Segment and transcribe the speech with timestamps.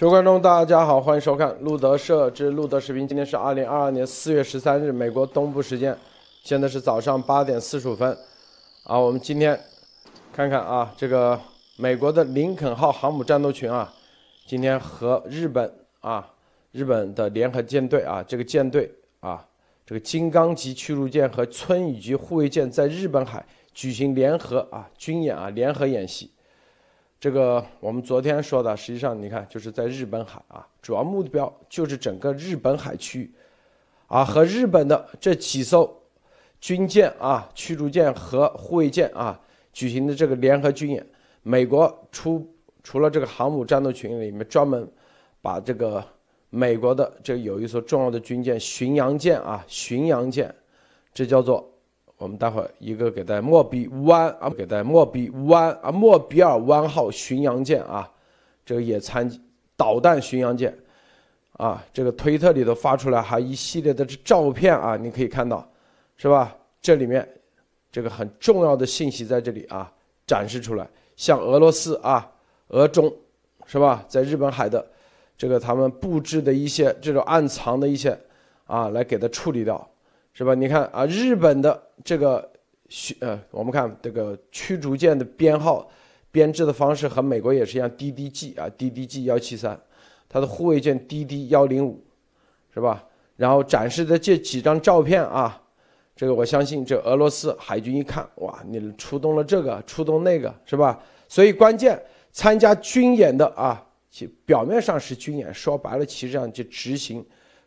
[0.00, 3.08] 各位观众，大家好，欢迎收看路德社之路德视频。
[3.08, 5.98] 今天是二零二二年四月十三日，美国东部时间，
[6.44, 8.16] 现在是早上八点四十五分。
[8.84, 9.58] 啊，我们今天
[10.32, 11.36] 看看啊，这个
[11.76, 13.92] 美国的林肯号航母战斗群啊，
[14.46, 15.68] 今天和日本
[15.98, 16.32] 啊，
[16.70, 18.88] 日本的联合舰队啊，这个舰队
[19.18, 19.44] 啊，
[19.84, 26.30] 这个金刚级驱逐舰和村雨级护卫舰在日本海举行联合啊军演啊，联合演习。
[27.20, 33.28] 这个我们昨天说的，实际上你看，就是在日本海啊，主要目标就是整个日本海区，
[34.06, 35.92] 啊，和日本的这几艘
[36.60, 39.40] 军舰啊、驱逐舰和护卫舰啊
[39.72, 41.04] 举行的这个联合军演。
[41.42, 42.48] 美国出
[42.84, 44.88] 除了这个航母战斗群里面，专门
[45.42, 46.04] 把这个
[46.50, 50.54] 美国的这有一艘重要的军舰巡洋舰啊，巡洋舰，
[51.12, 51.68] 这叫做。
[52.18, 58.10] 我们待会儿一个给在莫比湾啊，给在莫比湾啊，莫比尔湾号巡洋舰啊，
[58.66, 59.30] 这个也参
[59.76, 60.76] 导弹巡洋舰
[61.52, 65.64] 啊，这个推特里头发出来还一系列的照片啊，你可以看到，
[66.16, 66.54] 是吧？
[66.82, 67.26] 这里面
[67.90, 69.92] 这个很重要的信息在这里啊
[70.26, 72.28] 展示出来，像俄罗斯啊、
[72.68, 73.12] 俄中，
[73.66, 74.04] 是吧？
[74.08, 74.84] 在日本海的
[75.36, 78.18] 这个他们布置的一些这种暗藏的一些
[78.66, 79.88] 啊，来给它处理掉。
[80.38, 80.54] 是吧？
[80.54, 82.48] 你看啊，日本的这个
[83.18, 85.90] 呃，我们看这个驱逐舰的编号
[86.30, 89.76] 编制的方式和美国也是一样，DDG 啊，DDG 幺七三，
[90.28, 92.00] 它的护卫舰 DD 幺零五，
[92.72, 93.04] 是吧？
[93.34, 95.60] 然后展示的这几张照片啊，
[96.14, 101.02] 这个我相信这俄罗斯海军一看，哇，你出动了这个，出动那个，是吧？
[101.26, 102.00] 所以关键
[102.30, 107.26] 参加军演的啊，其表面上是军演，说白了，其实上就执行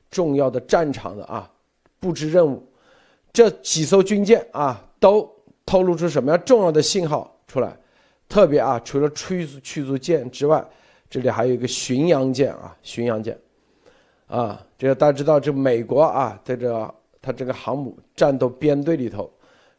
[0.10, 1.52] 重要的战场的啊。
[2.02, 2.62] 布置任务，
[3.32, 5.32] 这几艘军舰啊，都
[5.66, 7.78] 透露出什么样重要的信号出来？
[8.28, 10.66] 特别啊，除了驱逐驱逐舰之外，
[11.10, 13.38] 这里还有一个巡洋舰啊，巡洋舰，
[14.28, 19.32] 啊，这个大家知道，这美国啊，在这它这个航母战斗编队里头，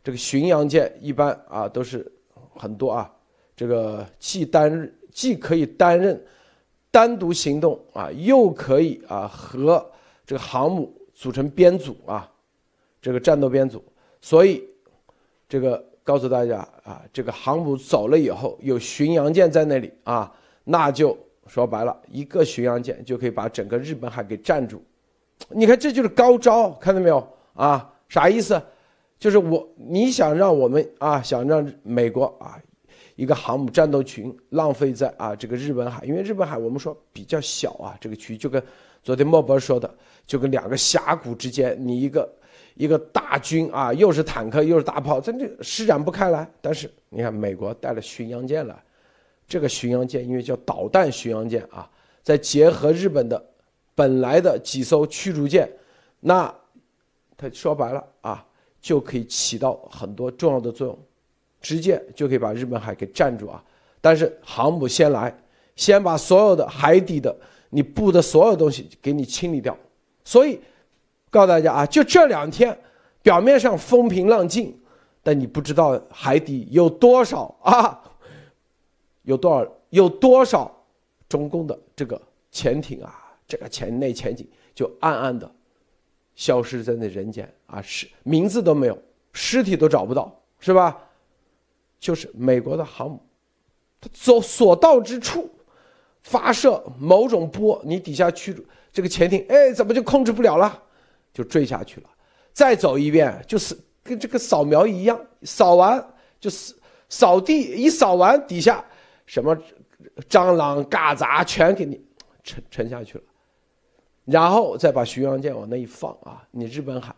[0.04, 2.10] 这个巡洋舰一般啊都是
[2.54, 3.10] 很多啊，
[3.56, 6.22] 这个既担既可以担任
[6.90, 9.84] 单独行动啊，又可以啊和
[10.24, 10.94] 这个航母。
[11.22, 12.28] 组成编组啊，
[13.00, 13.80] 这个战斗编组，
[14.20, 14.68] 所以
[15.48, 20.34] 这个告诉大家啊，这个航母走了以后，有巡洋舰在那里啊，
[20.64, 21.16] 那就
[21.46, 24.82] 说白了，一个巡洋舰就可以把整个日本海给占住。
[25.50, 27.88] 你看，这就是高招，看到没有啊？
[28.08, 28.60] 啥意思？
[29.16, 32.60] 就是我你想让我们啊，想让美国啊，
[33.14, 38.60] 一个航母战斗群浪费在啊这个日本海，因为日本海我们说比较小啊，这个区域就跟。
[39.02, 39.92] 昨天莫博说的，
[40.26, 42.32] 就跟两个峡谷之间，你一个
[42.74, 46.48] 一个大军啊，又是坦克又是大炮，这这施展不开来。
[46.60, 48.80] 但是你看，美国带了巡洋舰来，
[49.48, 51.90] 这个巡洋舰因为叫导弹巡洋舰啊，
[52.22, 53.44] 再结合日本的
[53.94, 55.68] 本来的几艘驱逐舰，
[56.20, 56.54] 那
[57.36, 58.46] 他说白了啊，
[58.80, 60.98] 就可以起到很多重要的作用，
[61.60, 63.62] 直接就可以把日本海给占住啊。
[64.00, 65.36] 但是航母先来，
[65.74, 67.36] 先把所有的海底的。
[67.74, 69.74] 你布的所有东西给你清理掉，
[70.24, 70.60] 所以
[71.30, 72.78] 告诉大家啊，就这两天，
[73.22, 74.78] 表面上风平浪静，
[75.22, 77.98] 但你不知道海底有多少啊，
[79.24, 80.70] 有多少有多少
[81.30, 85.50] 中共的这个潜艇啊，这个潜内潜艇就暗暗的
[86.34, 88.98] 消失在那人间啊，是名字都没有，
[89.32, 90.98] 尸体都找不到，是吧？
[91.98, 93.18] 就是美国的航母，
[93.98, 95.48] 它走所到之处。
[96.22, 98.56] 发射某种波，你底下驱
[98.92, 100.82] 这个潜艇，哎，怎么就控制不了了？
[101.34, 102.08] 就坠下去了。
[102.52, 106.04] 再走一遍，就是跟这个扫描一样，扫完
[106.38, 106.74] 就是
[107.08, 108.84] 扫地，一扫完底下
[109.26, 109.56] 什么
[110.28, 112.00] 蟑螂、嘎杂全给你
[112.44, 113.24] 沉沉下去了。
[114.24, 117.12] 然后再把巡洋舰往那一放啊，你日本海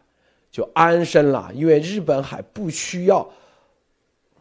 [0.50, 3.28] 就安身了，因为日本海不需要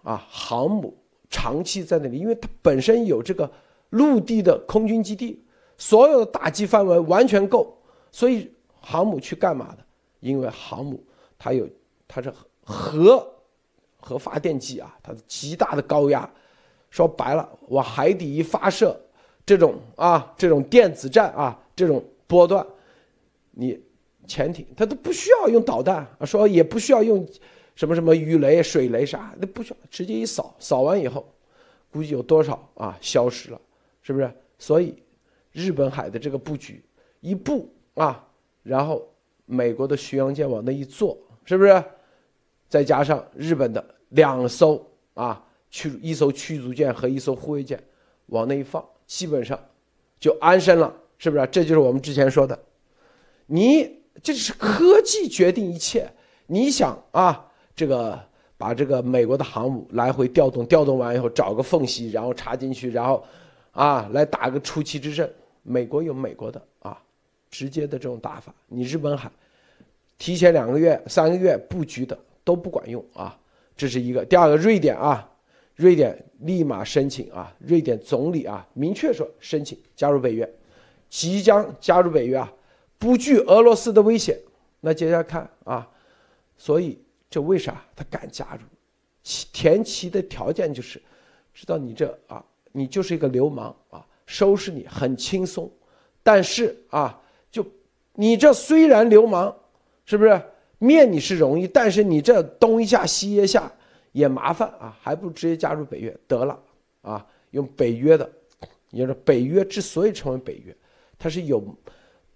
[0.04, 0.96] 啊航母
[1.30, 3.52] 长期在那里，因为它本身有这个。
[3.94, 5.40] 陆地的空军基地，
[5.78, 7.78] 所有的打击范围完全够，
[8.12, 9.86] 所以航母去干嘛的？
[10.20, 11.04] 因为航母
[11.38, 11.68] 它有，
[12.08, 13.24] 它是核
[14.00, 16.28] 核发电机啊，它的极大的高压，
[16.90, 19.00] 说白了，往海底一发射，
[19.46, 22.66] 这种啊，这种电子战啊，这种波段，
[23.52, 23.80] 你
[24.26, 27.28] 潜艇它都不需要用导弹，说也不需要用
[27.76, 31.32] 什么什么鱼雷、水雷啥，那不需要，直接一扫，扫完以后，
[31.92, 33.62] 估计有多少啊，消失了。
[34.04, 34.32] 是不是？
[34.60, 34.96] 所以，
[35.52, 36.84] 日本海的这个布局，
[37.22, 38.24] 一布啊，
[38.62, 39.04] 然后
[39.46, 41.84] 美国的巡洋舰往那一坐，是不是？
[42.70, 44.84] 再加上日本的两艘
[45.14, 47.82] 啊驱一艘驱逐舰和一艘护卫舰
[48.28, 49.60] 往那一放，基本上
[50.20, 51.48] 就安身了，是不是？
[51.52, 52.58] 这就是我们之前说的，
[53.46, 56.12] 你这是科技决定一切。
[56.48, 58.20] 你想啊，这个
[58.58, 63.24] 把这个美国的航母来回调动，调动完以后找个缝隙，然后插进去，然后
[63.74, 65.30] 啊来打个出奇制胜。
[65.62, 66.98] 美国有美国的啊
[67.52, 69.30] 直接的这种打法，你日本海
[70.18, 73.38] 提前两个月、三个月布局的都不管用啊。
[73.76, 74.24] 这是一个。
[74.24, 75.30] 第二个，瑞典啊。
[75.76, 77.52] 瑞典立马申请啊！
[77.58, 80.48] 瑞典总理啊，明确说申请加入北约，
[81.10, 82.54] 即将加入北约啊，
[83.00, 84.40] 不惧俄罗斯的威胁。
[84.82, 85.90] 那接下来看啊，
[86.60, 88.62] 所以这为啥他敢加入？
[89.24, 91.02] 其前期的条件就是，
[91.56, 95.72] 知道你这啊，你就是一个流氓啊，收拾你很轻松。
[96.22, 97.66] 但是啊，就
[98.16, 99.56] 你这虽然流氓，
[100.06, 100.42] 是不是
[100.78, 103.72] 灭你是容易，但是你这东一下西一下。
[104.14, 106.60] 也麻烦啊，还不如直接加入北约得了
[107.02, 107.26] 啊！
[107.50, 108.32] 用北约的，
[108.92, 110.78] 也就是北约之所以成为北约，
[111.18, 111.64] 它是有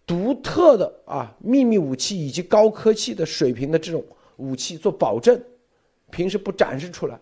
[0.03, 4.03] 独特的啊秘密武器以及高科技的水平的这种
[4.37, 5.39] 武器做保证，
[6.09, 7.19] 平时不展示出来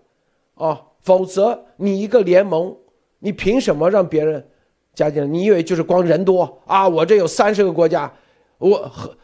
[0.54, 2.74] 啊，否则你一个联盟，
[3.20, 4.46] 你凭什么让别人
[4.94, 5.28] 加进来？
[5.28, 6.88] 你以为就是光人多啊？
[6.88, 8.12] 我这有三十个国家，
[8.58, 9.16] 我核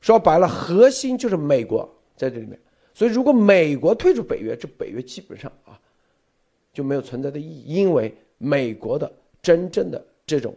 [0.00, 2.58] 说白了，核心就是美国在这里面。
[2.94, 5.78] 所以，如果美国退出北约，这北约基本上啊
[6.72, 9.10] 就没有存在的意义，因为美国的
[9.42, 10.54] 真正的这种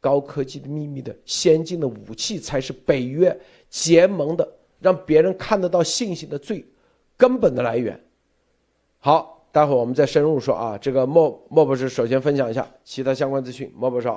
[0.00, 3.38] 高科技的秘密的先进的武器，才是北约
[3.70, 4.46] 结盟的
[4.80, 6.64] 让别人看得到信心的最
[7.16, 7.98] 根本的来源。
[8.98, 10.78] 好，待会儿我们再深入说啊。
[10.78, 13.72] 这个莫莫博士首先分享一下其他相关资讯。
[13.76, 14.08] 莫博士，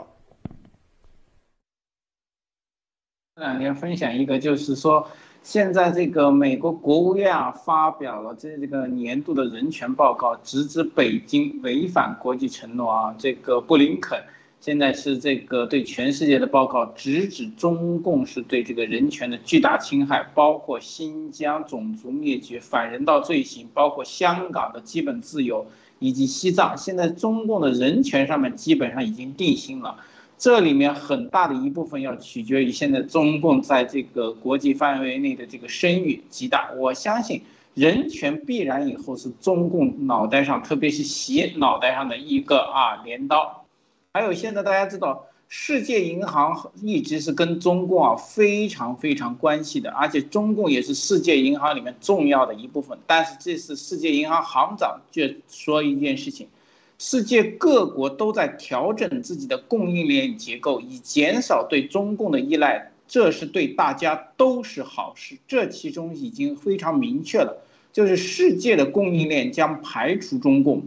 [3.36, 5.08] 这两天分享一个，就是说。
[5.44, 13.16] 现在这个美国国务院啊发表了这这个年度的人权报告，直指北京违反国际承诺啊。
[13.18, 14.24] 这个布林肯
[14.62, 25.66] 现在是这个对全世界的报告，直指中共是对这个人权的巨大侵害，包括新疆种族灭绝、反人道罪行，包括香港的基本自由
[25.98, 26.78] 以及西藏。
[26.78, 29.98] 现在中共的人权上面基本上已经定性了。
[30.38, 36.70] 这里面很大的一部分要取决于现在中共在这个国际范围内的这个声誉极大。
[36.78, 37.42] 我相信
[37.74, 43.61] 人权必然以后是中共脑袋上，特别是习脑袋上的一个啊镰刀。
[44.14, 53.00] 还有现在大家知道，世界银行一直是跟中共啊非常非常关系的，而且中共也是世界银行里面重要的一部分。
[53.08, 56.50] 但是这次世界银行行长却说一件事情。
[57.00, 65.38] 世界各国都在调整自己的供应链结构，以减少对中共的依赖，这是对大家都是好事。
[65.48, 70.84] 这其中已经非常明确了，就是世界的供应链将排除中共，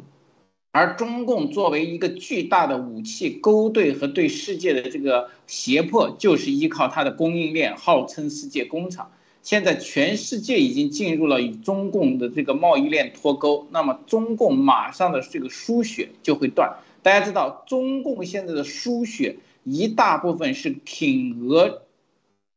[0.77, 9.13] 而中共作为一个巨大的武器，勾兑和对世界的这个胁迫，就是依靠它的供应链，号称世界工厂。
[9.41, 16.79] 现在全世界已经进入了与中共的这个贸易链脱钩，那么中共马上的这个输血就会断。
[17.05, 21.83] 大家知道，中共现在的输血一大部分是挺俄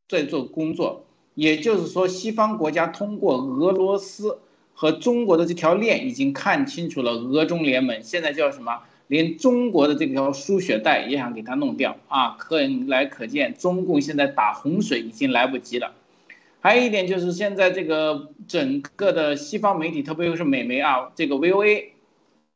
[0.09, 1.05] 在做工作，
[1.35, 4.39] 也就是说，西方国家通过俄罗斯
[4.79, 8.83] 和中国的这条链已经看清楚了俄中联盟，现在叫什么？
[9.07, 12.35] 连中国的这条输血带也想给它弄掉啊！
[12.37, 15.93] 可来可见，中共现在打洪水已经来不及了。
[16.59, 21.85] 还有一点就是，现在这个整个的西方媒体，特别是美媒啊，这个 VOA，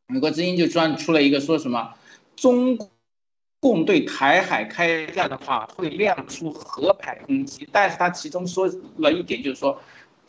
[0.06, 1.94] 美国之音就专出了一个说什么，
[2.36, 2.78] 中
[3.60, 7.68] 共对台海开战的话，会亮出核牌攻击。
[7.72, 9.82] 但是他其中说了一点，就是说，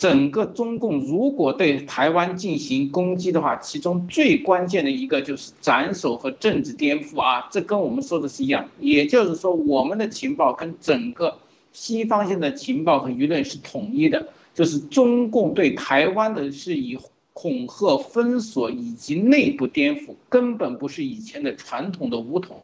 [0.02, 8.68] 整个中共如果对台湾进行攻击的话，其中最关键的一个就是斩首和政治颠覆啊，这跟我们说的是一样。
[8.80, 11.38] 也就是说，我们的情报跟整个。
[11.72, 16.98] 西方现在情报和舆论是统一的，就是中共对台湾的是以
[17.32, 22.60] 恐吓、封锁以及内部颠覆，根本不是以前的传统的武统。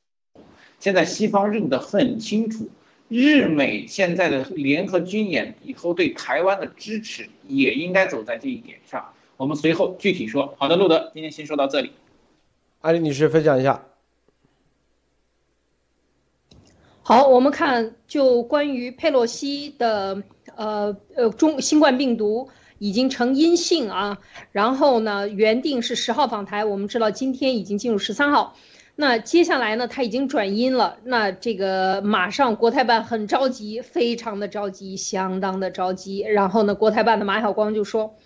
[0.80, 2.68] 现在西方认得很清楚，
[3.08, 9.12] 日美现在的联合军演以后对台湾的支持也应该走在这一点上。
[9.36, 10.54] 我们随后具体说。
[10.58, 11.92] 好的，路德，今天先说到这里。
[12.80, 13.84] 艾丽女士分享一下。
[17.02, 20.22] 好，我们看就关于佩洛西的，
[20.56, 24.18] 呃呃中新冠病毒已经呈阴性啊，
[24.52, 28.56] 然后呢原定是十号访台，我们知道今天已经进入十三号，
[29.00, 38.16] 那接下来呢他已经转阴了，那这个马上国台办很着急，非常的着急，相当的着急，然后呢国台办的马晓光就说。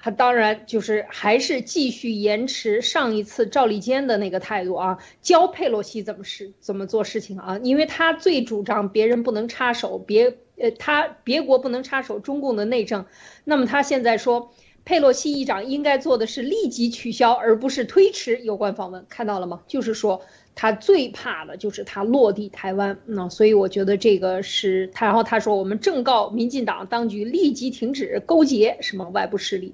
[0.00, 13.06] 他当然就是还是继续延迟上一次赵立坚的那个态度啊，教佩洛西怎么事怎么做事情啊，因为他最主张别人不能插手，别呃他别国不能插手中共的内政，
[13.42, 14.52] 那么他现在说
[14.88, 19.60] 佩洛西议长应该做的是立即取消，而不是推迟有关访问，看到了吗？
[19.68, 20.22] 就是说。
[20.60, 25.06] 他最怕的就是他落地台湾，那所以我觉得这个是他。
[25.06, 29.72] 然后他说，我们正告民进党当局立即停止勾结什么外部势力。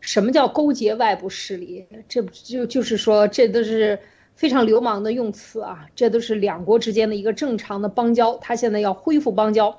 [0.00, 1.84] 什么叫勾结外部势力？
[2.08, 3.98] 这就就是说，这都是
[4.34, 5.86] 非常流氓的用词啊！
[5.94, 9.78] 这都是两国之间的一个正常的邦交，他现在要恢复邦交。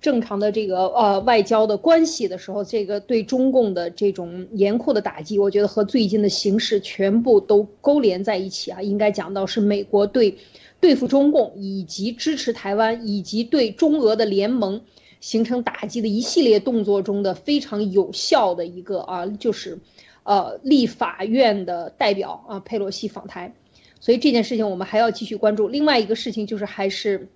[0.00, 8.82] 正常的这个呃外交的关系的时候，这个对中共的这种严酷的打击，我觉得和最近的形势全部都勾连在一起啊。
[8.82, 10.36] 应该讲到是美国对
[10.78, 14.82] 对付中共，以及支持台湾，以及对中俄的联盟
[15.20, 19.78] 形成打击的一系列动作中的非常有效的一个啊，就是
[20.22, 23.54] 呃立法院的代表啊佩洛西访台，
[23.98, 25.66] 所以这件事情我们还要继续关注。
[25.66, 27.28] 另外一个事情就是还是。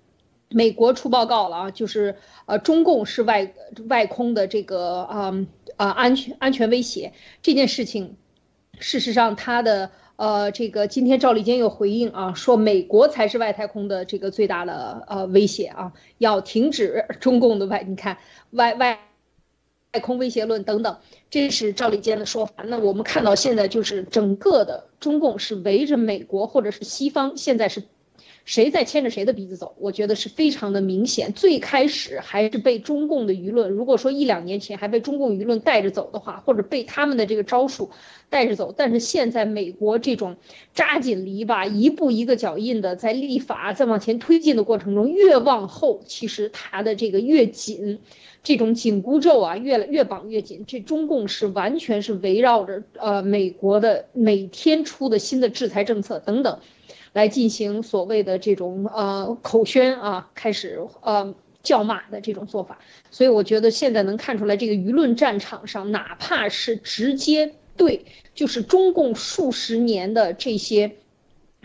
[0.52, 2.16] 美国出报告了啊，就是
[2.46, 3.54] 呃，中共是外
[3.88, 8.16] 外空的这个啊啊安全安全威胁这件事情，
[8.80, 18.18] 事实上他的呃这个今天赵立坚又回应啊，说美国才是外太空的这个最大的呃威胁啊，要停止中共的外你看
[18.50, 18.98] 外外
[19.92, 20.98] 外空威胁论等等，
[21.30, 22.64] 这是赵立坚的说法。
[22.64, 27.84] 那我们看到现在就是整个的中共是围着美国或者是西方，现在是。
[28.44, 29.74] 谁在牵着谁的鼻子走？
[29.78, 31.32] 我觉得是非常的明显。
[31.32, 37.90] 最开始还是被中共的舆论，如果说一两年前还被中共舆论带着走的话，或者被他们的这个招数
[38.28, 40.36] 带着走，但是现在美国这种
[40.74, 48.00] 扎紧篱笆，一步一个脚印的在立法在往前推进的过程中，越往后其实它的这个越紧，
[48.42, 50.64] 这种紧箍咒啊越来越绑越紧。
[50.66, 56.58] 这中共是完全是围绕着呃美国的每天出的新的制裁政策等等。
[57.12, 62.78] 来进行所谓的这种呃口宣啊，开始呃叫骂的这种做法，
[63.10, 70.92] 所以我觉得现在能看出来，这个舆论战场上，哪怕是直接对，就是中共数十年的这些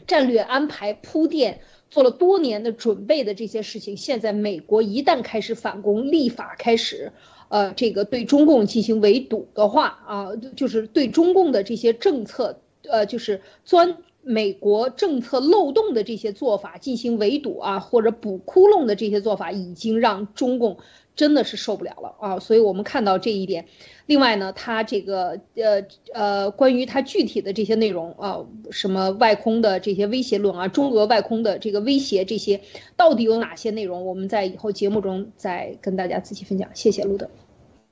[0.07, 7.11] 战略安排铺垫，做了多年的准备的这些事情，现在美国一旦开始反攻，立法开始，
[7.49, 12.59] 呃，这个对中共进行围堵的话啊，就是对中共的这些政策，
[12.89, 13.97] 呃，就是钻。
[14.27, 20.77] 美国政策漏洞的这些做法进行围堵啊，或者补窟窿的这些做法，已经让中共
[21.15, 22.39] 真的是受不了了啊！
[22.39, 23.67] 所以我们看到这一点。
[24.07, 32.61] 另外呢，他这个呃呃，关于他具体的这些内容啊，什么外空的这些威胁论啊，中俄外空的这个威胁，这些
[32.97, 34.07] 到底有哪些内容？
[34.07, 36.67] 我们在以后节目中再跟大家仔细分享。
[36.73, 37.29] 谢谢路德。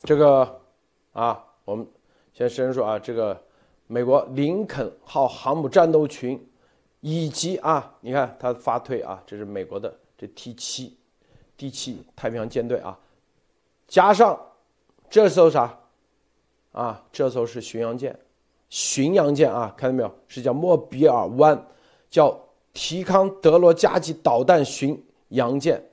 [0.02, 0.62] 这个
[1.12, 1.86] 啊，我们
[2.34, 3.40] 先申说啊，这个。
[3.88, 6.44] 美国林肯号航母战斗群，
[7.02, 10.98] 以及啊，你看它发退啊，这是美国的这 T 七
[11.58, 12.98] ，，T 七太平洋舰队啊，
[13.88, 14.40] 加上
[15.10, 15.78] 这艘啥
[16.72, 17.04] 啊？
[17.12, 18.18] 这艘是巡洋舰，
[18.70, 20.12] 巡洋舰啊，看到没有？
[20.28, 21.68] 是叫莫比尔湾，
[22.10, 22.40] 叫
[22.74, 25.00] 提康德罗加级导弹巡
[25.30, 25.84] 洋舰，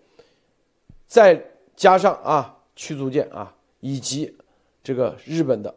[1.06, 1.44] 再
[1.76, 4.34] 加上啊驱逐舰啊，以及
[4.82, 5.74] 这个日本的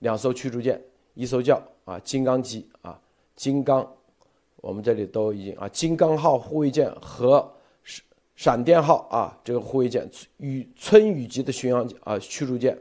[0.00, 0.82] 两艘驱逐舰。
[1.16, 3.00] 一艘叫啊金刚级啊
[3.34, 3.90] 金刚，
[4.56, 7.50] 我们这里都已经啊金刚号护卫舰和
[7.82, 8.04] 闪
[8.36, 10.06] 闪电号啊这个护卫舰
[10.36, 12.78] 与村雨级的巡洋舰啊驱逐舰，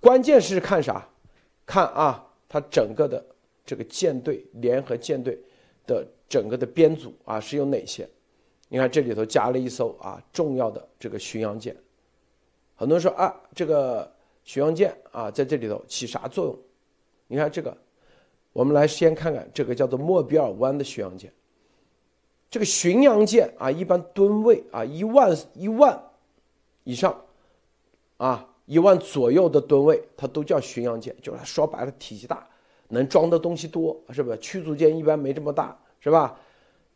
[0.00, 1.04] 关键是看啥？
[1.66, 3.22] 看啊它整个的
[3.66, 5.36] 这个舰队联合舰队
[5.84, 8.08] 的整个的编组啊是有哪些？
[8.68, 11.76] 你看这里头加了一艘啊重要的这个巡洋舰，
[12.76, 14.08] 很多人说啊这个
[14.44, 16.58] 巡洋舰啊在这里头起啥作用？
[17.28, 17.76] 你看这个，
[18.52, 21.32] 我们来先看看这个叫做莫比尔湾的巡洋舰。
[22.50, 26.02] 这个巡洋舰啊，一般吨位啊一万一万
[26.84, 27.14] 以上，
[28.16, 31.14] 啊一万左右的吨位，它都叫巡洋舰。
[31.22, 32.46] 就是说白了，体积大，
[32.88, 34.38] 能装的东西多，是不是？
[34.38, 36.40] 驱逐舰一般没这么大，是吧？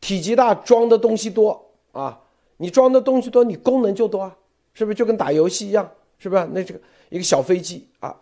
[0.00, 2.18] 体积大，装的东西多啊。
[2.56, 4.36] 你装的东西多，你功能就多啊，
[4.72, 4.94] 是不是？
[4.94, 6.48] 就跟打游戏一样，是不是？
[6.52, 8.16] 那这个一个小飞机啊。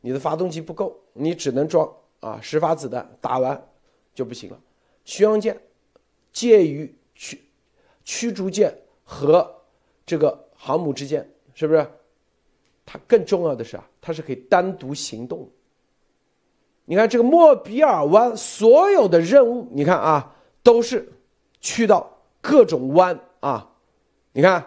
[0.00, 1.90] 你的发动机不够，你只能装
[2.20, 3.60] 啊十发子弹，打完
[4.14, 4.60] 就不行了。
[5.04, 5.60] 巡洋舰
[6.32, 7.40] 介于驱
[8.04, 9.62] 驱逐舰和
[10.06, 11.86] 这个航母之间，是不是？
[12.86, 15.48] 它更重要的是啊，它是可以单独行动。
[16.84, 21.12] 你看这个莫比尔湾所有的任务，你看啊，都是
[21.60, 23.70] 去到各种湾啊。
[24.32, 24.64] 你看，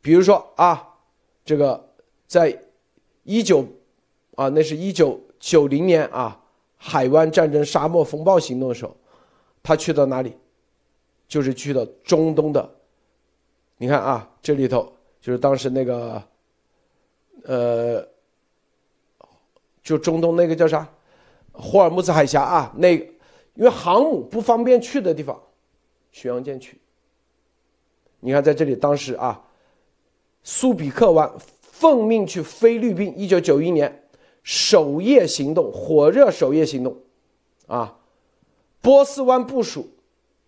[0.00, 0.96] 比如说啊，
[1.44, 1.90] 这个
[2.26, 2.60] 在。
[3.26, 3.66] 一九
[4.34, 6.40] 啊，那是一九九零年啊，
[6.76, 8.96] 海湾战争沙漠风暴行动的时候，
[9.62, 10.36] 他去到哪里？
[11.26, 12.70] 就是去到中东的。
[13.76, 16.22] 你看啊，这里头就是当时那个，
[17.44, 18.08] 呃，
[19.82, 20.86] 就中东那个叫啥，
[21.52, 22.92] 霍尔木兹海峡啊，那
[23.54, 25.40] 因为航母不方便去的地方，
[26.12, 26.78] 巡洋舰去。
[28.20, 29.42] 你看在这里，当时啊，
[30.42, 34.03] 苏比克湾奉命去菲律宾，一九九一年
[34.44, 36.96] 首夜行动，火热首夜行动，
[37.66, 37.98] 啊，
[38.80, 39.88] 波斯湾部署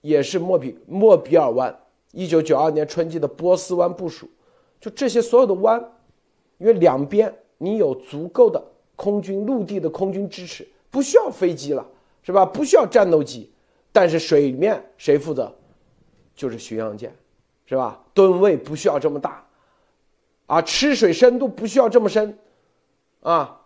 [0.03, 1.77] 也是莫比莫比尔湾。
[2.13, 4.29] 一九九二年春季的波斯湾部署，
[4.79, 5.83] 就这些所有的湾，
[6.59, 8.63] 因为两边你有足够的
[8.95, 11.87] 空军、陆地的空军支持，不需要飞机了，
[12.23, 12.45] 是吧？
[12.47, 13.51] 不需要战斗机，
[13.93, 15.53] 但是水面谁负责？
[16.35, 17.15] 就是巡洋舰，
[17.65, 18.03] 是吧？
[18.13, 19.47] 吨位不需要这么大，
[20.47, 22.39] 啊，吃水深度不需要这么深，
[23.21, 23.61] 啊，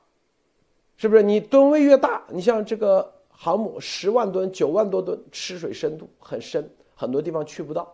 [1.00, 1.22] 是不是？
[1.22, 7.90] 你吨位越大，你像这个航母十万吨、九万多吨，吃水深度很深，很多地方去不到。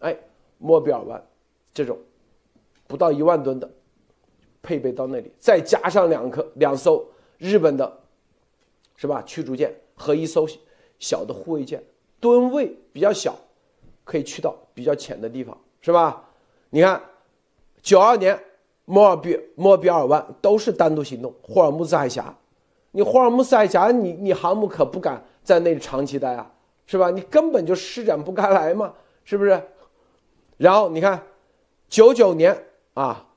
[0.00, 0.14] 哎，
[0.58, 1.26] 莫比尔湾
[1.72, 1.96] 这种
[2.86, 3.66] 不到一万吨的
[4.60, 7.02] 配备到那里，再加上两颗两艘
[7.38, 7.90] 日本的，
[8.94, 9.22] 是吧？
[9.22, 10.46] 驱逐舰和一艘
[10.98, 11.82] 小的护卫舰，
[12.20, 13.34] 吨位比较小，
[14.04, 16.28] 可以去到比较浅的地方，是吧？
[16.68, 17.02] 你看，
[17.80, 18.38] 九二年
[18.84, 22.36] 莫尔比莫比尔湾都是单独行动，霍尔木兹海峡，
[22.92, 26.52] 你霍尔木兹海峡，你你航母可不敢在那里长期待啊，
[26.86, 27.10] 是吧？
[27.10, 28.94] 你根本就施展不开来嘛，
[29.24, 29.62] 是不是？
[30.56, 31.22] 然后你看，
[31.88, 33.28] 九九年啊，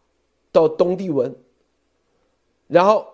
[0.52, 1.34] 到东帝汶，
[2.68, 3.06] 然后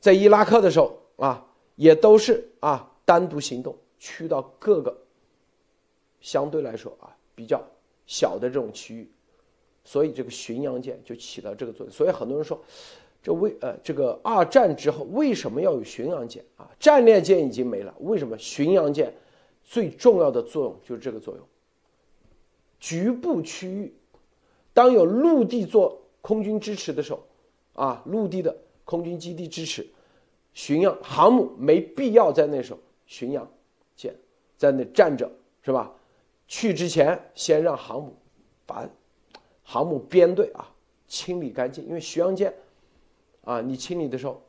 [0.00, 1.46] 在伊拉克的时候啊，
[1.76, 4.96] 也都是啊单独行动，去到各个
[6.20, 7.62] 相对来说啊比较
[8.06, 9.10] 小的这种区域，
[9.84, 11.94] 所以这个巡洋舰就起到这个作用。
[11.94, 12.60] 所以很多人说，
[13.22, 16.68] 这为呃这个二战之后为什么要有巡洋舰啊？
[16.80, 19.14] 战列舰已经没了，为什么巡洋舰
[19.62, 21.46] 最重要的作用就是这个作用？
[22.80, 23.94] 局部区域，
[24.72, 27.24] 当有陆地做空军支持的时候，
[27.74, 29.86] 啊，陆地的空军基地支持，
[30.52, 33.48] 巡洋航母没必要在那时候巡洋
[33.94, 34.12] 舰
[34.56, 35.30] 在那站着，
[35.62, 35.94] 是吧？
[36.48, 38.16] 去之前先让航母
[38.66, 38.86] 把
[39.62, 40.68] 航母编队啊
[41.06, 42.52] 清理干净，因为巡洋舰
[43.42, 44.42] 啊，你清理的时候，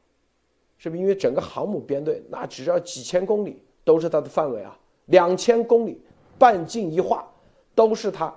[0.78, 6.02] 是不是因为整个航母编队那只要几千公里都是它的范围啊，两千公里
[6.40, 7.28] 半径一画。
[7.76, 8.32] 都是它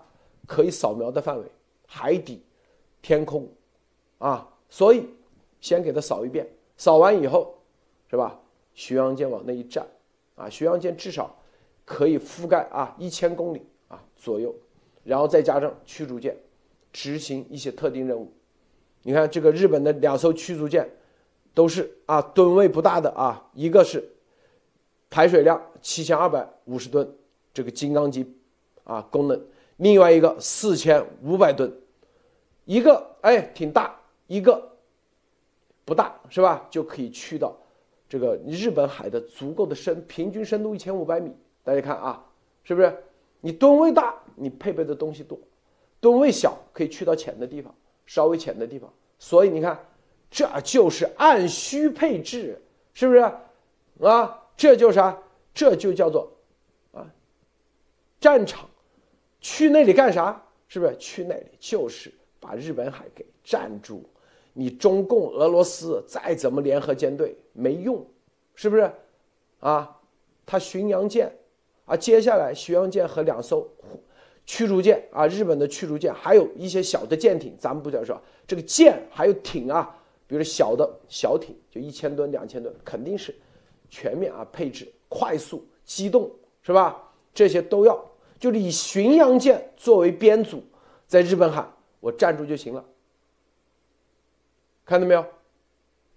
[0.46, 1.44] 可以扫描的范围，
[1.86, 2.42] 海底、
[3.02, 3.46] 天空，
[4.16, 5.06] 啊，所以
[5.60, 7.54] 先给它扫一遍，扫完以后，
[8.08, 8.40] 是吧？
[8.72, 9.86] 巡洋舰往那一站，
[10.36, 11.36] 啊，巡洋舰至少
[11.84, 14.54] 可以覆盖啊一千公里啊左右，
[15.04, 16.34] 然后再加上驱逐舰
[16.90, 18.32] 执行一些特定任务。
[19.06, 20.90] 你看这个日本的两艘驱逐舰，
[21.54, 24.02] 都是啊吨位不大的啊，一个是
[25.08, 27.08] 排水量七千二百五十吨，
[27.54, 28.34] 这个金刚级。
[28.82, 29.40] 啊，功能，
[29.78, 31.72] 另外一个四千五百吨，
[32.64, 33.96] 一个哎挺大，
[34.28, 34.76] 一个
[35.84, 36.66] 不大是吧？
[36.68, 37.56] 就可以去到
[38.08, 41.32] 这个日本海的足够的深，平均深度一千五百米。
[41.64, 42.24] 大家看啊，
[42.62, 42.96] 是不是？
[43.40, 45.36] 你吨位大，你配备的东西多；
[46.00, 47.74] 吨位小，可以去到浅的地方，
[48.06, 48.92] 稍微浅的地方。
[49.18, 49.78] 所以你看，
[50.30, 52.60] 这就是按需配置，
[52.94, 53.18] 是不是？
[54.00, 55.16] 啊，这就啥？
[55.52, 56.32] 这就叫做
[56.92, 57.06] 啊，
[58.20, 58.68] 战场。
[59.40, 60.42] 去那里干啥？
[60.68, 64.02] 是不是去那里就是把日本海给占住？
[64.52, 68.04] 你中共、俄罗斯再怎么联合舰队没用，
[68.54, 68.90] 是不是？
[69.60, 69.96] 啊，
[70.44, 71.32] 他巡洋舰
[71.84, 73.66] 啊，接下来巡洋舰和两艘
[74.46, 79.94] 驱逐舰啊，日本的驱逐舰，还有一些小的舰艇，咱们不讲说这个舰还有艇啊，
[80.26, 83.34] 比如小的小艇就一千吨、两千吨，肯定是
[83.90, 86.30] 全面啊配置、快速机动，
[86.62, 86.96] 是吧？
[87.34, 88.02] 这些都要。
[88.38, 90.62] 就是以巡洋舰作为编组，
[91.06, 91.66] 在日本海
[92.00, 92.84] 我站住就行了。
[94.84, 95.24] 看到没有？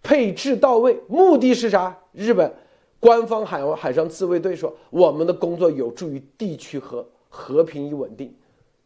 [0.03, 1.97] 配置到位，目的是啥？
[2.11, 2.53] 日本
[2.99, 8.35] 官方海海上自卫队说，我们的工作有助于地区和和平与稳定，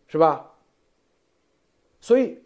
[0.05, 0.51] 是吧？
[1.99, 2.37] 所以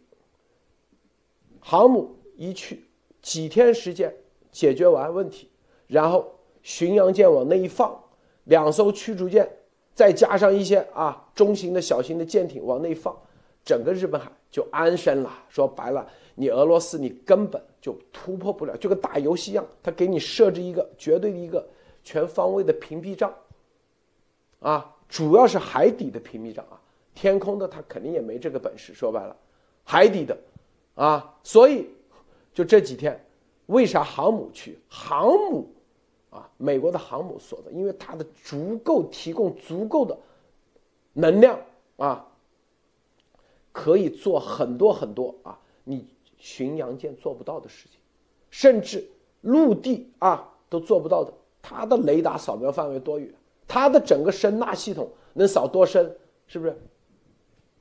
[1.59, 2.85] 航母一去，
[3.21, 4.15] 几天时间
[4.51, 5.49] 解决完问题，
[5.87, 8.01] 然后巡洋舰往那一放，
[8.45, 9.51] 两艘驱逐舰。
[9.93, 13.19] 再加上一些啊中型的小型的舰艇往内放，
[13.65, 15.43] 整个日本海就安身了。
[15.49, 21.67] 说白了，你俄罗斯你根本就突破不了，就跟打游戏一样，他给你设置一个绝对的一个
[22.03, 23.33] 全方位的屏蔽障。
[24.59, 26.79] 啊，主要是海底的屏蔽障啊，
[27.15, 28.93] 天空的它肯定也没这个本事。
[28.93, 29.35] 说白了，
[29.83, 30.37] 海底的，
[30.95, 31.87] 啊，所以
[32.53, 33.19] 就这几天
[33.67, 34.77] 为啥航母去？
[34.89, 35.69] 航母
[36.29, 40.17] 啊，美国的航母所的，因为它的足够提供足够的
[41.13, 41.59] 能量
[41.95, 42.27] 啊，
[43.71, 46.05] 可以做很多很多啊，你
[46.37, 47.99] 巡洋舰做不到的事情，
[48.51, 49.07] 甚至
[49.41, 51.33] 陆地啊都做不到的。
[51.61, 53.33] 它的雷达扫描范围多远？
[53.67, 56.15] 它的整个声纳系统能扫多深？
[56.47, 56.75] 是不是？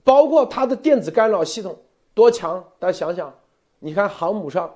[0.02, 1.78] 包括它的电子干扰系统
[2.14, 2.62] 多强？
[2.78, 3.32] 大家想想，
[3.78, 4.74] 你看航母上，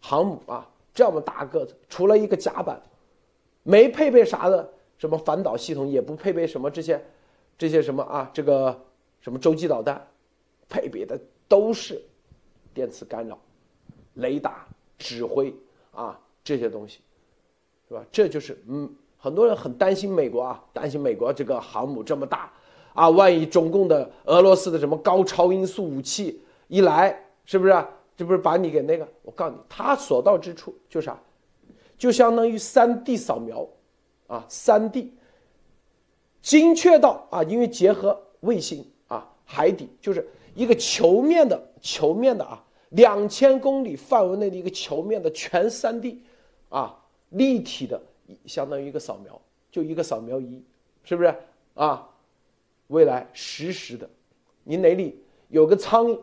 [0.00, 2.80] 航母啊这么大个子，除了一个甲板，
[3.62, 7.00] 没配备啥的，什么反导系统也不配备什么这些，
[7.56, 8.76] 这些什么啊这个
[9.20, 10.04] 什么洲际导弹，
[10.68, 12.02] 配备的都是
[12.74, 13.38] 电磁干扰、
[14.14, 14.66] 雷达、
[14.98, 15.54] 指挥
[15.92, 17.00] 啊这些东西。
[17.88, 18.04] 是吧？
[18.12, 18.88] 这就是嗯，
[19.22, 22.50] 很多人很担心美国啊，担心美国这个航母这么大，
[22.94, 27.84] 啊，万一中共的、俄罗斯的什么高超音速武器一来，是不是？
[28.16, 29.06] 这不是把你给那个？
[29.22, 31.18] 我告诉你，它所到之处就是啥，
[31.98, 33.68] 就相当于三 D 扫描，
[34.26, 35.12] 啊，三 D，
[36.40, 46.22] 精确到啊，因为结合卫星啊，海底就是一个球面的球面的啊，两千公里范围内的一个球面的全三 D，
[46.70, 46.96] 啊。
[47.30, 48.02] 立体的，
[48.46, 49.40] 相当于一个扫描，
[49.70, 50.62] 就一个扫描仪，
[51.02, 51.34] 是不是
[51.74, 52.08] 啊？
[52.88, 54.10] 未来实时的，
[54.64, 56.20] 你哪里有个苍蝇，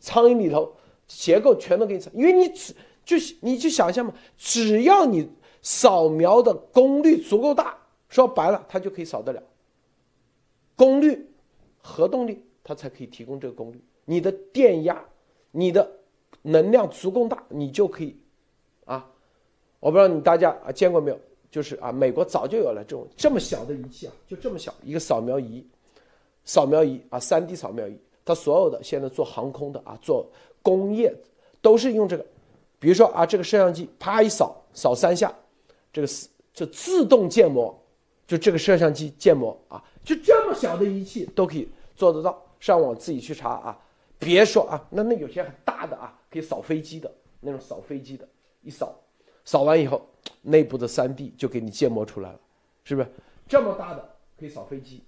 [0.00, 0.74] 苍蝇里头
[1.06, 5.30] 结构全都给你扫因为你只就你就想象嘛，只要你
[5.62, 9.40] 扫描的功率足够大，说白了，它就可以扫得了。
[10.74, 11.30] 功率，
[11.80, 15.04] 核动力它才可以提供这个功率，你的电压，
[15.52, 15.88] 你的
[16.42, 18.16] 能量足够大，你就可以
[18.84, 19.08] 啊。
[19.78, 21.20] 我不知道你大家啊见过没有？
[21.50, 25.66] 就是啊，美国早就有了这种这么小的仪器啊，就这么小一个扫描仪，
[26.44, 30.26] 扫描仪啊，三 D 扫描仪，它所有的现在做航空的啊，做
[30.62, 31.12] 工业
[31.60, 32.24] 都是用这个。
[32.78, 35.34] 比如说啊，这个摄像机啪一扫，扫三下，
[35.92, 37.76] 这个是就自动建模，
[38.26, 42.40] 就这个摄像机建模啊，就这么小的仪器都可以做得到。
[42.60, 43.78] 上网自己去查啊，
[44.18, 47.10] 别说啊，那那有些很大的啊，可以扫飞机的
[47.40, 48.28] 那种扫飞机的，
[48.62, 48.94] 一扫。
[49.50, 50.06] 扫完以后，
[50.42, 52.38] 内部的三 D 就给你建模出来了，
[52.84, 53.08] 是不是？
[53.48, 55.02] 这么大的可以扫飞机，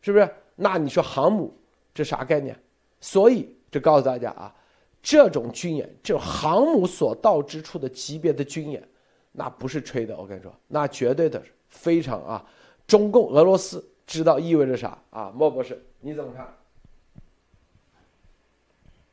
[0.00, 0.32] 是不是？
[0.54, 1.52] 那你说航母
[1.92, 2.56] 这啥概念？
[3.00, 4.54] 所以这告诉大家啊，
[5.02, 8.88] 这种军演，这航母所到之处的级别的军演，
[9.32, 10.16] 那不是吹的。
[10.16, 12.46] 我跟你说，那绝对的非常啊。
[12.86, 15.32] 中共、俄罗斯知道意味着啥啊？
[15.34, 16.56] 莫博士，你怎么看？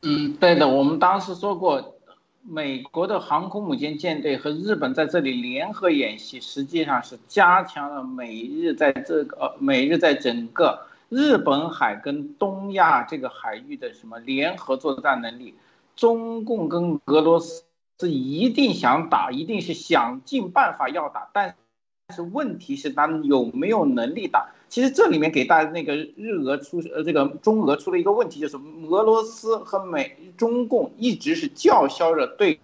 [0.02, 1.96] 嗯，对的，我们当时说过。
[2.50, 15.54] 美国的航空母舰舰队和日本在这里联合演习，实际上是加强了美日在这个美日在整个日本海跟东亚这个海域的什么联合作战能力。
[15.94, 17.64] 中共跟俄罗斯
[17.98, 21.54] 是一定想打，一定是想尽办法要打，但
[22.14, 24.48] 是问题是他们有没有能力打？
[24.70, 28.56] 其实这里面给大家那个日俄出呃这个中俄出了一个问题，就是
[28.88, 32.60] 俄罗斯和美中共一直是叫嚣着对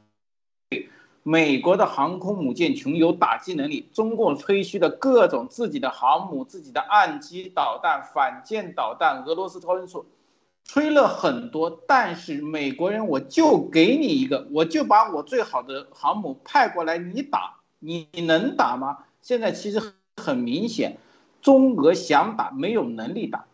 [1.22, 10.06] 美国的航空母舰群有打击能力，中共吹嘘的各种自己的航母、自己的岸基导弹、反舰导弹、俄罗斯超音速，
[10.64, 19.00] 吹了很多，但是美国人我就给你一个，我就把我最好的航母派过来，你打，你能打吗？
[19.24, 19.80] 现在其实
[20.16, 20.98] 很明显。
[21.40, 23.46] 中俄想打没有能力打，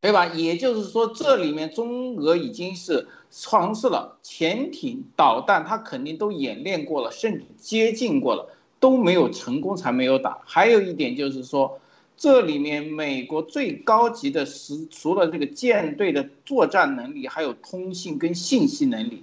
[0.00, 0.26] 对吧？
[0.26, 10.40] 也就是说，这里面中俄已经是尝试了潜艇、导弹，它肯定都演练过了，甚至接近过了，都没有成功，才没有打。
[10.44, 11.78] 还有一点就是说，
[12.18, 19.22] 这里面美国最高级的实除了这个舰队的作战能力，还有通信跟信息能力。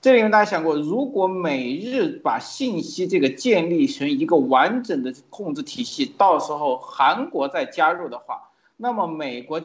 [0.00, 9.60] 这里面大家想过，如果美日把信息这个建立成一个完整的控制体系，到时候韩国再加入的话，那么美国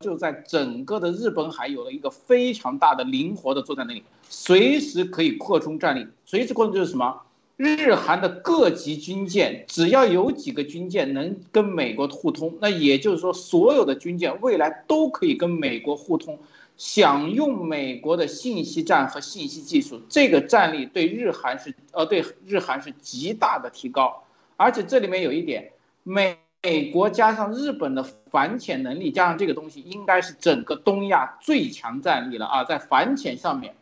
[0.00, 6.06] 就在整个的日本海有了一个非常大的灵活的作战能力，随时可以扩充战力。
[6.26, 7.22] 随时扩充就是什么？
[7.56, 16.38] 日韩的各级军舰，只要有几个军舰能跟美国互通，那也就是说，所有的军舰未来都可以跟美国互通。
[16.78, 24.24] 想用美国的信息战和信息技术，这个战力对日韩是呃对日韩是极大的提高，
[24.56, 25.72] 而且这里面有一点，
[26.04, 33.74] 美美国加上日本的反潜能力，加上这个东西，应该是整个东亚最强战力了啊，在反潜上面，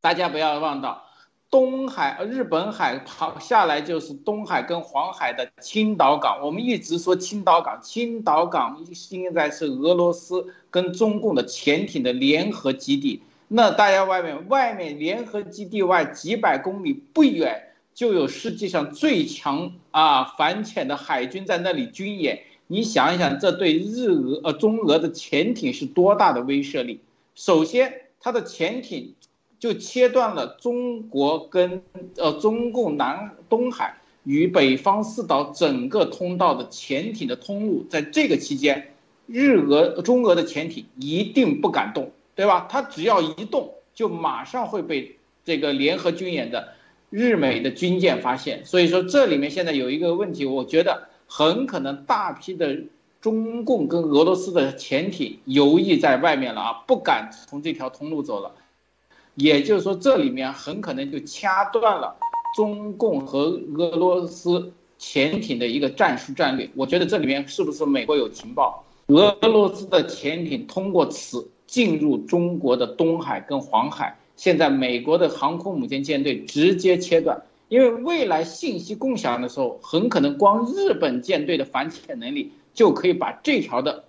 [0.00, 1.05] 大家不要忘到。
[1.56, 6.38] 东海，日本海跑下来就是东海跟黄海的青岛港。
[6.44, 13.22] 我们一直说青岛港，青岛港现在是俄罗斯跟中共的潜艇的联合基地。
[13.48, 22.42] 那大家外面，外面联合基地外几百公里不远就有世界上最强啊反潜的海军在那里军演。
[22.66, 27.00] 你想一想，这对日俄呃中俄的潜艇是多大的威慑力？
[27.34, 29.14] 首先，它的潜艇
[29.66, 31.82] 就切断了中国跟
[32.16, 37.84] 呃中共南东海与北方四岛整个通道的潜艇的通路。
[37.90, 38.94] 在这个期间，
[39.26, 42.66] 日俄中俄的潜艇一定不敢动，对吧？
[42.70, 46.68] 它只要一动，就马上会被这个联合军演的
[47.10, 48.64] 日美的军舰发现。
[48.64, 51.08] 所以说，这里面现在有一个问题，我觉得。
[51.28, 52.82] 很可能大批的
[53.20, 58.52] 中共跟俄罗斯的潜艇游弋在外面了啊，不敢从这条通路走了。
[59.36, 62.16] 也就是说，这里面很可能就掐断了
[62.56, 66.68] 中共和俄罗斯潜艇的一个战术战略。
[66.74, 68.84] 我觉得这里面是不是美国有情报？
[69.08, 77.42] 俄罗斯的潜艇通过此进入中国的东海跟黄海，现在美国的航空母舰舰队直接切断。
[77.68, 84.04] 因为未来信息共享的时候，很可能光日本舰队的反潜能力就可以把这条的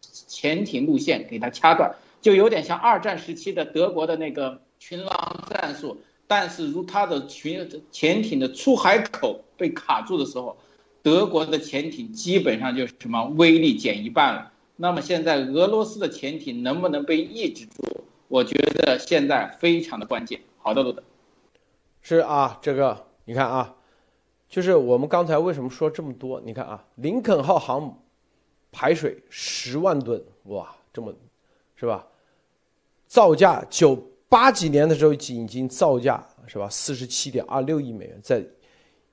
[0.00, 5.98] 潜艇路线给它掐断，就有点像二战时期的德国的那个群狼战术。
[6.26, 10.56] 但是如它的群潜艇的出海口被卡住的时候，
[11.02, 14.52] 德国的潜艇基本上就是什么威力减一半了。
[14.76, 18.04] 那么现在俄罗斯的潜艇能不能被抑制住？
[18.28, 20.40] 我觉得现在非常的关键。
[20.58, 21.02] 好的，罗德。
[22.00, 23.74] 是啊，这个你看啊，
[24.48, 26.40] 就是我们刚才为什么说这么多？
[26.42, 27.96] 你看啊，林肯号航母
[28.70, 31.12] 排水十万吨，哇，这么
[31.74, 32.06] 是吧？
[33.10, 36.68] 造价九八几年的时候已经造价是吧？
[36.70, 38.40] 四十七点二六亿美元，在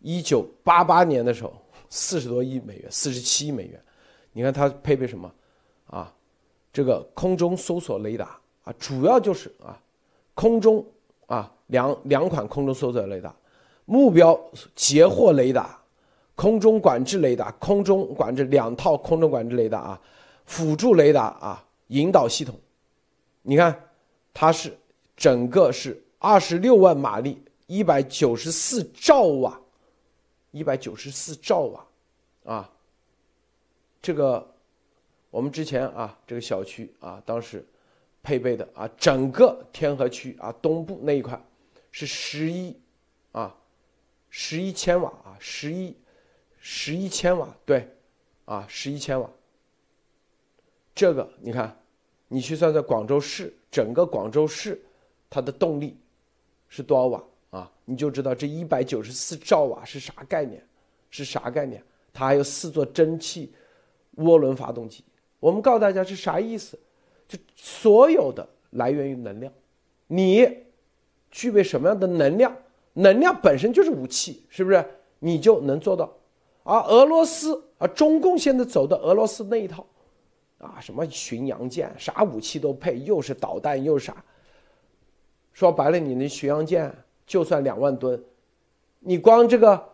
[0.02, 1.52] 一九八八年的时候
[1.90, 3.82] 四十多亿美元，四十七亿美元。
[4.34, 5.30] 你看它配备什么
[5.88, 6.14] 啊？
[6.72, 9.78] 这个空中搜索雷达啊，主要就是啊，
[10.34, 10.86] 空中。
[11.26, 13.36] 啊，两两款空中搜索雷达，
[13.84, 14.40] 目标
[14.74, 15.78] 截获雷达，
[16.36, 20.02] 空中管制雷达，空中管制两套空中管制雷达啊，
[20.46, 22.56] 辅助雷达啊，引导系统，
[23.42, 23.78] 你看，
[24.40, 24.78] 它是
[25.16, 29.60] 整个是二十六万马力，一百九十四兆瓦，
[30.52, 31.88] 一百九十四兆瓦，
[32.44, 32.70] 啊，
[34.00, 34.54] 这个
[35.32, 37.66] 我们之前啊，这个小区啊，当时。
[38.24, 41.42] 配备的啊，整个天河区啊东部那一块
[41.94, 42.78] 是十一
[43.32, 43.56] 啊，
[44.30, 45.96] 十一千瓦啊，十一
[46.60, 47.88] 十一千瓦，对，
[48.44, 49.30] 啊十一千瓦。
[50.94, 51.82] 这个你看，
[52.28, 54.82] 你去算算广州市整个广州市
[55.30, 55.98] 它的动力
[56.68, 57.72] 是多少瓦啊？
[57.86, 60.62] 你就知道这一百九十四兆瓦是啥概念？
[61.10, 61.82] 是啥概念？
[62.14, 63.52] 它还有四座蒸汽
[64.18, 65.04] 涡轮发动机。
[65.40, 66.78] 我们告诉大家是啥意思？
[67.28, 69.52] 就所有的来源于能量，
[70.08, 70.48] 你
[71.30, 72.56] 具备什么样的能量？
[72.94, 74.84] 能量本身就是武器，是不是？
[75.20, 76.12] 你就能做到。
[76.64, 79.86] 而俄罗斯啊，中共现在走的俄罗斯那一套，
[80.58, 84.24] 啊，什么巡洋舰，啥武器都配，又是导弹，又是啥？
[85.54, 86.94] 说白了，你那巡洋舰
[87.26, 88.24] 就算两万吨，
[89.00, 89.90] 你光这个，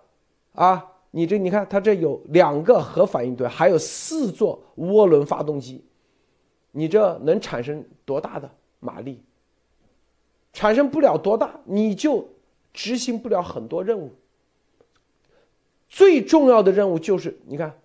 [0.54, 5.84] 啊，你这你看，它这有两个核反应堆，还有四座涡轮发动机。
[6.72, 8.50] 你这能产生多大的
[8.80, 9.22] 马力？
[10.54, 12.28] 产生不了多大，你就
[12.74, 14.12] 执行不了很多任务。
[15.88, 17.80] 最重要的任务就是，你看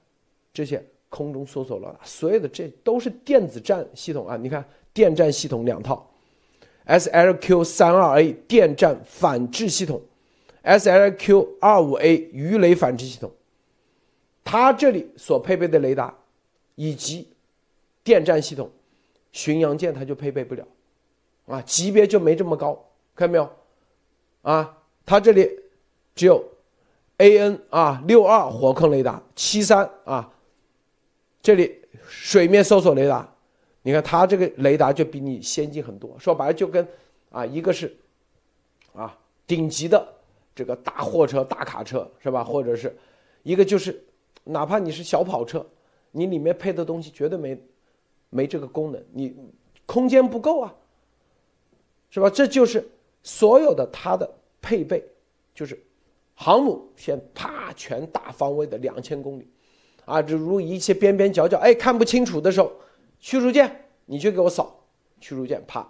[0.53, 4.37] 这些空中搜索雷达，所有的这都是电子战系统啊！
[4.37, 6.09] 你看电战系统两套
[6.87, 10.01] ，SLQ 三二 A 电战反制系统
[10.63, 13.33] ，SLQ 二五 A 鱼雷反制系统，
[14.45, 16.15] 它这里所配备的雷达
[16.75, 17.29] 以及
[18.03, 18.71] 电战系统。
[19.31, 20.67] 巡洋舰它就配备不了，
[21.47, 22.83] 啊，级别就没这么高，
[23.15, 23.51] 看到没有？
[24.43, 25.49] 啊，它这里
[26.15, 26.43] 只有
[27.19, 30.33] A N 啊六二火控雷达七三啊，
[31.49, 33.27] 这里水面搜索雷达，
[33.81, 36.15] 你看它这个雷达就比你先进很多。
[36.19, 36.87] 说白了就跟
[37.31, 37.97] 啊一个是
[38.93, 40.07] 啊顶级的
[40.55, 42.45] 这个大货车大卡车是吧？
[42.45, 42.95] 或者是
[43.45, 43.99] 一个就是
[44.45, 45.67] 哪怕你是小跑车，
[46.11, 47.59] 你里面配的东西绝对没。
[48.29, 49.35] 没这个功能，你
[49.87, 50.75] 空间不够啊，
[52.11, 52.29] 是吧？
[52.29, 52.87] 这就是
[53.23, 54.31] 所有的它的
[54.61, 55.03] 配备，
[55.55, 55.83] 就是
[56.35, 59.49] 航母先啪全大方位的两千公里，
[60.09, 62.73] 啊，这如一些边边角角哎看不清楚的时候，
[63.21, 64.83] 驱逐舰你去给我扫，
[65.21, 65.87] 驱逐舰啪，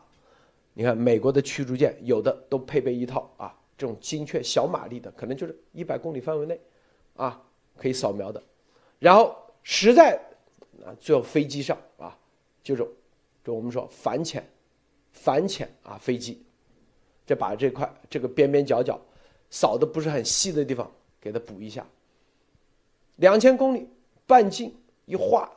[0.74, 6.60] 你看美国的驱逐舰有的都配备一套啊，这种精确小马力的，可能就是一百公里范围内，
[7.14, 7.40] 啊
[7.76, 8.42] 可以扫描的，
[8.98, 10.20] 然后实在
[10.84, 12.18] 啊最后飞机上啊。
[12.60, 12.86] 就是，
[13.42, 14.46] 就我们说反潜，
[15.12, 16.42] 反潜啊，飞机，
[17.24, 19.00] 这把这块这个边边角角，
[19.48, 21.86] 扫的不是很细的地方给它补一下。
[23.16, 23.88] 两千公里
[24.28, 24.72] 半径
[25.06, 25.50] 一画，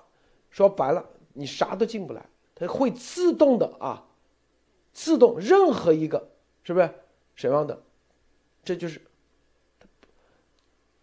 [0.49, 4.07] 说白了你啥都进不来，它会自动的啊，
[4.93, 6.31] 自动任何一个
[6.63, 6.89] 是不是
[7.35, 7.83] 什么样的？
[8.63, 9.01] 这就是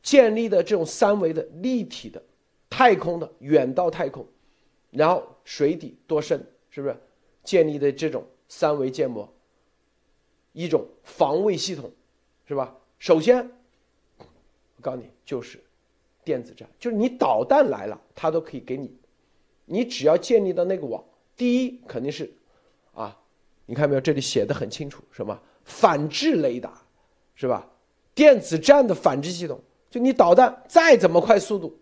[0.03, 2.23] 建立的这种三维的立体的
[2.71, 4.27] 太空的远到太空，
[4.91, 6.97] 然后水底多深，是不是
[7.45, 9.31] 建立的这种三维建模？
[10.53, 11.93] 一种防卫系统，
[12.47, 12.75] 是吧？
[12.99, 13.51] 首先，
[14.19, 15.63] 我告诉你，就是
[16.29, 18.95] 电子战，就是你导弹来了，它都可以给你，
[19.65, 21.03] 你只要建立的那个网，
[21.35, 22.31] 第一肯定是，
[22.93, 23.19] 啊，
[23.65, 24.01] 你看没有？
[24.03, 26.83] 这里写的很清楚，什么反制雷达，
[27.35, 27.67] 是吧？
[28.15, 31.75] 电子战的反制系统，就你导弹再怎么快速度，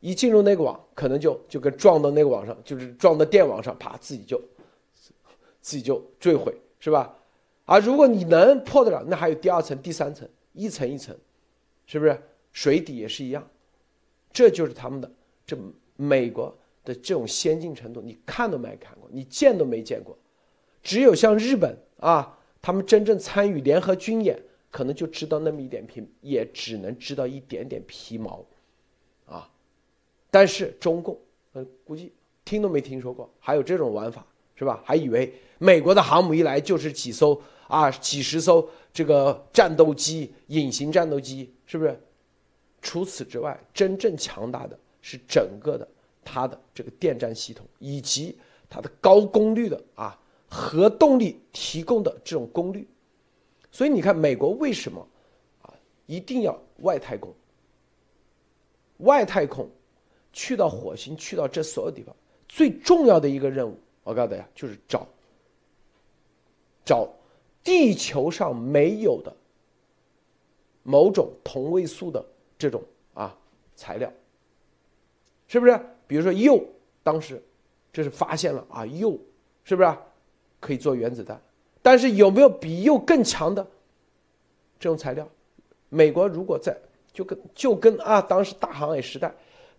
[0.00, 4.38] 一进入那个网，可能就就跟撞到那个网上，就是撞到电网上，啪，自己就
[5.62, 6.54] 自己就坠毁。
[6.80, 7.16] 是吧？
[7.64, 11.16] 啊，如果你能破得了，那还有第二层、第三层，一层一层，
[11.86, 12.22] 是不是？
[12.54, 13.46] 水底也是一样，
[14.32, 15.12] 这就是他们的
[15.46, 15.54] 这
[15.96, 20.16] 美国的这种先进程度，你看都没看过，你见都没见过。
[20.82, 28.42] 只有像日本啊，他们真正参与联合军演，可能就知道那么一点皮，也只能知道一点点皮毛，
[29.26, 29.50] 啊。
[30.30, 31.20] 但是中共，
[31.52, 32.10] 嗯，估计
[32.42, 34.26] 听都没听说过，还有这种玩法。
[34.56, 34.80] 是吧？
[34.84, 42.00] 还以为美国的航母一来就是几艘啊，几十艘这个战斗机、隐形战斗机，是不是？
[42.84, 45.88] 除此之外，真正强大的是整个的
[46.22, 50.16] 它的这个电站系统，以及它的高功率的啊
[50.48, 52.86] 核动力提供的这种功率。
[53.72, 55.08] 所以你看，美国为什么
[55.62, 55.72] 啊
[56.06, 57.34] 一定要外太空？
[58.98, 59.68] 外太空
[60.32, 62.14] 去到火星，去到这所有地方，
[62.46, 63.76] 最重要的一个任务。
[64.02, 65.08] 我告诉大家，就是找
[66.84, 67.08] 找
[67.62, 69.34] 地球上没有的
[70.82, 72.24] 某种同位素的
[72.58, 72.82] 这种
[73.14, 73.36] 啊
[73.74, 74.12] 材料，
[75.48, 75.80] 是不是？
[76.06, 76.64] 比如说铀，
[77.02, 77.42] 当时
[77.92, 79.18] 这是发现了啊，铀
[79.64, 79.96] 是不是
[80.60, 81.40] 可以做原子弹？
[81.82, 83.66] 但是有没有比铀更强的
[84.78, 85.28] 这种材料？
[85.88, 86.76] 美国如果在
[87.12, 89.32] 就跟就跟啊，当时大航海时代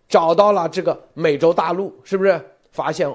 [0.08, 3.08] 找到了这个美洲大陆，是不是发现？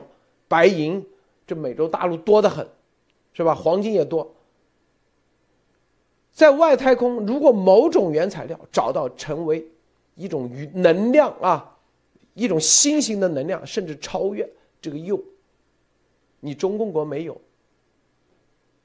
[0.48, 1.06] 白银，
[1.48, 2.68] 这美洲大陆多得很，
[3.34, 3.56] 是吧？
[3.56, 4.36] 黄金也多。
[6.32, 9.66] 在外太空，如果某种原材料找到成为
[10.16, 11.78] 一种与能量啊，
[12.34, 14.50] 一种新型的能量，甚至超越
[14.82, 15.22] 这个铀，
[16.40, 17.40] 你中共国没有，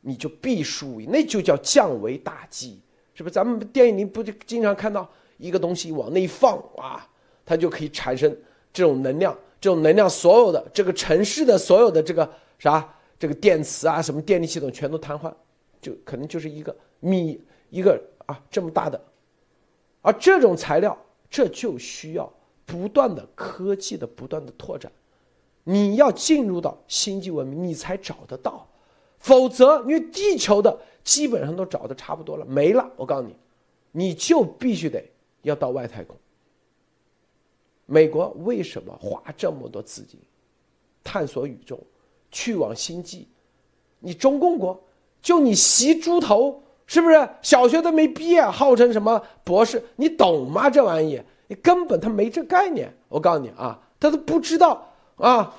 [0.00, 2.80] 你就必输那就叫降维打击，
[3.14, 3.32] 是不是？
[3.32, 7.08] 咱们电影里不就经常看到一个东西往那一放啊，
[7.44, 8.36] 它就可以产生
[8.72, 9.36] 这种能量。
[9.58, 12.86] 这种能量，所有的这个城市的所有的这个啥，
[13.18, 15.32] 这个电磁啊，什么电力系统全都瘫痪，
[15.80, 19.00] 就可能就是一个米一个啊这么大的，
[20.02, 20.96] 而这种材料，
[21.28, 22.32] 这就需要
[22.64, 24.90] 不断的科技的不断的拓展，
[25.64, 28.66] 你要进入到星际文明，你才找得到，
[29.18, 33.36] 否则因为地球的基本上都找的差不多了，没了，我告诉你，
[33.92, 35.04] 你就必须得
[35.42, 36.16] 要到外太空。
[37.86, 40.18] 美国为什么花这么多资金
[41.04, 41.78] 探索宇宙，
[42.32, 43.28] 去往星际？
[44.00, 44.80] 你中共国
[45.22, 47.28] 就你习猪头是不是？
[47.42, 49.82] 小学都没毕业，号称什么博士？
[49.96, 50.70] 你懂吗？
[50.70, 52.92] 这玩意你根本他没这概念。
[53.08, 55.54] 我告诉你啊，他都不知道啊，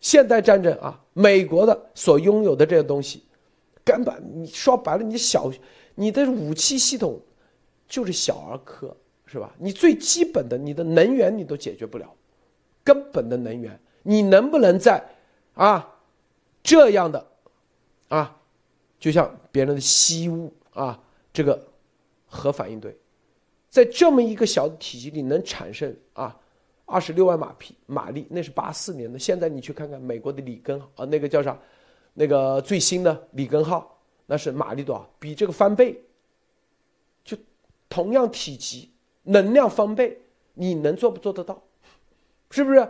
[0.00, 3.22] 现代战争啊，美国的所拥有的这些东西，
[3.84, 5.50] 根本你说白了，你小
[5.94, 7.20] 你的武器系统
[7.88, 8.96] 就是小儿科。
[9.32, 9.54] 是吧？
[9.60, 12.12] 你最基本的，你的能源你都解决不了，
[12.82, 15.00] 根本的能源，你能不能在
[15.54, 15.88] 啊
[16.64, 17.24] 这样的
[18.08, 18.36] 啊，
[19.00, 21.66] 就像别人的西屋啊，这个
[22.26, 22.96] 核反应堆，
[23.68, 26.38] 在这么一个小的体积里能产生啊
[26.84, 29.18] 二十六万马匹马力，那是八四年的。
[29.18, 31.58] 现在你去看看美国的里根啊，那个叫啥？
[32.12, 35.08] 那个最新的里根号，那是马力多少？
[35.18, 36.00] 比这个翻倍，
[37.24, 37.36] 就
[37.88, 38.90] 同样体积。
[39.22, 40.20] 能量翻倍，
[40.54, 41.62] 你能做不做得到？
[42.50, 42.88] 是不是？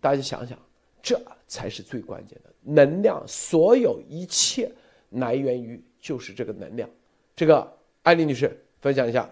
[0.00, 0.56] 大家想想，
[1.02, 2.50] 这才是最关键的。
[2.62, 4.70] 能量，所有一切
[5.10, 6.88] 来源于就是这个能量。
[7.34, 9.30] 这个艾丽女士分享一下。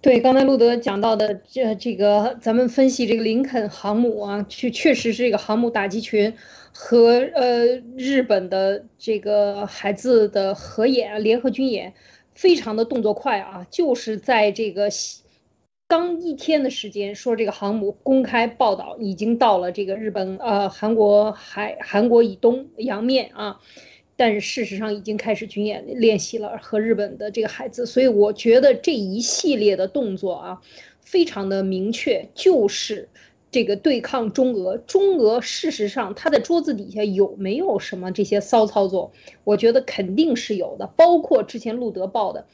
[0.00, 6.32] 对，刚才路德讲到的这这个，咱们分析这个林肯航母啊，确确实是这个航母打击群
[6.72, 7.66] 和呃
[7.96, 11.94] 日本的这个海自的合演联合军演。
[12.34, 14.90] 非常的动作快啊，就是在这个
[15.88, 23.60] 刚一天的时间，说这个航母公开报道已经到了这个日本呃韩国海韩国以东洋面啊，
[24.16, 30.60] 但是事实上已经开始军演练习了和日本的这个海自，所以我觉得这一系列的动作啊，
[31.00, 33.08] 非常的明确，就是
[33.52, 34.78] 这个对抗中俄。
[34.78, 39.12] 中俄事实上他在桌子底下有没有什么这些骚操作？
[39.44, 42.44] 我觉得肯定是有的，包括之前路德报的，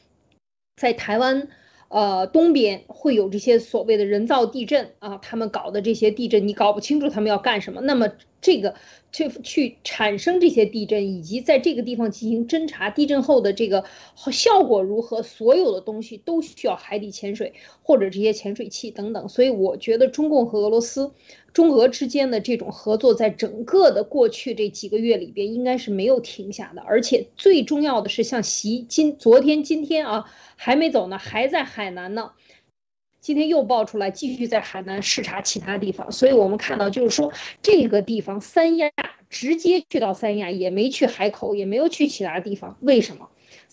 [0.76, 1.48] 在台湾。
[1.92, 7.82] 呃，东边会有这些所谓的人造地震啊，他们搞的这些地震，你搞不清楚他们要干什么。
[7.82, 8.08] 那么
[8.40, 8.74] 这个
[9.12, 13.84] 去去产生这些地震，以及在这个地方进行侦查地震后的这个
[14.32, 19.28] 效果如何，所有的东西都需要海底潜水或者这些潜水器等等。
[19.28, 21.12] 所以我觉得中共和俄罗斯。
[21.52, 26.82] 中俄之间的这种合作，在整个的过去这几个月里边，应该是没有停下的。
[26.82, 30.24] 而且最重要的是，像习今昨天、今天啊，
[30.56, 32.32] 还没走呢，还在海南呢。
[33.20, 36.10] 今天又爆出来，继续在海南视察其他地方。
[36.10, 37.32] 所以我们看到，就是说
[37.62, 38.90] 这个地方三亚
[39.30, 43.28] 直接去到三亚，也没去海口，也没有去其他地方，为什么？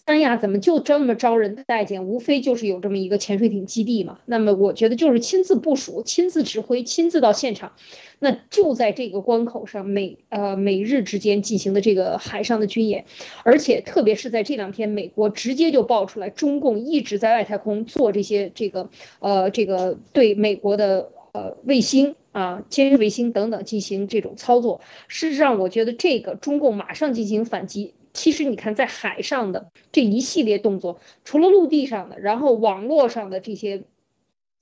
[0.09, 2.03] 三亚怎么就这么招人待见？
[2.07, 4.17] 无非就是有这么一个潜水艇基地嘛。
[4.25, 7.73] 那么我觉得就是亲自部署、亲自指挥、亲自到现场。
[8.17, 13.05] 那就在这个关口上，美呃美日之间进行的这个海上的军演，
[13.43, 18.89] 而且特别是在这两天，美国直接就爆出来，中共一直在外太空做这些这个
[19.19, 24.81] 呃这个对美国的呃卫星啊、监视卫星等等进行这种操作。
[25.07, 27.93] 事实上，我觉得这个中共马上进行反击。
[28.19, 33.83] 其实你看，在海上的这一系列动作，除了陆地上的，然后网络上的这些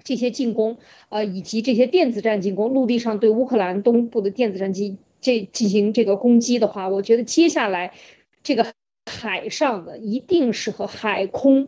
[0.04, 0.78] 这些进攻，
[1.10, 7.96] 呃，以及这些电子战进攻，陆地上对乌克兰东部的电子战机这进行这个攻击的话，我觉得接下来
[8.44, 8.72] 这个
[9.08, 11.68] 海上的一定是和海空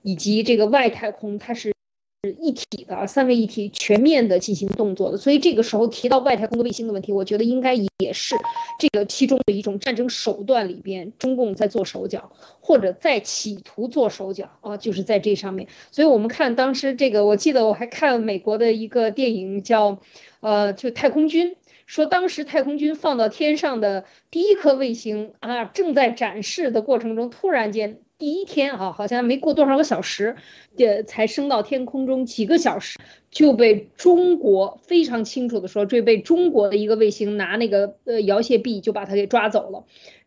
[0.00, 1.75] 以及这个外太空，它是。
[2.22, 8.34] 是一体的三位一体全面的进行动作的，所以这个时候提到外太空的卫星的问题，我觉得应该也是
[8.80, 15.68] 这个其中的一种战争手段里边，中共在做手脚，或者在企图做手脚啊，就是在这上面。
[15.92, 19.98] 所以我们看当时这个，我记得我还看美国的一个电影叫，
[20.40, 28.00] 呃，就太空军，说当时太空军放到天上的第一颗卫星啊，正在展示的过程中，突然间。
[28.18, 30.36] 第一天啊，好像没过多少个小时，
[30.78, 32.98] 呃，才升到天空中几个小时，
[33.30, 39.84] 就被中国非常清楚的说，这被中国的一个卫星拿那个呃摇曳臂就把它给抓走了。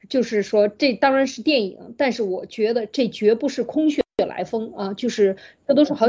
[0.08, 5.38] 就是说，这当然是电影，但是我觉得这绝不是空穴来风啊，就是
[5.68, 6.08] 这都是好，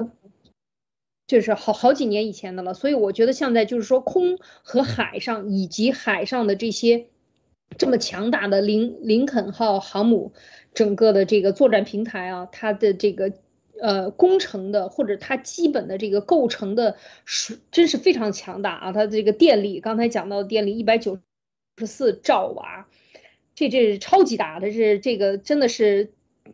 [1.26, 2.74] 就是好好几年以前的了。
[2.74, 7.07] 所以我觉得现在就是说，空和海上以及海上的这些
[7.78, 10.32] 这么强大的林林肯号航母。
[10.72, 13.32] 整个的这个作战平台啊，它的这个
[13.80, 18.92] 呃工程的或者它基本的这个构成的是真是非常强大啊！
[18.92, 21.18] 它的这个电力，刚才讲到的电力一百九
[21.76, 22.86] 十四兆瓦，
[23.56, 26.12] 这这是超级大的，是这个真的是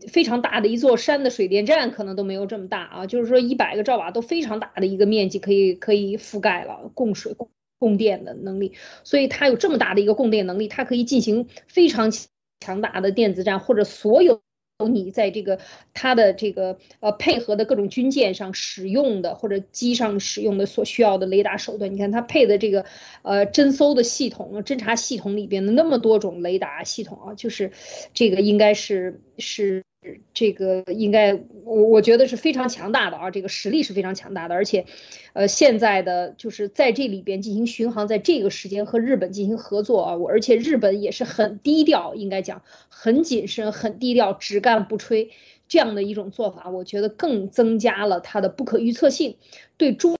[0.08, 3.06] 非常大的一座山的水电站可能都没有这么大啊！
[3.06, 8.72] 就是说一百个兆瓦都非常大的一个面积可以可以覆盖了供水供供电的能力，
[9.05, 12.11] 所以它有这么大的一个供电能力，它可以进行非常。
[12.59, 14.41] 强大的电子战，或者所有
[14.89, 15.61] 你在这个
[15.93, 22.87] 它的这个呃配合的各种军舰上使用的，或者机上使用的所需要的雷达手段，你看它配的这个
[23.20, 27.72] 呃侦搜的系统、侦察系统里边的那么多种雷达系统啊，就是
[28.14, 29.85] 这个应该是是。
[30.34, 31.34] 这个应该
[31.64, 34.84] 我我觉得是非常强大的啊，这个实力是非常强大的，而且，
[35.32, 45.30] 呃，现在的就是在这里边进行巡航，在这个时间和日本进行合作啊，我而且日本也是很低调，应该讲很谨慎、很低调，只干不吹
[45.68, 49.36] 这样的一种做法，我觉得更增加了它的不可预测性，
[49.76, 50.16] 对中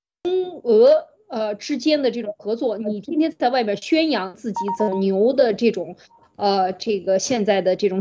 [0.63, 5.97] 俄呃之间的这种合作，你天天在外边宣扬自己怎么牛的这种
[6.37, 8.01] 呃这个现在的这种。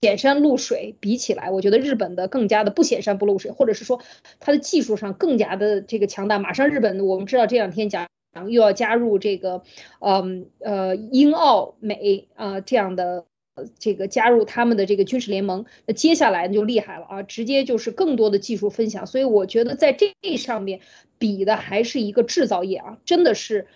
[0.00, 4.00] 显山露水比起来，我觉得日本的更加的不显山不露水，或者是说
[4.38, 6.38] 它的技术上更加的这个强大。
[6.38, 8.08] 马上日本我们知道这两天讲
[8.48, 9.62] 又要加入这个，
[9.98, 13.26] 嗯呃英澳美啊这样的
[13.78, 19.06] 这个加入他们的这个军事联盟，那接下来就厉害了啊，直接就是更多的技术分享。
[19.06, 20.80] 所以我觉得在这上面
[21.18, 23.66] 比的还是一个制造业啊，真的是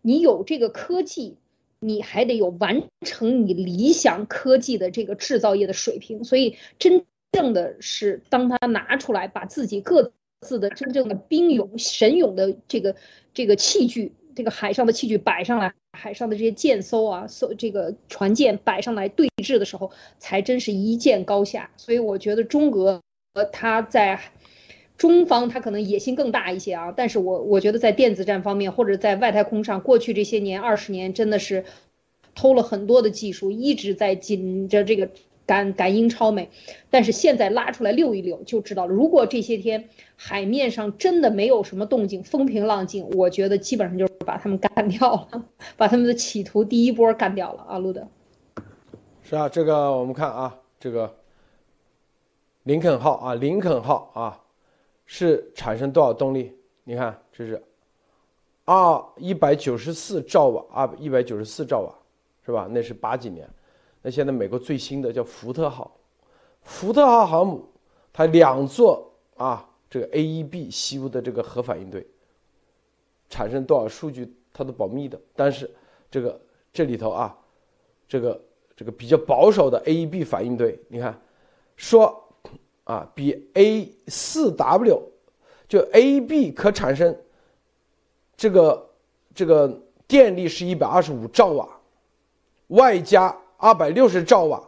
[0.00, 1.36] 你有这个科技。
[1.80, 12.96] 你还得有完成你理想科技的这个制造业的水平，所以真正的是当他拿出来，把自己各自的真正的兵勇神勇的这个
[13.32, 21.70] 这个器具，这个海上的器具摆上来，海上的这些舰艘啊，艘这个船舰摆上来对峙的时候，才真是一见高下。
[21.76, 23.02] 所以我觉得中俄
[23.52, 24.20] 他在。
[24.98, 31.64] 中方他可能野心更大一些啊，但是我我觉得在电子战方面或者在外太空上，过去这些年二十年真的是
[32.34, 35.08] 偷了很多的技术，一直在紧着这个
[35.46, 36.50] 赶赶英超美，
[36.90, 38.92] 但是现在拉出来溜一溜就知道了。
[38.92, 45.44] 如果这些天海面上真的没有什么动静，风平浪静，我觉得基本上就是把他们干掉了，
[45.78, 48.08] 把他们的企图第一波干掉了啊，路德。
[49.22, 51.14] 是啊，这个我们看啊，这个
[52.64, 54.40] 林肯号啊，林肯号啊，
[55.10, 56.54] 是产生多少动力？
[56.84, 57.60] 你看，这是
[58.66, 61.94] 二一百九十四兆瓦啊，一百九十四兆瓦，
[62.44, 62.68] 是吧？
[62.70, 63.48] 那是八几年。
[64.02, 65.90] 那现在美国最新的叫福特号，
[66.62, 67.66] 福特号航母，
[68.12, 72.06] 它两座啊，这个 AEB 西屋的这个核反应堆
[73.30, 75.18] 产生多少数据，它都保密的。
[75.34, 75.70] 但是
[76.10, 76.38] 这个
[76.70, 77.34] 这里头啊，
[78.06, 78.38] 这个
[78.76, 81.18] 这个比较保守的 AEB 反应堆，你看
[81.76, 82.27] 说
[82.88, 85.02] 啊，比 A 四 W
[85.68, 87.14] 就 A B 可产生
[88.36, 88.90] 这个
[89.34, 91.68] 这个电力是一百二十五兆瓦，
[92.68, 93.36] 外加。
[93.60, 94.62] 二百六十兆瓦，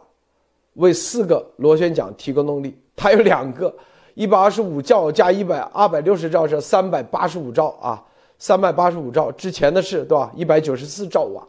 [0.73, 2.77] 为四个螺旋桨提供动力。
[2.93, 3.73] 它有两个，
[4.15, 8.05] 一百二十五兆加一百二百六十兆是三百八十五兆啊，
[8.37, 9.31] 三百八十五兆。
[9.31, 10.29] 之前的是对吧？
[10.35, 11.47] 一百九十四兆瓦，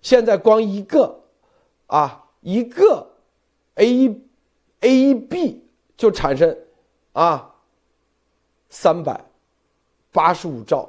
[0.00, 1.12] 现在光一个，
[1.88, 3.04] 啊，一个
[3.74, 4.16] A
[4.82, 5.65] A B
[5.96, 6.56] 就产生
[7.12, 7.54] 啊
[8.68, 9.20] 三百
[10.12, 10.88] 八十五兆。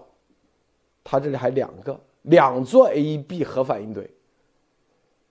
[1.03, 4.09] 它这里还两个，两座 AEB 核反应堆。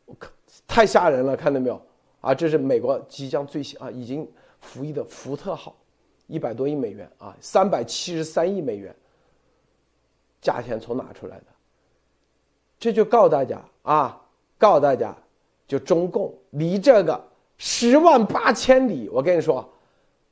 [0.06, 0.30] 我靠！
[0.66, 1.80] 太吓人了，看到没有？
[2.22, 4.26] 啊，这是美国即将最新啊，已经
[4.60, 5.76] 服役的福特号，
[6.28, 8.94] 一百多亿美元啊，三百七十三亿美元，
[10.40, 11.44] 价钱从哪出来的？
[12.78, 14.18] 这就告诉大家啊，
[14.56, 15.14] 告诉大家，
[15.68, 17.22] 就中共离这个
[17.58, 19.08] 十万八千里。
[19.08, 19.68] 我跟你说，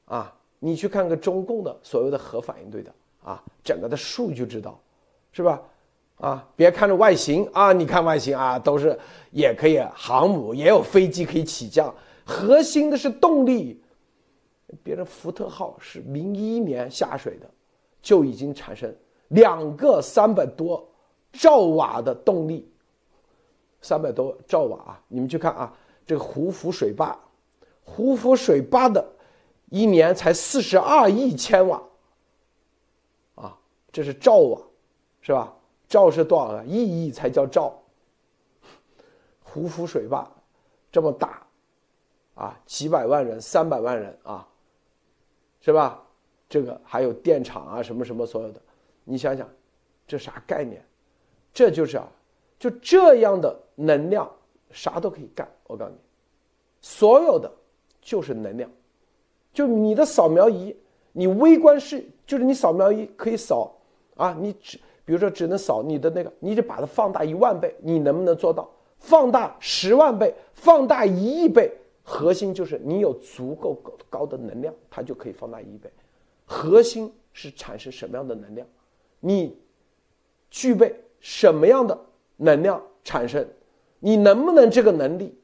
[0.06, 4.78] 啊，你去看看中共的所有的核反应堆的啊，整个的数据知道，
[5.32, 5.60] 是吧？
[6.18, 8.98] 啊，别看着外形啊，你看外形啊，都是
[9.32, 11.92] 也可以航母，也有飞机可以起降，
[12.24, 13.80] 核心的是动力。
[14.82, 17.50] 别人福特号是零一年下水的，
[18.00, 18.92] 就已经产生
[19.28, 20.84] 两个三百多
[21.32, 22.68] 兆瓦的动力，
[23.80, 25.00] 三百多兆瓦啊！
[25.08, 25.72] 你们去看啊，
[26.06, 27.18] 这个胡服水坝，
[27.82, 29.04] 胡服水坝的
[29.70, 31.82] 一年才四十二亿千瓦，
[33.34, 33.58] 啊，
[33.90, 34.60] 这是兆瓦，
[35.20, 35.54] 是吧？
[35.88, 36.64] 兆是多少啊？
[36.66, 37.80] 亿亿才叫兆。
[39.42, 40.28] 胡服水坝
[40.90, 41.46] 这么大，
[42.34, 44.48] 啊，几百万人、三百万人啊，
[45.60, 46.02] 是吧？
[46.48, 48.60] 这个还有电厂啊，什么什么所有的，
[49.04, 49.48] 你想想，
[50.06, 50.84] 这啥概念？
[51.52, 52.06] 这就是啊，
[52.58, 54.30] 就这样的能量，
[54.70, 55.48] 啥都可以干。
[55.74, 55.98] 我告诉你，
[56.80, 57.50] 所有的
[58.00, 58.70] 就是能量，
[59.52, 60.74] 就你的扫描仪，
[61.12, 63.74] 你微观是，就是你扫描仪可以扫
[64.16, 64.78] 啊，你只。
[65.06, 68.66] 比如说，只能扫你的那个，你得把它放大一万倍，你能不能做到？
[68.98, 71.70] 放大十万倍，放大一亿倍，
[72.02, 75.90] 核心就是你有足够高的能量，它就可以放大一亿倍。
[76.46, 78.66] 核心是产生什么样的能量？
[79.20, 79.54] 你
[80.48, 81.98] 具备什么样的
[82.38, 83.46] 能量产生？
[83.98, 85.38] 你能不能这个能力？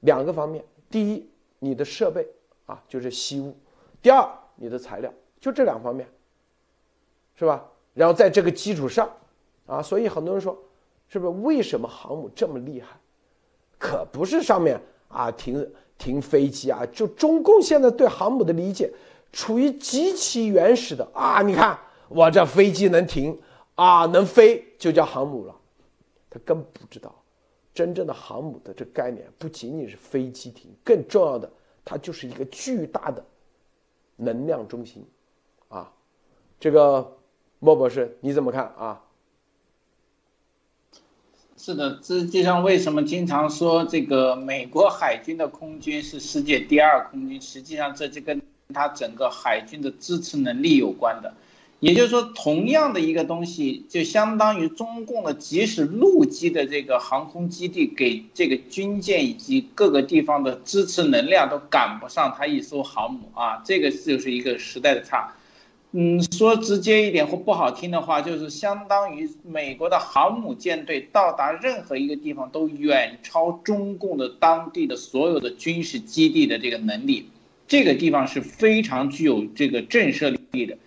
[0.00, 1.28] 两个方面，第一，
[1.58, 2.26] 你的设备
[2.66, 3.52] 啊，就是吸物；
[4.00, 6.08] 第二，你的材料，就这两方面，
[7.34, 7.64] 是吧？
[7.94, 9.10] 然后在这个基础上，
[9.66, 10.56] 啊，所以很多人说，
[11.08, 12.96] 是不是为什么航母这么厉害？
[13.78, 18.92] 可不是上面啊停停飞机啊，就中共现在对航母的理解，
[19.32, 21.42] 处于极其原始的啊。
[21.42, 21.78] 你看
[22.08, 23.38] 我这飞机能停
[23.74, 25.54] 啊，能飞就叫航母了。
[26.30, 27.14] 他根本不知道，
[27.76, 31.48] 真正的航母的这概念不仅仅是飞机艇，更重要的，
[31.84, 33.22] 它就是一个巨大的
[34.16, 35.04] 能量中心，
[35.68, 35.92] 啊，
[36.58, 37.12] 这个。
[37.58, 39.02] 莫博士，你怎么看啊？
[41.56, 48.42] 是的，这就像为什么经常说这个美国海军的空军是世界第二空军，实际上这就跟
[48.74, 51.34] 它整个海军的支持能力有关的。
[51.80, 65.34] 也就是说，同样的一个东西，就相当于中共的即使陆基的这个航空基地给这个军舰以及各个地方的支持能量都赶不上它一艘航母啊，这个就是一个时代的差。
[65.92, 77.28] 嗯，说直接一点或不好听的话，就是相当于美国的航母舰队到达任何一个地方都远超中共的当地的所有的军事基地的这个能力，
[77.68, 80.78] 这个地方是非常具有这个震慑力的。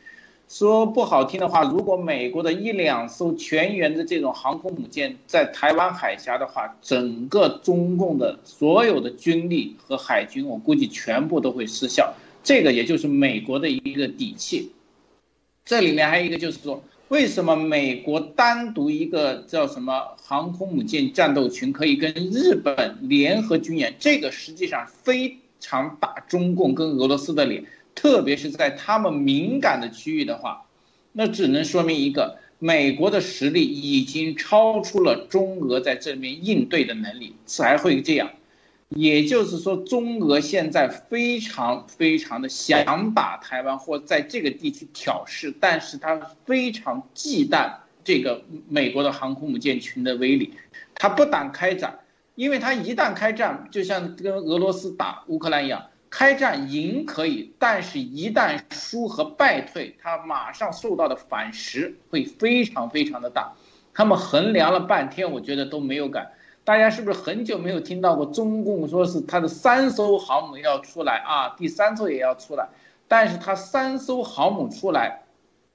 [0.50, 12.16] 说不好听的话，如果美国的一两艘全员的这种航空母舰在台湾海峡的话，整个中共的所有的军力和海军，我估计全部都会失效。
[12.44, 14.72] 这个也就是美国的一个底气。
[15.66, 23.94] 这里面还有一个，就是说，为什么美国单独一个叫什么航空母舰战斗群可以跟日本联合军演？
[24.00, 27.66] 这个实际上非常打中共跟俄罗斯的脸，
[28.00, 30.64] 特别是在他们敏感的区域的话，
[31.12, 38.32] 那只能说明一个：美国的实力已经超出了中俄在这里面应对的能力，才会这样。
[38.88, 47.74] 也就是说，中俄现在非常非常的想打台湾或在这个地区挑事，但是他非常忌惮
[48.06, 50.54] 这个美国的航空母舰群的威力，
[50.96, 52.00] 他不敢开战，
[52.36, 63.54] 因为他一旦开战，就像跟俄罗斯打乌克兰一样，开战赢可以，但是一旦输和败退，他马上受到的反噬会非常非常的大。
[63.94, 66.32] 他们衡量了半天，我觉得都没有敢。
[66.64, 71.56] 大家是不是很久没有听到过中共说是他的三艘航母要出来啊？
[71.58, 72.70] 第三艘也要出来，
[73.08, 75.24] 但是他三艘航母出来，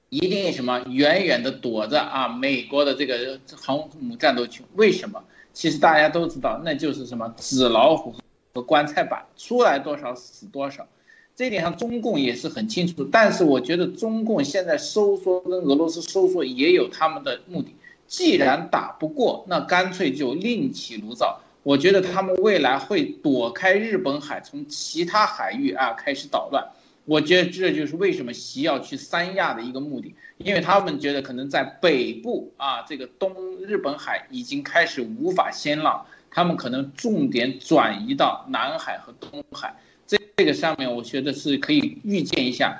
[0.09, 2.27] 一定什么远远的躲着啊？
[2.29, 5.23] 美国的这个航母战斗群，为什么？
[5.53, 8.13] 其实大家都知道，那就是什么纸老虎
[8.55, 10.87] 和棺材板，出来多少死多少。
[11.35, 13.03] 这点上中共也是很清楚。
[13.11, 17.75] 但是我觉得中共现在收缩跟俄罗斯收缩也有他们的目的。
[18.07, 21.41] 既然打不过，那干脆就另起炉灶。
[21.63, 26.65] 我觉得他们未来会躲开日本海，从其他海域啊开始捣乱。
[27.03, 36.05] 我觉得这就是为什么习要去三亚的一个目的，因为他们觉得可能在北部啊这个东日本海已经开始无法先浪，
[36.35, 39.73] 他们可能重点转移到南海和东海。
[40.05, 42.77] 这这个上面，我觉得是可以预见一下，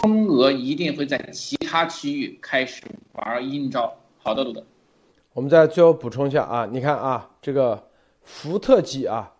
[0.00, 2.82] 中俄一定会在其他区域开始
[3.12, 3.94] 玩阴招。
[4.22, 4.64] 好的，鲁德。
[5.34, 7.86] 我们再最后补充一下啊，你看啊，这个
[8.22, 9.30] 福特级啊，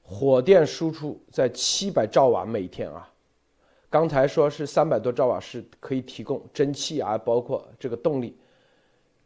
[0.00, 3.06] 火电输出在七百兆瓦每天啊，
[3.90, 8.34] 刚才说是三百多兆瓦是可以提供蒸汽啊，包括这个动力，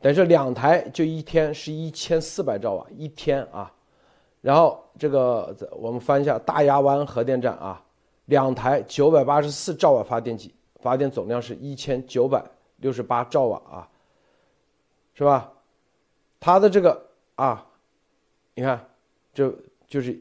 [0.00, 3.72] 但是两台就一天是一千四百兆瓦一天啊，
[4.46, 7.82] 然后这个我们翻一下大亚湾核电站啊，
[8.26, 12.40] 两台九百八十四兆瓦发电机，发电总量是一千九百
[12.76, 13.88] 六十八兆瓦啊。
[15.14, 15.50] 是吧？
[16.38, 17.66] 它的这个啊，
[18.54, 18.86] 你看，
[19.34, 19.52] 就
[19.88, 20.16] 就是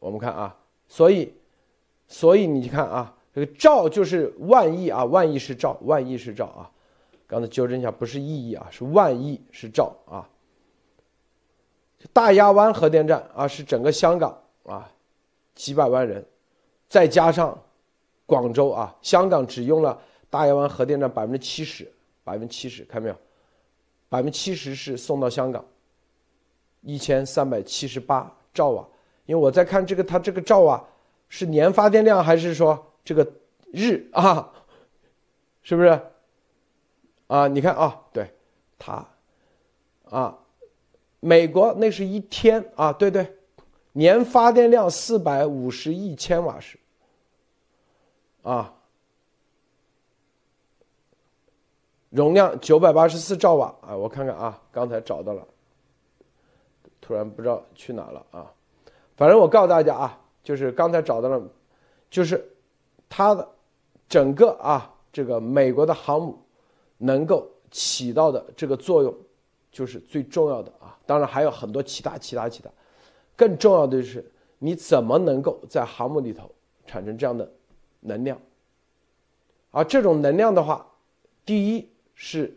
[0.00, 0.54] 我们看啊，
[0.86, 1.32] 所以，
[2.08, 6.70] 所以你看啊，这个兆就是万亿啊，万亿是兆，万亿是兆啊。
[7.26, 10.28] 刚才纠正一下，不是亿亿啊，是万亿是兆啊。
[12.12, 14.90] 大亚湾核电站啊，是整个香港啊，
[15.54, 16.24] 几百万人，
[16.88, 17.56] 再加上
[18.26, 21.90] 广州啊，香港只用了大亚湾核电站百分之七十，
[22.24, 23.16] 百分之七十，看没有？
[24.08, 25.64] 百分之七十是送到香港，
[26.82, 28.86] 一千三百七十八兆瓦。
[29.26, 30.84] 因为我在看这个，它这个兆瓦
[31.28, 33.24] 是年发电量还是说这个
[33.72, 34.50] 日啊？
[35.62, 36.00] 是不是？
[37.28, 38.28] 啊，你看啊，对，
[38.76, 39.06] 它，
[40.08, 40.36] 啊，
[41.20, 43.36] 美国那是一天啊，对对，
[43.92, 46.78] 年发电量四百五十亿千瓦时，
[48.42, 48.74] 啊。
[52.10, 53.96] 容量九百八十四兆瓦啊！
[53.96, 55.46] 我看看啊，刚才找到了，
[57.00, 58.52] 突然不知道去哪了啊。
[59.16, 61.40] 反正我告诉大家啊，就是刚才找到了，
[62.10, 62.44] 就是
[63.08, 63.48] 它的
[64.08, 66.36] 整个啊，这个美国的航母
[66.98, 69.14] 能够起到的这个作用，
[69.70, 70.98] 就是最重要的啊。
[71.06, 72.70] 当然还有很多其他、其他、其他，
[73.36, 76.50] 更重要的就是你怎么能够在航母里头
[76.86, 77.50] 产生这样的
[78.00, 78.40] 能量，
[79.70, 80.86] 而这种能量的话，
[81.44, 81.88] 第一。
[82.22, 82.54] 是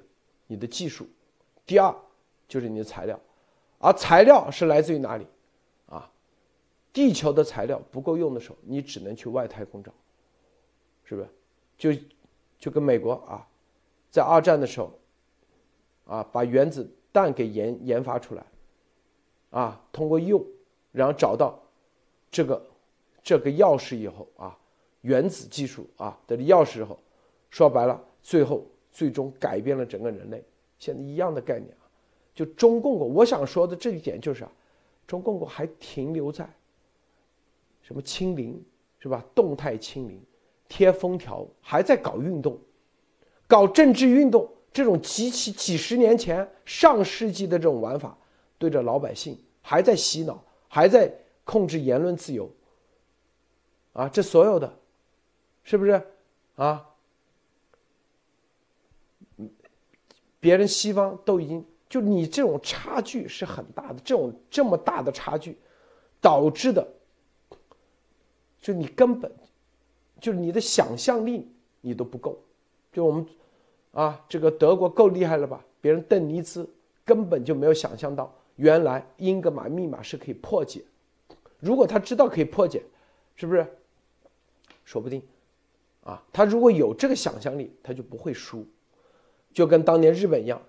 [0.48, 1.08] 你的技术，
[1.66, 1.96] 第二
[2.50, 3.18] 就是你的材料，
[3.78, 5.26] 而材料是来自于哪里？
[5.86, 6.12] 啊，
[6.92, 9.94] 地球的材料不够用的时候，你只能去外太空找，
[11.06, 11.30] 是不是？
[11.78, 12.02] 就
[12.60, 13.48] 就跟美国啊，
[14.12, 15.00] 在二战的时候，
[16.08, 18.44] 啊，把原子弹给研研发出来，
[19.52, 20.46] 啊，通过用，
[20.92, 21.58] 然后找到
[22.30, 22.62] 这个
[23.24, 24.58] 这个钥匙以后啊，
[25.00, 27.00] 原子技术啊的钥匙以后，
[27.50, 28.66] 说白了，最后。
[28.96, 30.46] 最终改变了整个人类，
[30.78, 31.90] 现在一样的概念啊，
[32.36, 34.52] 就中共国，我想说的这一点就是啊，
[35.08, 36.48] 中共国还停留在
[37.82, 38.64] 什么清零
[39.00, 39.26] 是吧？
[39.34, 40.22] 动态清零，
[40.70, 42.56] 贴封条，还在搞运动，
[43.48, 48.18] 搞政治运动，这种极其几十年前上世纪的这种玩法，
[48.58, 51.14] 对着老百姓还在洗脑，还在
[51.44, 52.50] 控制言论自由，
[53.94, 54.80] 啊，这所有的，
[55.64, 56.02] 是不是
[56.56, 56.90] 啊？
[60.40, 65.58] 别人西方都已经就你这种差距是很大的，这种这么大的差距，
[66.20, 66.86] 导致的，
[68.60, 69.32] 就你根本，
[70.20, 71.50] 就是你的想象力
[71.80, 72.38] 你都不够，
[72.92, 73.26] 就我们
[73.94, 75.64] 啊，这个德国够厉害了吧？
[75.80, 76.70] 别人邓尼兹
[77.06, 80.84] 根本就没有想象到，原来英格玛密码是可以破解。
[81.60, 82.84] 如果他知道可以破解，
[83.36, 83.66] 是不是？
[84.84, 85.22] 说不定，
[86.04, 88.66] 啊，他如果有这个想象力，他就不会输。
[89.54, 90.62] 就跟当年日本一样，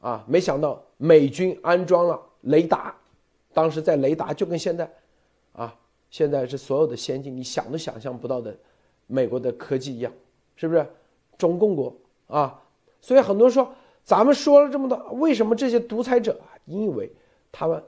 [0.00, 2.94] 啊，没想到美军安装了雷达，
[3.52, 4.88] 当时在雷达就跟现在，
[5.54, 5.74] 啊，
[6.10, 8.56] 现在是所有的先进，你想都想象不到的
[9.06, 10.12] 美国的科技一样，
[10.54, 10.86] 是不是？
[11.38, 11.96] 中共国
[12.28, 12.62] 啊，
[13.00, 13.74] 所以很多人说，
[14.04, 16.54] 咱们说了这么多，为什么这些独裁者啊？
[16.64, 17.10] 因为
[17.50, 17.82] 他们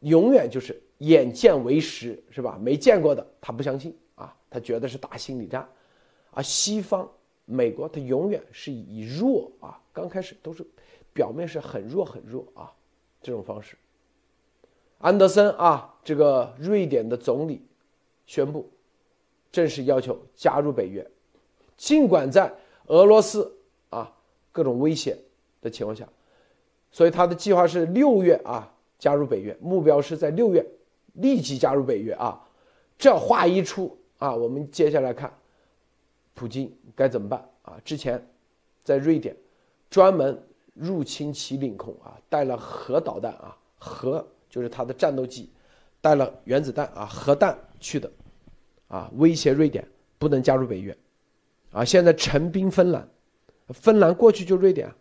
[0.00, 2.58] 永远就是眼见为实，是吧？
[2.60, 5.68] 没见过的他不相信啊，他觉得是打心理战，
[6.30, 7.08] 啊，西方
[7.44, 10.64] 美国他永远是以弱啊，刚开始都是
[11.12, 12.72] 表面是很弱很弱啊，
[13.20, 13.76] 这种方式。
[14.98, 17.66] 安德森啊，这个瑞典的总理
[18.24, 18.70] 宣布
[19.50, 21.04] 正式要求加入北约，
[21.76, 22.54] 尽管在
[22.86, 23.52] 俄罗斯
[23.92, 24.12] 啊
[24.50, 25.16] 各种威胁
[25.60, 26.08] 的情况下，
[26.90, 30.66] 所以他的计划是六月啊加入北约，目标是在六月
[31.14, 32.40] 立即加入北约啊。
[32.98, 35.32] 这话一出啊，我们接下来看
[36.34, 37.80] 普京该怎么办啊？
[37.84, 38.24] 之前
[38.84, 39.36] 在瑞典
[39.90, 40.40] 专门
[40.74, 45.50] 入侵其领空啊，带了核导弹啊，核就是他的战斗机，
[46.00, 48.10] 带了原子弹啊，核弹去的
[48.88, 49.86] 啊，威胁瑞典
[50.18, 50.96] 不能加入北约。
[51.72, 53.08] 啊，现在陈兵芬兰，
[53.72, 54.92] 芬兰过去就瑞典，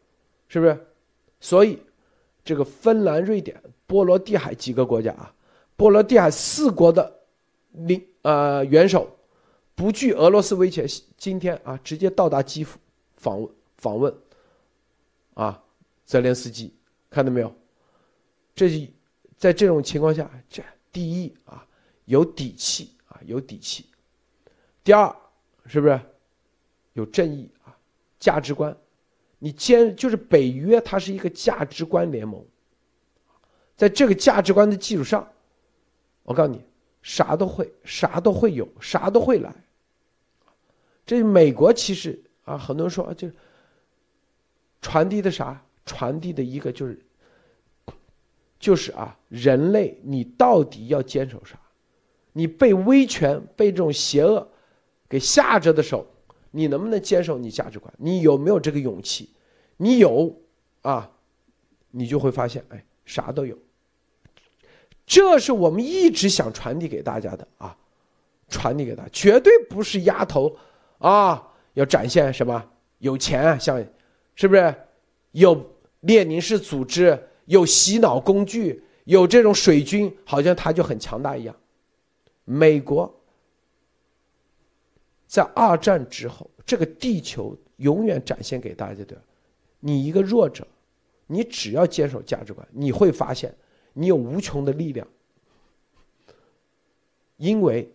[0.47, 0.88] 是不是？
[1.39, 1.82] 所以，
[2.43, 5.34] 这个芬兰、瑞典、波罗的海几个国家啊，
[5.76, 7.19] 波罗的海四国的
[7.72, 9.09] 领呃元首，
[9.76, 10.86] 不惧俄罗斯威胁，
[11.17, 12.80] 今天啊直接到达基辅
[13.15, 14.15] 访问访问，
[15.34, 15.63] 啊，
[16.05, 16.74] 泽连斯基，
[17.09, 17.53] 看到没有？
[18.53, 18.91] 这
[19.38, 21.65] 在这种情况下，这第一啊
[22.05, 23.86] 有底气啊有底气，
[24.84, 25.15] 第二
[25.65, 25.99] 是不是？
[26.93, 27.49] 有正义，
[28.22, 28.78] 价值观，
[29.39, 32.45] 你坚就是北约，它是一个价值观联盟。
[33.76, 35.28] 在这个价值观的基础上，
[36.22, 36.63] 我告诉你，
[37.01, 39.51] 啥都会，啥都会有，啥都会来。
[41.03, 43.28] 这美国其实啊，很多人说啊就
[44.82, 45.59] 传递的啥？
[45.84, 47.03] 传递的一个就是，
[48.59, 51.59] 就是啊，人类你到底要坚守啥？
[52.34, 54.47] 你被威权、被这种邪恶
[55.09, 56.05] 给吓着的时候。
[56.52, 57.93] 你能不能坚守你价值观？
[57.97, 59.30] 你有没有这个勇气？
[59.78, 60.36] 你有
[60.82, 61.10] 啊，
[61.89, 63.58] 你就会发现，哎，啥都有。
[65.06, 67.76] 这是我们一直想传递给大家的啊，
[68.49, 70.56] 传递给他，绝对不是压头
[70.99, 72.64] 啊，要展现什么
[72.99, 73.84] 有钱啊，像
[74.36, 74.76] 是不是
[75.32, 81.56] 有列宁式组织，有洗脑工具，有这种水军，好像他就很强大一样。
[82.43, 83.20] 美国。
[85.32, 89.15] 在二战之后，这个地球永远展现给大家的，
[89.79, 90.67] 你一个弱者，
[91.25, 93.55] 你只要坚守价值观，你会发现
[93.93, 95.07] 你有无穷的力量。
[97.38, 97.89] 因为，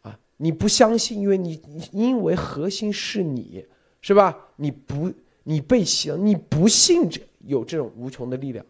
[0.00, 1.60] 啊，你不相信，因为你
[1.92, 3.66] 因为核心是你，
[4.00, 4.48] 是吧？
[4.56, 5.12] 你不，
[5.42, 8.64] 你被洗了，你不信这有这种无穷的力量，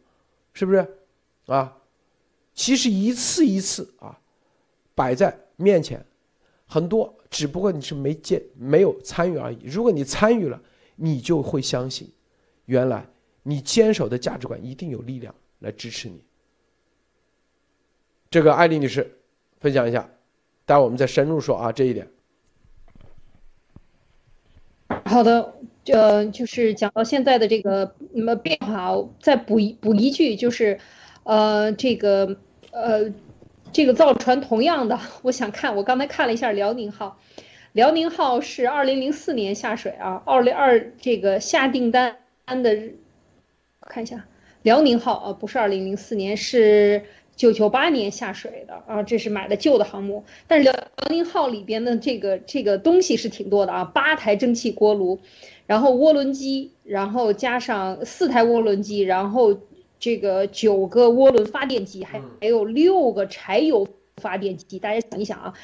[0.52, 0.84] 是不是？
[1.46, 1.78] 啊，
[2.52, 4.18] 其实一次一次啊，
[4.92, 6.04] 摆在面前。
[6.66, 9.58] 很多，只不过你是没见、没有参与而已。
[9.64, 10.60] 如果你参与了，
[10.96, 12.06] 你就会相信，
[12.66, 13.06] 原来
[13.42, 16.22] 你坚守的价值观一定有力量来支持你。
[18.30, 19.10] 这个艾丽女士，
[19.60, 20.10] 分享一下，
[20.66, 22.06] 待会儿我们再深入说啊这一点。
[25.06, 25.54] 好的，
[25.86, 30.78] 呃，就是讲到现在的这个那么变化，再补一补一句，就是，
[31.24, 32.36] 呃，这个，
[32.72, 33.10] 呃。
[33.72, 37.18] 这个造船同样的，我想看，我刚才看了一下辽宁号，
[37.72, 42.16] 辽宁号是二零零四年下水啊，二零二这个下订单
[42.46, 42.78] 的，
[43.80, 44.26] 看一下，
[44.62, 47.04] 辽宁号啊，不是二零零四年，是
[47.34, 55.18] 九九八年下水的啊，这是买的旧的航母，但是辽辽宁号里边的这个这个东西是挺多的啊，八台蒸汽锅炉，
[55.66, 59.58] 然后涡轮机，然后加上四台涡轮机，然后。
[60.02, 63.86] 这个九个涡轮发电机，还还有六个柴油
[64.16, 65.54] 发电机，大家想一想啊，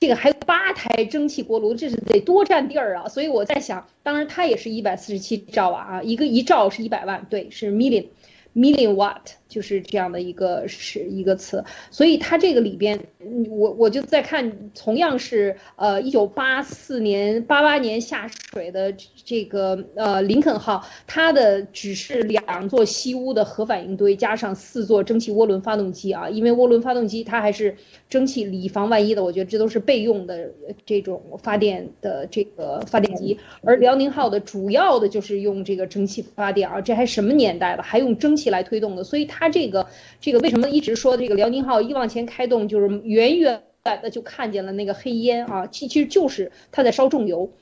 [0.00, 3.08] 这个还有八台蒸汽锅炉，这是得多占地儿啊！
[3.08, 8.06] 所以我在想，当然它也是一百四十七兆瓦啊，一个一兆是一百万，对，是 million
[8.52, 13.00] million watt 就是这样的一个是一个词，所以它这个里边，
[13.48, 18.94] 我我就在看，同样是呃一九八四年八八年下水的
[19.24, 27.74] 这个呃林肯号，它的只是两座西屋的核反应堆加上四座蒸汽涡轮发动机啊，因为涡轮发动机它还是
[28.10, 30.50] 蒸汽以防万一的，我觉得这都是备用的
[30.84, 39.37] 这种发电的这个发电机，而辽宁号的主要的就是用这个蒸汽发电啊，这还什么年代了，还用蒸汽来推动的，所以它。
[39.38, 39.88] 它这个
[40.20, 43.62] 这个为什么一直说这个辽宁号一往前开动，就是远远
[44.02, 45.66] 的就看见了那个黑烟啊？
[45.68, 47.52] 其其实就是它在烧重油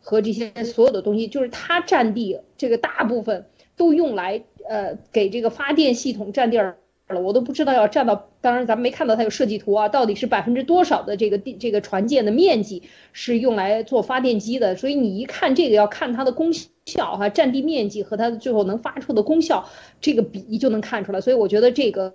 [0.00, 6.78] 和这些所有的东西，就是它占地这个大部分都用来呃给这个发电系统占地儿
[7.08, 12.82] 我都不知道要占到，当然咱们没看到它有设计图啊，到底是百分之多少的这个地这个船舰的面积
[13.12, 14.74] 是用来做发电机的？
[14.76, 16.68] 所以你一看这个要看它的功效。
[16.86, 19.68] 效哈，占地面积和它最后能发出的功效，
[20.00, 21.20] 这个比就能看出来。
[21.20, 22.14] 所以我觉得这个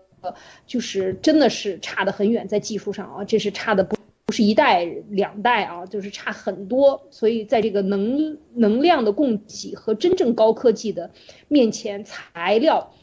[0.66, 7.02] 就是真的是差得很远，在技术上啊，这是差的不不是一代两代啊，就是差很多。
[7.12, 11.12] 所以在这个能能量的供给和真正高科技的
[11.50, 12.94] 面前，材料。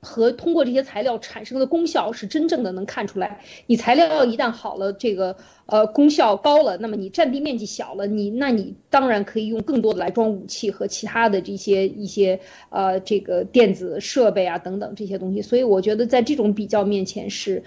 [0.00, 3.40] 和通过这些材料产生的功效是真正的能看出来。
[3.66, 5.36] 你材料一旦好了，这个
[5.66, 12.40] 呃功效高了，那么你占地面积小了，你那你当然可以用更多的来装武器和其他的这些一些
[12.70, 15.42] 呃这个电子设备啊等等这些东西。
[15.42, 17.62] 所以我觉得在这种比较面前是。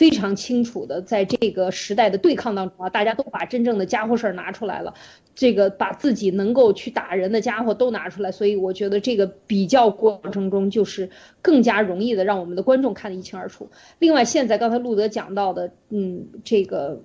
[0.00, 4.94] 非常清楚的，在这个时代的对抗当中啊，大家都把真正的家伙事儿拿出来了，
[5.34, 11.10] 这个把自己能够去打人的家伙都拿出来，所以我觉得这个比较过程中就是
[11.42, 13.68] 更加容易的让我们的观众看得一清二楚。
[13.98, 17.02] 另外，现在刚才路德讲到的，嗯，这个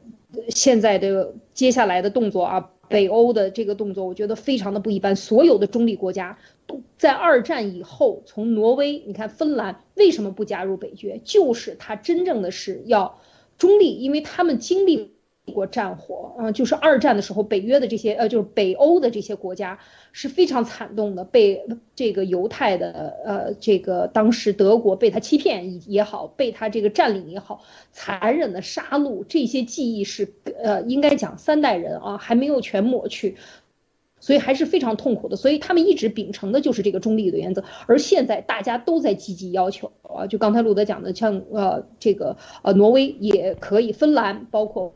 [0.48, 2.70] 现在的接下来的动作啊。
[2.88, 5.16] 北欧的这个动作，我觉得非常的不一般。
[5.16, 11.20] 所有的中立国家都在二战以后，从挪威，你看芬兰为什么不加入北约？
[11.24, 13.20] 就是他真正的是要
[13.58, 15.15] 中立，因为他们经历。
[15.54, 19.80] 国战火啊，就是二战的时候，北约的这些呃，就是北欧的这些国家
[20.12, 21.66] 是非常惨痛的，被
[21.96, 33.38] 这个犹太的呃，这个当时德国被他欺骗也好，被他这个占领也好，残忍的杀戮，这些记忆是呃，应该讲三代人啊，还没有全抹去。
[34.26, 44.96] 所以还是非常痛苦的，所以他们一直秉承的就是这个中立的原则，而现在大家都在积极要求啊，就刚才路德讲的，像呃这个呃挪威也可以，芬兰包括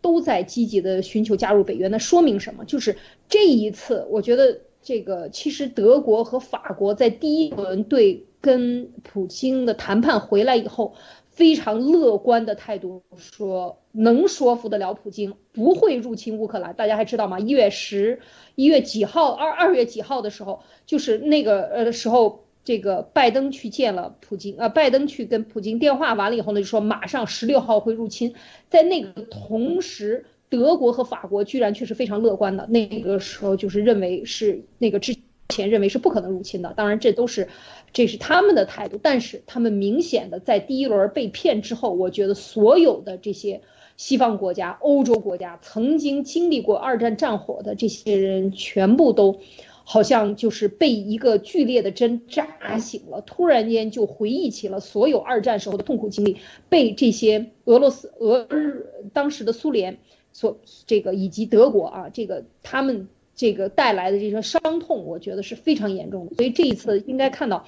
[0.00, 2.64] 都在积极的寻求加入北约，那说明什么？
[2.64, 2.96] 就是
[3.28, 10.94] 这一次，我觉得这个其实德国和法国在第一轮对跟普京的谈判回来以后。
[11.38, 16.74] 非常乐观的态度，说能说服得了普京，不会入侵乌克兰。
[16.74, 17.38] 大家还知道吗？
[17.38, 18.18] 一月十
[18.56, 28.34] 一月几号，二二月几号的时候，就是那个呃时候，这个拜登去见了普京呃，拜登去跟普京电话完了以后呢，就说马上十六号会入侵。
[28.68, 35.14] 在那个同时，德国和法国居然却是非常乐观的，那个时候就是认为是那个之
[35.48, 36.72] 前认为是不可能入侵的。
[36.76, 37.48] 当然，这都是。
[37.90, 43.62] 这是他们的态度，但是他们明显的在第一轮被骗之后，我觉得所有的这些
[43.96, 49.40] 西方国家、欧洲国家曾经经历过二战战火的这些人，全部都
[49.84, 56.36] 好像就是被一个剧烈的针扎醒了，突然间就回忆起了所有二战时候的痛苦经历，
[56.68, 58.46] 被这些俄罗斯、俄
[59.14, 59.96] 当时的苏联
[60.34, 63.08] 所这个以及德国啊，这个他们。
[63.38, 66.34] 这个带来的这些伤痛，我觉得是非常严重的。
[66.34, 67.64] 所以这一次应该看到，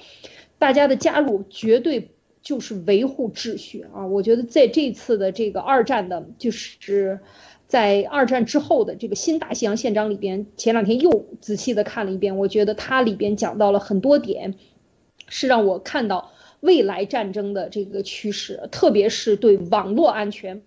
[0.59, 2.11] 大家的加入绝对
[2.41, 4.05] 就是维护秩序啊！
[4.05, 7.21] 我觉得在这次的这个二战的，就是
[7.67, 14.55] 在二战之后的这个新大西洋宪章里边，前两天又仔细的看了一遍，我觉得它里边讲到了很多点，
[15.29, 20.63] 是让我看到未来战争的这个趋势，特别是对网络安全、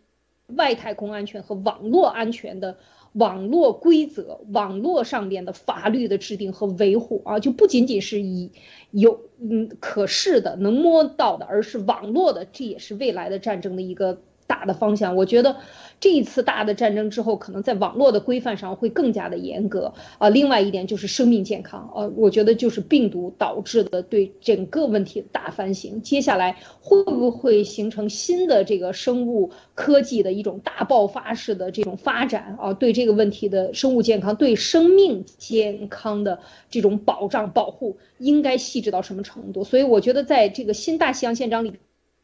[0.46, 2.78] 外太空安全和网络安全的。
[3.14, 8.52] 网络规则、网络上边的法律的制定和维护啊，就不仅仅是以
[8.92, 14.20] 有嗯可视的、能摸到的，而是网络的，这也是未来的战争的一个。
[14.54, 15.56] 大的方向，我觉得
[15.98, 20.28] 这一次大的战争之后，可能在网络的规范上会更加的严格啊。
[20.28, 26.00] 另外一点就是生命健康，呃，我觉得就是病毒导致的对整个问题的大反省。
[26.02, 32.72] 接下来会不会形成新的这个生物科技的一种大爆发式的这种发展啊？
[32.72, 36.38] 对这个问题的生物健康、对生命健康的
[36.70, 39.64] 这种保障保护，应该细致到什么程度？
[39.64, 41.72] 所以我觉得在这个新大西洋宪章里。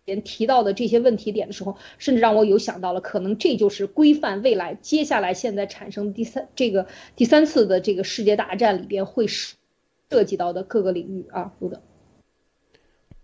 [0.05, 6.87] 提到的这些问题点的时候，甚至让我有想到了，可能这就是规范未来接下来现在产生第三这个
[7.17, 11.81] 第三次的这个世界大战里边会涉及到的各个领域啊，路德。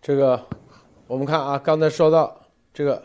[0.00, 0.46] 这个
[1.08, 2.40] 我们看啊，刚才说到
[2.72, 3.02] 这个，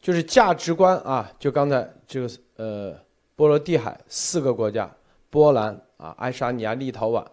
[0.00, 2.96] 就是价值观啊，就刚才这个呃，
[3.36, 4.90] 波罗的海四个国家，
[5.28, 7.26] 波兰啊、爱沙尼亚、立陶宛，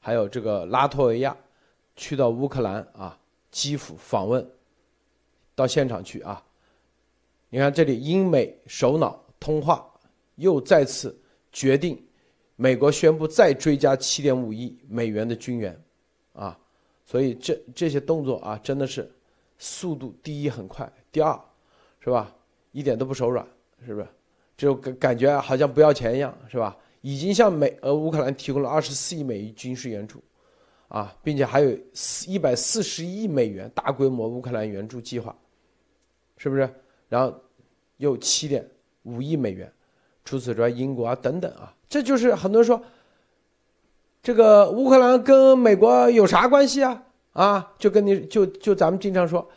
[0.00, 1.34] 还有这个拉脱维亚，
[1.96, 3.16] 去到乌克兰啊，
[3.50, 4.48] 基辅访问，
[5.54, 6.42] 到现场去啊。
[7.48, 9.84] 你看这里，英美首脑通话，
[10.36, 11.18] 又再次
[11.50, 12.00] 决定，
[12.56, 15.76] 美国宣布再追加七点五亿美元的军援，
[16.32, 16.58] 啊，
[17.04, 19.10] 所以这这些动作啊，真的是
[19.58, 21.38] 速度第一很快，第二，
[21.98, 22.32] 是吧？
[22.72, 23.44] 一点都不手软，
[23.84, 24.06] 是不是？
[24.56, 26.76] 就感感觉好像不要钱一样，是吧？
[27.00, 30.22] 已经向美呃乌克兰提供了二十四亿美元军事援助，
[30.90, 35.34] 啊，并且还有四一百四十亿美元大规模乌克兰援助计划，
[36.36, 36.68] 是不是？
[37.08, 37.32] 然后
[37.98, 38.68] 又七点
[39.04, 39.72] 五亿美元，
[40.24, 42.82] 除此之外，英国啊等等啊，这就是很多人说，
[44.20, 47.02] 这个乌克兰跟美国有啥关系啊？
[47.34, 49.48] 啊，就跟你就就咱们经常说，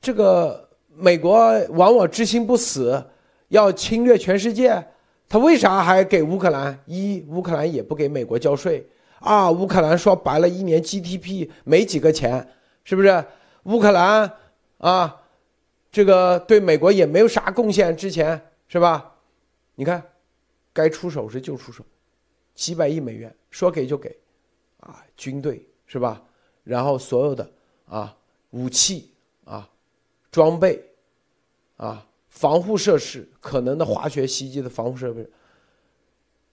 [0.00, 3.04] 这个美国亡我之心不死，
[3.48, 4.80] 要侵略全世界，
[5.28, 6.78] 他为啥还给乌克兰？
[6.86, 8.88] 一乌克兰也不给美国交税，
[9.22, 12.48] 啊乌克兰说白了，一年 GDP 没几个钱，
[12.84, 13.24] 是不是？
[13.64, 14.32] 乌克兰
[14.78, 15.18] 啊。
[15.90, 19.14] 这个对美国也没有啥贡献，之前是吧？
[19.74, 20.02] 你看，
[20.72, 21.84] 该出手时就出手，
[22.54, 24.16] 几百亿美元说给就给，
[24.80, 26.22] 啊，军队是吧？
[26.64, 27.46] 然后所有的
[27.84, 28.16] 啊
[28.52, 29.12] 武器
[29.44, 29.68] 啊
[30.30, 30.82] 装备
[31.76, 35.28] 啊防护设施，可能的化学袭击的防护设备，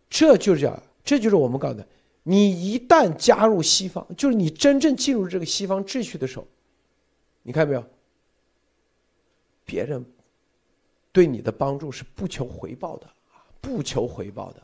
[0.10, 1.88] 这就是讲，这就是我们搞的，
[2.30, 6.46] 你一旦加入西方，就是你真正进入这个西方秩序的时候，
[7.42, 7.84] 你看没有？
[9.66, 10.06] 别人
[11.12, 14.62] 对你的帮助是不求回报的啊，不求回报的，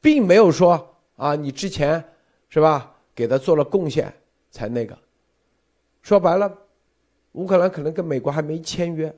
[0.00, 2.04] 并没有说啊，你之前
[2.48, 4.12] 是吧，给他做了贡献
[4.50, 4.98] 才那个。
[6.02, 6.58] 说白了，
[7.32, 9.16] 乌克兰可能跟美国还没签约，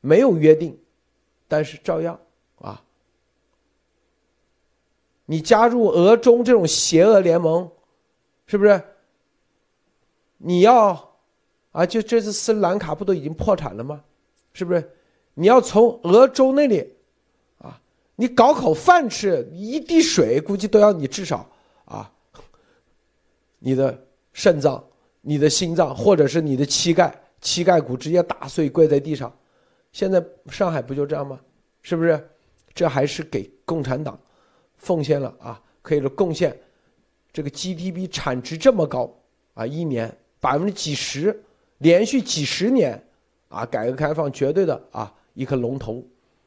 [0.00, 0.78] 没有约定，
[1.46, 2.18] 但是照样
[2.56, 2.82] 啊，
[5.32, 7.70] 你加入俄中这种邪恶联盟，
[8.44, 8.82] 是不是？
[10.36, 11.16] 你要
[11.70, 14.04] 啊，就这次斯里兰卡不都已经破产了吗？
[14.52, 14.92] 是不是？
[15.32, 16.86] 你要从俄州那里，
[17.56, 17.80] 啊，
[18.16, 21.50] 你搞口饭吃，一滴水估计都要你至少
[21.86, 22.12] 啊，
[23.58, 24.84] 你的肾脏、
[25.22, 29.34] 你的心脏，或者是你的膝盖、膝盖骨直接打碎，跪在地上。
[29.92, 31.40] 现在上海不就这样吗？
[31.80, 32.22] 是不是？
[32.74, 34.20] 这还是给共产党
[34.82, 35.60] 奉献了啊？
[35.80, 36.56] 可以说贡献
[37.32, 39.12] 这个 GDP 产值这么高
[39.54, 41.42] 啊，一年百分之几十，
[41.78, 43.02] 连续几十年。
[43.48, 46.02] 啊，改革开放绝对的啊，一颗龙头，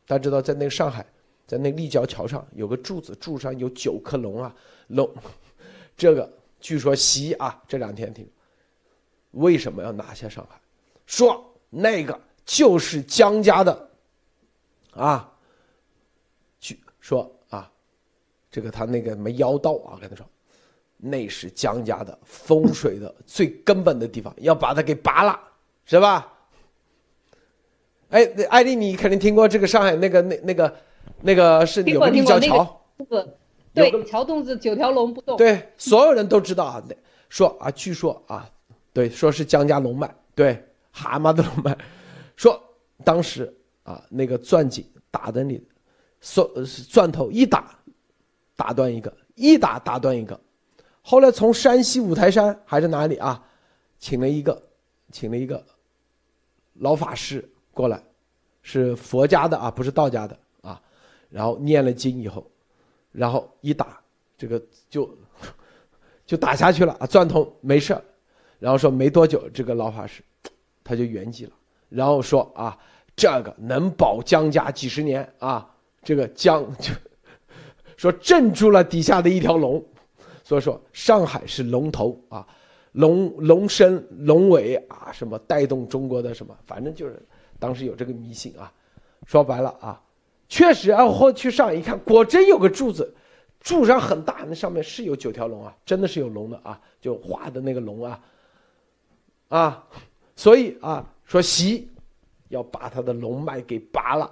[0.08, 1.06] 大家知道，在那个上海，
[1.46, 4.56] 在那立交桥上有个柱子，柱上有九颗龙啊，
[4.88, 5.08] 龙，
[5.96, 6.28] 这个
[6.60, 8.28] 据说习啊，这两天听，
[9.34, 10.60] 为什么要拿下上海？
[11.06, 13.90] 说那个就是江家的，
[14.96, 15.32] 啊，
[16.60, 17.32] 据说，
[18.56, 20.26] 这个他那个什么妖道啊，跟他说，
[20.96, 25.38] 那是江家的风水的最根本的地方，要把它给拔了，
[25.84, 26.32] 是吧？
[28.12, 30.74] 哎，艾丽，你肯定听过这个上海那个那那个
[31.20, 32.82] 那个是有个立交桥，
[33.74, 35.36] 对，桥洞子九条龙不动。
[35.36, 36.82] 对，所有人都知道啊，
[37.28, 38.50] 说啊，据说啊，
[38.94, 41.78] 对，说是江家龙脉，对，蛤蟆的龙脉，
[42.38, 42.58] 说
[43.04, 43.54] 当时
[43.84, 45.62] 啊，那个钻井打的你，
[46.22, 47.75] 钻钻头一打，
[48.56, 50.40] 打断一个，一打打断一个，
[51.02, 53.44] 后来从山西五台山还是哪里啊，
[54.00, 54.62] 请了一个，
[55.12, 55.64] 请了一个
[56.74, 57.48] 老法师。
[57.72, 58.02] 过来，
[58.62, 60.82] 是佛家的啊，不是道家的啊。
[61.30, 62.50] 然后念了经以后，
[63.12, 64.00] 然后一打，
[64.38, 65.14] 这个就
[66.26, 68.02] 就打下去了啊，钻头没事
[68.60, 70.24] 然后说没多久，这个老法师
[70.86, 71.52] 他就圆寂了。
[71.90, 72.78] 然后说啊，
[73.14, 75.70] 这个能保江家几十年啊，
[76.02, 76.94] 这个江就
[77.98, 79.84] 说镇住了底下的一条龙，
[80.44, 82.48] 所以说上海是龙头啊，
[82.94, 87.22] 龙龙身龙尾啊，什么带动中国的什么，反正就是。
[87.58, 88.70] 当时有这个迷信啊，
[89.26, 90.00] 说白了啊，
[90.50, 93.16] 确实啊，后去上海一看，果真有个柱子，
[93.62, 98.20] 柱上很大，那上面是有九条龙啊，真的是有龙的啊，就画的那个龙啊，
[99.48, 99.88] 啊，
[100.36, 101.90] 所以啊，说习
[102.50, 104.30] 要把他的龙脉给拔了。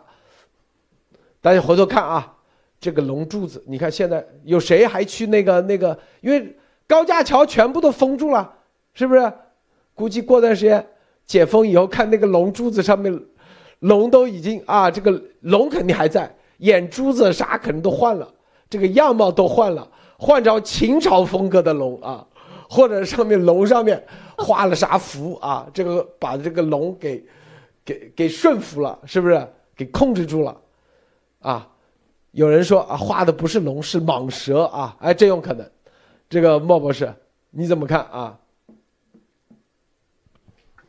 [1.40, 2.36] 大家回头看啊，
[2.84, 5.98] 这个龙柱子，你看现在有谁还去那个那个？
[6.20, 6.54] 因为
[6.86, 8.54] 高架桥全部都封住了，
[8.94, 9.32] 是不是？
[9.96, 10.86] 估计过段时间。
[11.26, 13.18] 解封以后，看那个龙柱子上面，
[13.80, 18.30] 龙都已经啊，这个龙肯定还在，眼珠子啥可能都换了，
[18.70, 22.28] 这个样貌都换了，换着秦朝风格的龙啊，
[22.70, 24.06] 或者上面龙上面
[24.38, 25.66] 画了啥符啊？
[25.74, 27.24] 这个把这个龙给
[27.86, 29.48] 给给顺服了，是不是？
[29.78, 30.58] 给控制住了
[31.40, 31.66] 啊？
[32.34, 34.98] 有人说啊，画的不是龙，是蟒蛇啊！
[35.00, 35.70] 哎，这有可能。
[36.28, 37.14] 这个莫博士，
[37.52, 38.40] 你怎么看啊？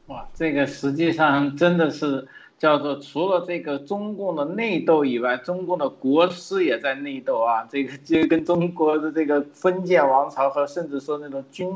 [0.06, 2.26] 哇，这个实际上真的是
[2.58, 7.68] 叫做除了这个中共的内斗以外，中共的国师也在内斗啊。
[7.70, 11.70] 这个就跟中国的这个封建王朝和甚至说那种君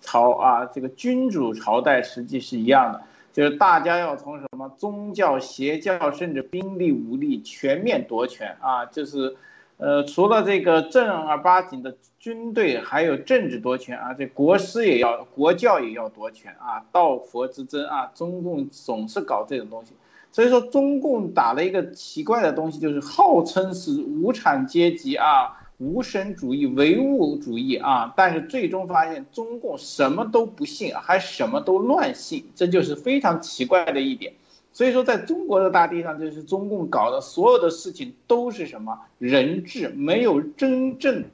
[0.00, 3.00] 朝啊，这个君主朝代实际是一样的，
[3.32, 9.36] 就是大家要从什么宗教、邪教，甚至兵力、武力全面夺权啊，就是。
[9.78, 19.94] 呃，除了这个正儿八经的军队，还有政治夺权啊，这国师也要，国教也要夺权啊，道佛之争啊，中共总是搞这种东西，
[20.30, 34.34] 所以说中共打了一个奇怪的东西，就是号称是无产阶级啊，无神主义、唯物主义啊，但是最终发现中共什么都不信，还什么都乱信，这就是非常奇怪的一点。
[34.72, 41.24] 所以说，在中国的大地上，就是中共搞的所有的事情都是什么人治，没有真正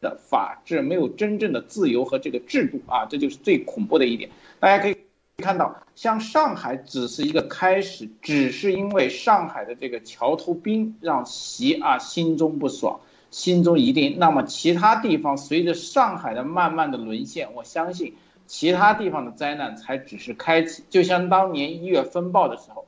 [0.00, 4.30] 的法治，没有真正的自由和这个制度啊，这就是最恐怖的一点。
[4.58, 4.96] 大家可以
[5.38, 13.00] 看到，像上海只是一个开始，只是因为上海的这个桥头兵让习啊心中不爽，
[13.30, 14.16] 心中一定。
[14.18, 18.14] 那么其他地方随着上海的慢慢的沦陷，我相信。
[18.46, 22.84] 其他地方的灾难才只是开启，就像当年一月风暴的时候，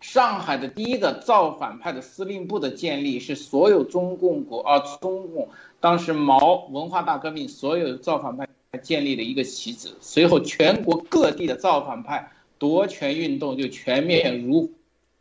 [0.00, 5.50] 上海的第一个造反派的司令部的建立是所有中共国啊，中共
[5.80, 8.48] 当时毛文化大革命所有造反派
[8.80, 9.90] 建立的一个旗帜。
[10.00, 14.72] 随后全国各地的造反派夺权运动就全面如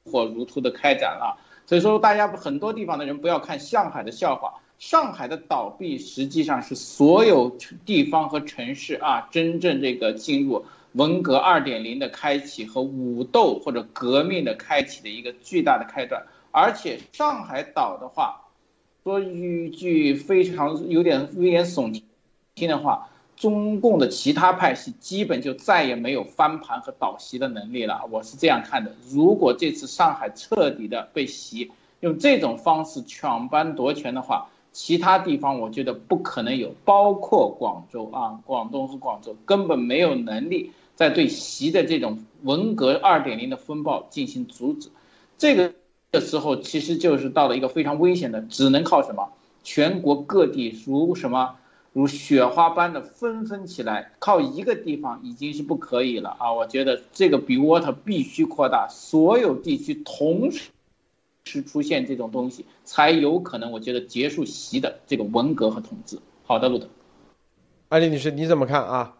[0.05, 1.37] 火如荼的开展了。
[1.69, 4.55] 所以说，大家很多地方的人不要看上海的笑话。
[4.79, 7.55] 上海的倒闭实际上是所有
[7.85, 16.25] 地方和城市啊，真正这个进入文革二点零的开启和武斗或者革命的开启的一个巨大的开端。
[16.49, 18.47] 而且上海倒的话，
[19.03, 22.01] 说一句非常有点危言耸
[22.55, 28.05] 听的话，中共的其他派系基本就再也没有翻盘和倒席的能力了。
[28.11, 28.93] 我是这样看的。
[29.09, 31.71] 如果这次上海彻底的被袭，
[32.01, 44.89] 用这种方式抢班夺权的话，其他地方我觉得不可能有，包括广州啊，广东和广州根本没有能力在对习的这种文革二点零的风暴进行阻止。
[45.37, 45.73] 这个
[46.11, 49.29] 的时候其实就是到了一个非常危险的，只能靠什么？
[49.63, 51.55] 全国各地如什么
[51.93, 56.53] 如雪花般的纷纷起来，靠一个地方已经是不可以了啊！
[56.53, 60.69] 我觉得这个比 water 必须扩大，所有地区同时。
[61.45, 66.19] 是出现这种东西，才有可能，我觉得结束习的这个文革和统治。
[66.43, 66.87] 好的，路德，
[67.87, 69.15] 艾丽女士，你怎么看啊？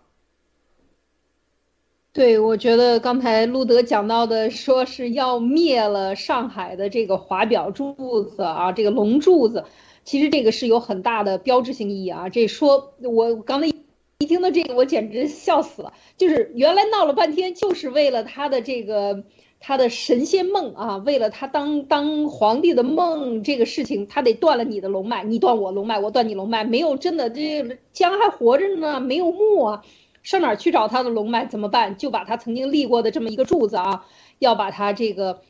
[2.13, 9.65] 对，我觉得刚才路德讲到的，说是要灭了上海的这个华表柱子啊，这个龙柱子，
[10.09, 12.29] 其实这个是有很大的标志性意义啊。
[12.29, 15.93] 这说，我刚才一听到这个，我简直笑死了。
[16.17, 19.23] 就是原来闹了半天，就是为了他的这个。
[19.61, 29.83] 他的神仙梦啊，为了他当当皇帝的梦这个事情，他得断了你的龙脉，你断我龙脉，我断你龙脉，没有真的这姜还活着呢，没有木啊，
[30.23, 31.45] 上哪去找他的龙脉？
[31.45, 31.97] 怎么办？
[31.97, 34.05] 就把他曾经立过的这么一个柱子啊，
[34.39, 35.41] 要把他这个，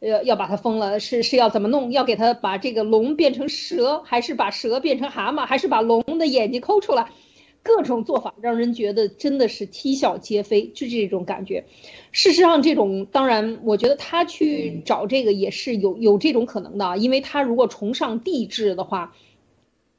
[0.00, 1.90] 呃，要把它封了，是是要怎么弄？
[1.90, 7.08] 要给他把这个龙变成蛇，还是把蛇变成蛤蟆，还是把龙的眼睛抠出来？
[7.62, 11.64] 各种做法让人觉得真的是啼笑皆非，就这种感觉。
[12.12, 19.16] 事实上，这种当然，我觉得他去找这个也是有有这种可能的，因为他如果崇尚帝制的话，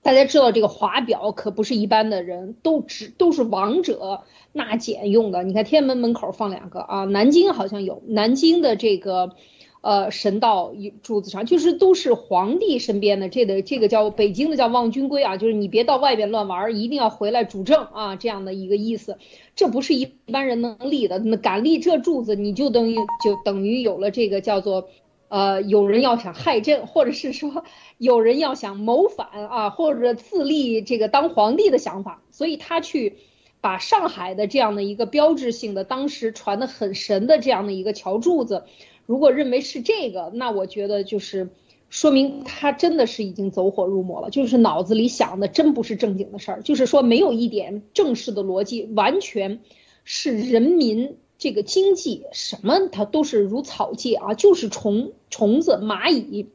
[0.01, 4.21] 大家知道这个华表可不是一般的人都只都是王者
[4.53, 5.43] 纳谏用的。
[5.43, 9.35] 你看天安门门口放两个啊，南京好像有南京的这个。
[9.81, 10.73] 呃，神道
[11.03, 19.17] 柱子上就是都是皇帝身边的，这个这个叫北京的叫望君归啊，就是你别到外边乱玩，一定要回来主政啊，这样的一个意思。
[19.55, 24.89] 这不是一般人能立的，那敢立这柱子，你就等于就等于有了这个叫做，
[25.29, 27.63] 呃，有人要想害朕，或者是说
[27.97, 33.17] 有人要想谋反啊，或者自立这个当皇帝的想法，所以他去
[33.61, 38.63] 把上海的这样的一个标志性的，当时传的很神的这样的一个桥柱子。
[39.07, 41.49] 如果认为是这个，那我觉得就是
[41.89, 49.61] 说明他真的是已经走火入魔了，就是脑子里想的真不是正经的事儿，就是说没有一点正式的逻辑，完全
[50.03, 56.49] 是人民这个经济什么他都是如草芥啊，就是虫虫子蚂蚁，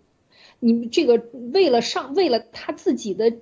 [0.60, 3.32] 你这个为了上为了他自己的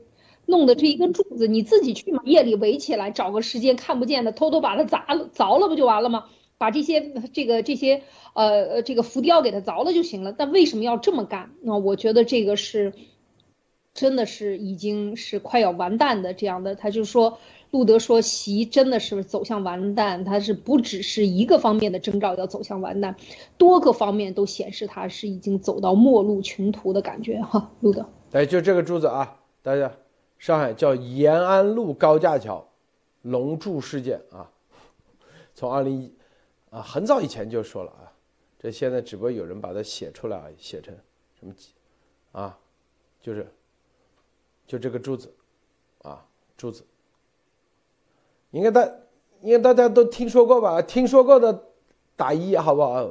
[0.47, 6.27] 弄的这一根柱子，你自己去，夜里围起来，找个时间看不见的，偷偷把它砸了凿了不就完了吗？
[6.61, 8.03] 把这些这个这些
[8.35, 10.35] 呃呃这个浮雕给它凿了就行了。
[10.35, 11.53] 但为什么要这么干？
[11.62, 12.93] 那我觉得这个是
[13.95, 16.74] 真的是已经是快要完蛋的这样的。
[16.74, 17.39] 他就说。
[17.73, 23.15] 路德说：“习真的是走向完蛋，他是不只是一个方面的征兆要走向完蛋，
[23.59, 29.93] 多个方面都显示他是已经走到末路穷途的感觉。”哈，路德，哎，就这个柱子啊，大家，
[30.37, 32.66] 上海叫延安路高架桥
[33.23, 34.51] 龙柱事件啊，
[35.55, 36.12] 从二零一
[36.71, 38.13] 啊很早以前就说了啊，
[38.59, 40.95] 这现在只不过有人把它写出来，写成
[41.39, 41.53] 什么
[42.33, 42.59] 啊，
[43.21, 43.47] 就是
[44.67, 45.33] 就这个柱子
[46.03, 46.25] 啊，
[46.57, 46.85] 柱子。
[48.53, 48.83] 应该大，
[49.43, 50.83] 应该大家都听说过吧？
[50.83, 51.67] 听说过的
[52.17, 53.09] 打一，好不好？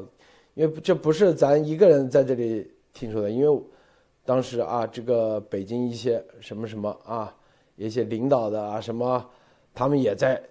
[0.54, 3.64] 因为这不是咱一个人在这里听说的，因为
[4.26, 7.36] 当时啊，这个北京一些什么什么啊，
[7.78, 9.30] 一些领导的啊什么，
[9.74, 10.42] 他们也在，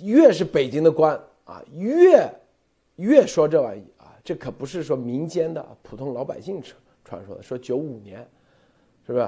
[0.00, 2.30] 越是北京的官啊，越
[2.96, 8.20] 越说这玩意啊，这可不是说民间的普通老百姓传传说的，说九五年，
[9.06, 9.26] 是不是？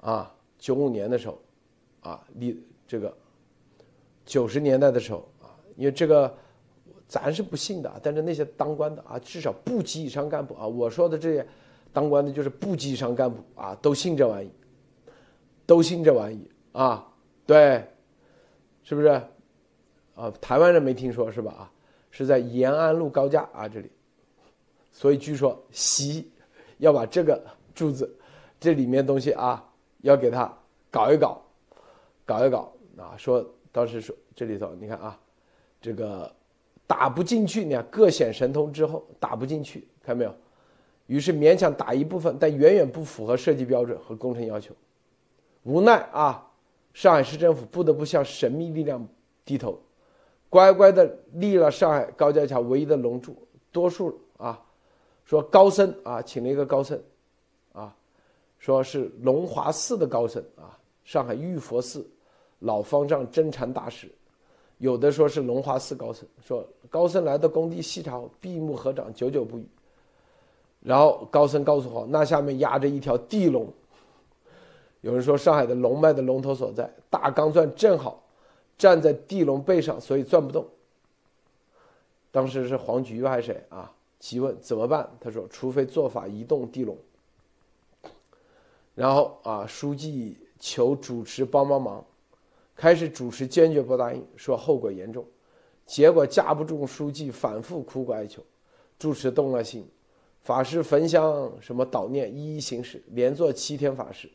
[0.00, 1.40] 啊，九五年的时候，
[2.00, 2.60] 啊，你。
[2.90, 3.14] 这个
[4.24, 6.34] 九十年代的时候啊，因为这个
[7.06, 11.46] 咱是不信的，但是那些当官的啊，至少部级以上干部啊，我说的这些
[11.92, 14.50] 当官的，就是部级以上干部啊，都信这玩意，
[15.66, 17.06] 都信这玩意啊，
[17.44, 17.86] 对，
[18.82, 19.22] 是不是？
[20.18, 21.52] 啊，台湾人没听说是吧？
[21.52, 21.70] 啊，
[22.10, 23.88] 是在延安路高架啊这里，
[24.90, 26.28] 所以据说习
[26.78, 27.40] 要把这个
[27.72, 28.12] 柱子
[28.58, 29.64] 这里面东西啊，
[30.00, 30.52] 要给他
[30.90, 31.40] 搞一搞，
[32.26, 32.72] 搞一搞。
[32.96, 35.16] 啊，说当时说这里头，你看啊，
[35.80, 36.34] 这个
[36.84, 40.34] 打不进去，你看各显神通之后打不进去，看到没有？
[41.06, 44.74] 于是勉强打一部分，但远远不符合设计标准和工程要求。
[45.62, 46.44] 无奈啊，
[46.92, 49.06] 上海市政府不得不向神秘力量
[49.44, 49.80] 低头，
[50.50, 53.36] 乖乖的立了上海高架桥唯一的龙柱。
[53.70, 54.60] 多数啊，
[55.24, 57.00] 说高僧啊，请了一个高僧，
[57.72, 57.94] 啊，
[58.58, 62.08] 说是龙华寺的高僧啊，上海玉佛寺。
[62.60, 64.10] 老方丈真禅大师，
[64.78, 69.68] 有的说是龙华寺高僧，说高僧来到工地细查，闭目合掌，久久不语。
[70.80, 73.72] 然后高僧告诉我，那下面压着一条地龙。
[75.02, 78.20] 有人说上海的龙脉的龙头所在，大钢钻正好
[78.78, 80.66] 站在地龙背上，所以钻不动。
[82.30, 83.92] 当时是黄菊还是谁啊？
[84.20, 85.10] 提问怎么办？
[85.20, 86.96] 他说，除非做法移动地龙。
[88.94, 92.04] 然后啊，书记求主持帮帮忙。
[92.76, 95.26] 开始主持坚决不答应，说后果严重，
[95.84, 98.40] 结果架不住书记反复苦苦哀求，
[99.00, 99.84] 主持动了心，
[100.42, 104.30] 法师焚香什么祷念一一行事，连做七天法事，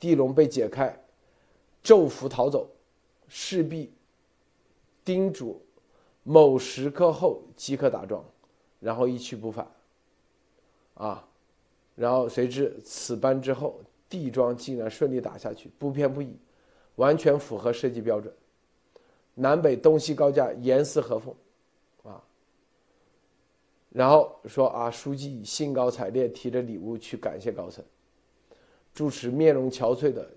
[0.00, 1.04] 地龙被解开，
[1.84, 2.68] 咒符逃走，
[3.36, 3.92] 势必
[5.04, 5.60] 叮嘱
[6.22, 8.24] 某时刻后即可打桩，
[8.78, 9.68] 然后一去不返，
[10.94, 11.28] 啊，
[11.96, 16.36] 然后谁知此班之后地桩竟然顺利打下去，不偏不倚。
[16.94, 18.32] 完全符合设计标准，
[19.34, 21.34] 南北东西高架严丝合缝，
[22.04, 22.22] 啊，
[23.90, 27.84] 然后说啊，书记兴高采烈提着礼物去感谢高层，
[28.94, 30.30] 主持面容憔悴的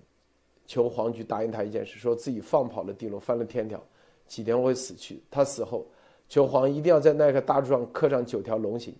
[0.68, 3.82] 求黄菊答应他一件事，说自己放跑了地龙，翻了天条，
[4.26, 5.22] 几天会死去。
[5.30, 5.86] 他死后，
[6.28, 8.94] 求黄一定要在那个大柱上刻上九条龙形，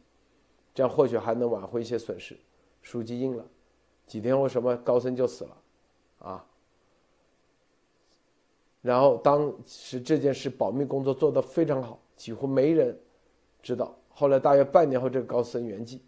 [0.74, 2.34] 这样或许还能挽回一些损失。
[2.80, 3.46] 书记应了，
[4.06, 5.56] 几天后什么高僧就死了，
[6.20, 6.44] 啊。
[8.80, 12.98] 然后当时这件事保密工作做得非常好，几乎没人
[13.62, 13.94] 知道。
[14.08, 16.00] 后来大约半年后，这个高僧圆寂。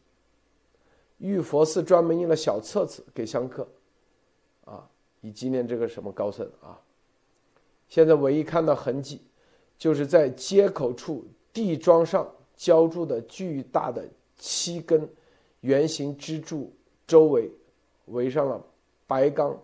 [1.19, 3.69] 玉佛寺专门印了小册子给香客，
[4.65, 4.89] 啊，
[5.21, 6.81] 以纪念这个什么高僧啊。
[7.89, 9.21] 现在唯一看到痕迹，
[9.79, 15.09] 就是在接口处地桩上浇筑的巨大的七根
[15.61, 16.73] 圆形支柱
[17.07, 17.51] 周围
[18.07, 18.65] 围上了
[19.07, 19.57] 白钢。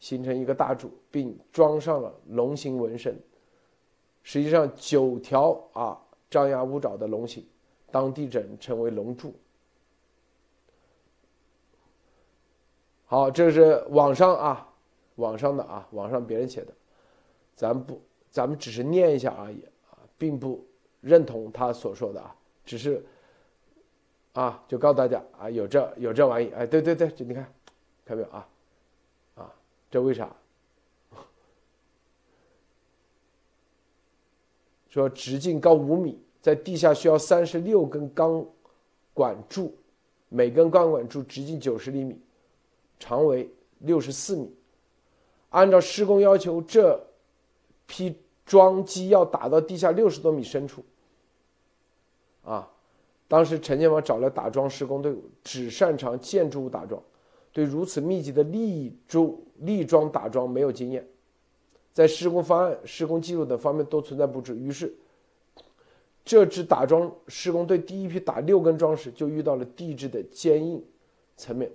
[0.00, 3.18] 形成一个大柱，并装上了龙形纹身。
[4.22, 7.42] 实际上，九条啊张牙舞爪的龙形，
[7.90, 9.34] 当地人称为龙柱。
[13.06, 14.73] 好，这是网上啊，
[15.16, 16.72] 网上的啊，网上别人写的，
[17.54, 18.00] 咱不，
[18.30, 20.64] 咱们只是念一下而已啊，并不
[21.00, 22.34] 认同他所说的啊，
[22.64, 23.04] 只是
[24.32, 27.52] 啊，就告诉大家啊，有这有这玩意，哎，对对对，你看，
[28.04, 28.48] 看没有啊？
[29.90, 30.34] 这为啥？
[34.88, 38.44] 说直径高五米，在地下需要三十六根钢
[39.12, 39.72] 管柱，
[40.28, 42.20] 每根钢管柱直径九十厘米，
[42.98, 44.52] 长为六十四米，
[45.54, 47.00] 按照施工要求，这
[47.86, 50.84] 批桩基要打到地下六十多米深处。
[52.42, 52.68] 啊，
[53.28, 57.00] 当时陈建华找来打桩施工队伍，只擅长建筑物打桩，
[57.52, 61.06] 对如此密集的立柱立桩打桩没有经验，
[61.92, 64.52] 在施工方案、施工记录等方面都存在不足。
[64.54, 64.92] 于是，
[66.24, 70.84] 这支打桩施工队第一批打六根桩时，就遇到了地质的坚硬
[71.36, 71.70] 层面，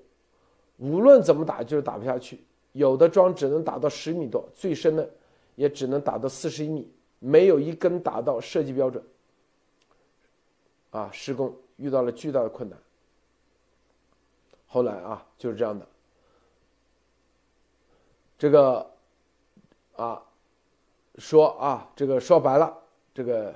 [0.79, 2.41] 无论怎么打就是打不下去。
[2.73, 5.09] 有的桩只能打到十米多，最深的
[5.55, 6.89] 也只能打到四十一米，
[7.19, 9.03] 没有一根达到设计标准。
[10.91, 12.77] 啊，施工遇到了巨大的困难。
[14.65, 15.87] 后来啊，就是这样的。
[18.37, 18.89] 这个
[19.95, 20.23] 啊，
[21.17, 22.75] 说啊，这个说白了，
[23.13, 23.55] 这个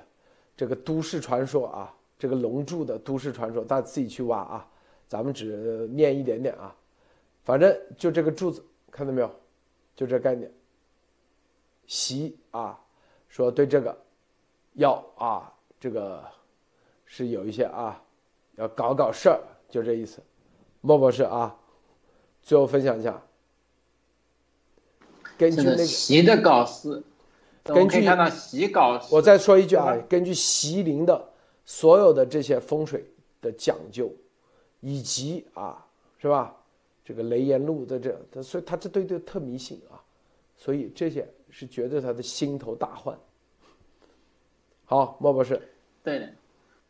[0.57, 4.67] 这个都市传说啊，这个龙柱的都市传说，大家自己去挖啊，
[5.07, 6.75] 咱们只念一点点啊。
[7.43, 8.63] 反正就这个柱子，
[8.93, 9.29] 看到没有？
[9.95, 10.49] 就这概念。
[11.87, 12.79] 习啊，
[13.27, 13.97] 说对这个
[14.75, 16.23] 要啊，这个。
[17.05, 18.01] 是有一些啊，
[18.55, 19.39] 要搞搞事儿，
[19.69, 20.19] 就这意思。
[20.81, 21.55] 莫博士啊，
[22.41, 23.21] 最后分享一下，
[25.37, 27.03] 根据那个习的搞思，
[27.63, 31.29] 根据看到习稿，我再说一句啊，根据习林的
[31.65, 33.05] 所有的这些风水
[33.41, 34.11] 的讲究，
[34.79, 35.85] 以及啊，
[36.17, 36.55] 是吧？
[37.03, 39.99] 这个雷炎路的这，他所以他这对对特迷信啊，
[40.57, 43.17] 所以这些是绝对他的心头大患。
[44.85, 45.61] 好，莫博士，
[46.03, 46.29] 对的。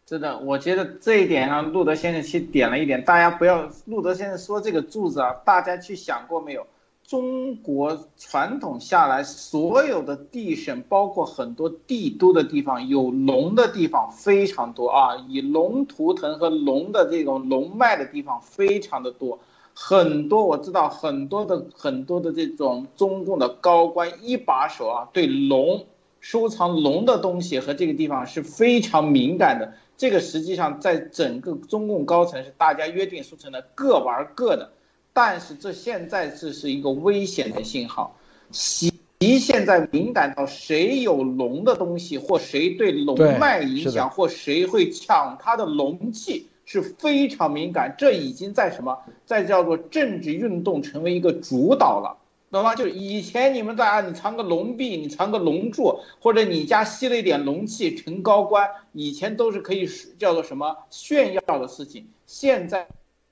[0.05, 3.03] 是的，我觉得这一点上，路德先生去点了一点。
[3.03, 6.67] 大家不要，路德先生说这个柱子啊，大家去想过没有？
[7.03, 15.15] 中国传统下来，所有的地省，包括很多帝都的地方，有龙的地方非常多啊。
[15.29, 19.39] 以龙图腾和龙的这种龙脉的地方非常的多，
[19.73, 25.85] 很多我知道很多的很多的这种中共的高官一把手啊，对龙
[26.19, 29.73] 收藏龙的东西和这个地方是非常敏感的。
[29.97, 34.71] 这个实际上在整个中共高层是大家约定俗成的，各玩各的。
[35.11, 38.17] 但是这现在这是一个危险的信号，
[38.51, 38.91] 习
[39.39, 46.47] 现在敏感到谁有龙的东西，或谁对龙脉影响，或谁会抢他的龙气，
[46.81, 47.95] 是非常敏感。
[47.97, 52.17] 这已经在什么，在叫做政治运动成为一个主导了。
[52.51, 52.75] 懂吗？
[52.75, 59.89] 就是以前你们在啊，你藏个龙币，你藏个龙柱，或者你家吸了一点龙气成高官，以前都是可以
[60.19, 62.07] 叫做什么炫耀的事情。
[62.27, 62.87] 现在，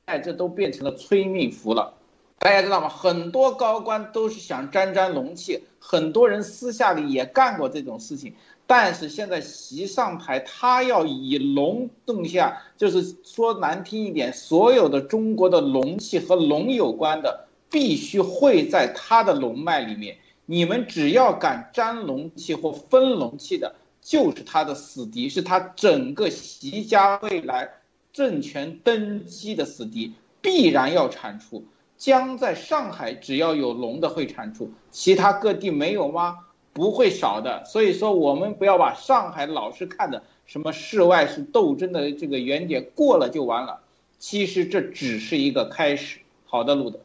[0.05, 1.93] 哎，这都变成了催命符了。
[2.39, 2.89] 大家知道吗？
[2.89, 8.33] 很多高官都是想沾沾龙气，很多人私下里也干过这种事情。
[8.67, 17.47] 但是现在习上台，他要以龙动下，就是说难听一点，所有的中国的龙气和龙有关的。
[17.73, 27.69] 必须会在他的龙脉里面，你们只要敢沾龙气或分龙气的，就是他的死敌，是他整个习家未来
[28.11, 30.11] 政权登基的死敌，
[30.41, 31.63] 必然要铲除。
[31.97, 36.39] 将在上海只要有龙的会铲除，其他各地没有吗？
[36.73, 37.63] 不会少的。
[37.65, 43.81] 所以说，我们不要把上海老是看的什么世外是斗争的这个原点过了就完了，
[44.19, 46.19] 其实这只是一个开始。
[46.45, 46.99] 好的，路德。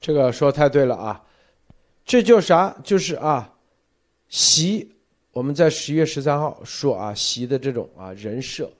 [0.00, 1.24] 这个说太对了啊，
[2.04, 2.76] 这就啥？
[2.84, 3.50] 就是啊，
[4.28, 4.90] 习，
[5.32, 8.70] 我们在十月十三号说啊，习的这种啊人设，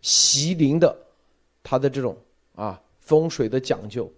[0.00, 0.96] 习林的，
[1.62, 2.16] 他的这种
[2.54, 4.10] 啊风水的讲究，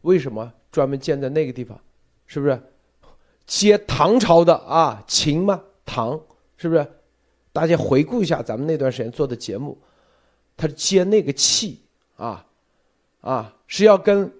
[0.00, 1.78] 为什么专门建在那个地方？
[2.26, 2.60] 是不是
[3.50, 5.60] 接唐朝的啊秦吗？
[5.84, 6.20] 唐
[6.56, 6.86] 是不是？
[7.52, 9.76] 大家回顾一下咱们那段时间做的节目，
[10.56, 11.82] 他接那个气
[12.16, 12.46] 啊
[13.20, 14.32] 啊是要跟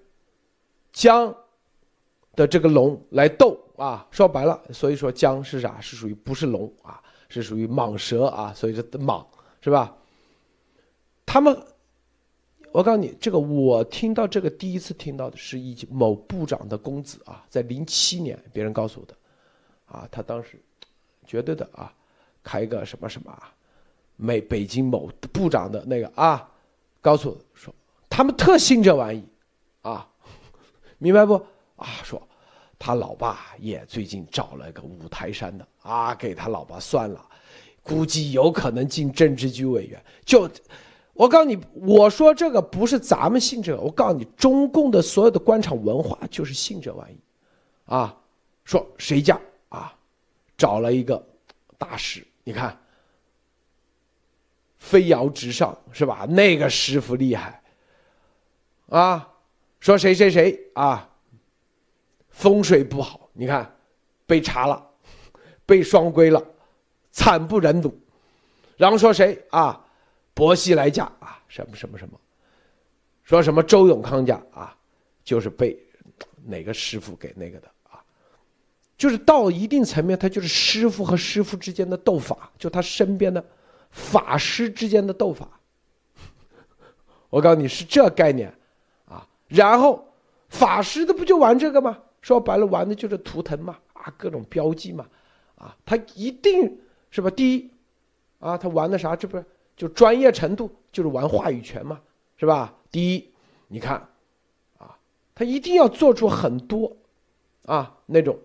[0.92, 1.34] 江。
[2.36, 5.78] 的这个龙来斗啊，说白了，所以说姜是啥？
[5.80, 9.22] 是属于不是龙啊，是属于蟒蛇啊，所以说蟒
[9.60, 9.94] 是吧？
[11.26, 11.60] 他们，
[12.72, 19.14] 我告诉你，这个我听到这个第一次听到的是一某部长的公子啊，在零七年别人告诉我的，
[19.86, 20.60] 啊，他当时
[21.26, 21.92] 绝对的啊，
[22.44, 23.52] 开个什么什么啊，
[24.16, 26.48] 美北京某部长的那个啊，
[27.00, 27.74] 告诉我说
[28.08, 29.24] 他们特信这玩意
[29.82, 30.08] 啊，
[30.98, 31.34] 明白不？
[31.74, 32.22] 啊，说
[32.78, 37.26] 他老爸也最近找了个五台山的啊，给他老爸算了，
[37.82, 40.00] 估计有可能进政治局委员。
[40.24, 40.48] 就
[41.20, 47.18] 我告诉你，我说这个不是咱们信这个，我告诉你，中共的所有的官场文化就是信这玩意，
[47.84, 48.16] 啊，
[48.64, 49.38] 说谁家
[49.68, 49.94] 啊
[50.56, 51.22] 找了一个
[51.76, 52.74] 大师，你看
[54.78, 56.24] 飞摇直上是吧？
[56.24, 57.62] 那个师傅厉害
[58.88, 59.28] 啊，
[59.78, 61.06] 说谁谁谁啊。
[62.30, 63.76] 风水不好，你看
[64.24, 64.82] 被查了，
[65.66, 66.42] 被双规了，
[67.12, 67.94] 惨不忍睹。
[68.78, 69.84] 然后说谁啊？
[70.34, 72.18] 薄熙来家啊，什么什么什么，
[73.22, 74.76] 说什么周永康家啊，
[75.22, 75.78] 就是被
[76.44, 78.02] 哪个师傅给那个的啊，
[78.96, 83.44] 就是到一定层面，他就是师傅和师傅之间的斗法，就他身边的
[83.90, 85.48] 法师之间的斗法。
[87.28, 88.52] 我告诉你是这概念
[89.04, 90.04] 啊，然后
[90.48, 91.98] 法师的不就玩这个吗？
[92.22, 95.06] 说白了，玩的就是图腾嘛，啊，各种标记嘛，
[95.54, 96.78] 啊，他一定
[97.10, 97.30] 是吧？
[97.30, 97.70] 第一，
[98.40, 99.14] 啊，他玩的啥？
[99.14, 99.44] 这不是
[99.80, 101.98] 就专业程度，就是玩话语权嘛，
[102.36, 102.74] 是吧？
[102.90, 103.32] 第一，
[103.66, 103.96] 你看，
[104.76, 104.94] 啊，
[105.34, 106.94] 他一定要做出很多，
[107.64, 108.38] 啊，那种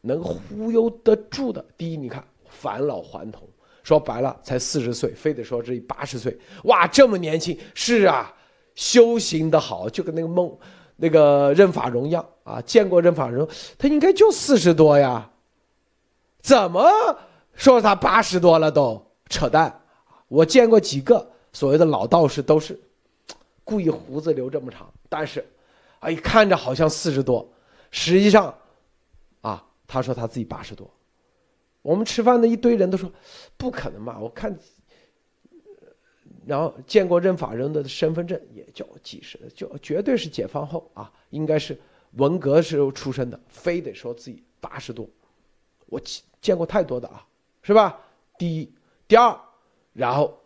[0.00, 1.64] 能忽悠得住的。
[1.76, 3.48] 第一，你看返老还童，
[3.84, 8.34] 说白了才四十岁，非得说这八十岁，哇，这么年轻，是啊，
[8.74, 10.52] 修行的好，就跟那个梦。
[10.96, 13.48] 那个任法荣样啊，见过任法荣，
[13.78, 15.30] 他应该就四十多呀，
[16.40, 16.82] 怎么
[17.54, 19.81] 说他八十多了都扯淡？
[20.32, 22.80] 我见过几个所谓的老道士，都是
[23.64, 25.46] 故意胡子留这么长，但是，
[26.00, 27.46] 哎，看着好像四十多，
[27.90, 28.54] 实际上，
[29.42, 30.90] 啊，他说他自己八十多。
[31.82, 33.12] 我们吃饭的一堆人都说，
[33.58, 34.18] 不可能吧？
[34.18, 34.58] 我看。
[36.46, 41.78] 然后见过认法人的身份证也就几十，就绝对是解放后啊，应该是
[42.12, 45.06] 文革时候出生的，非得说自己八十多，
[45.86, 46.00] 我
[46.40, 47.24] 见过太多的啊，
[47.62, 48.00] 是吧？
[48.38, 48.72] 第一，
[49.06, 49.38] 第二，
[49.92, 50.38] 然后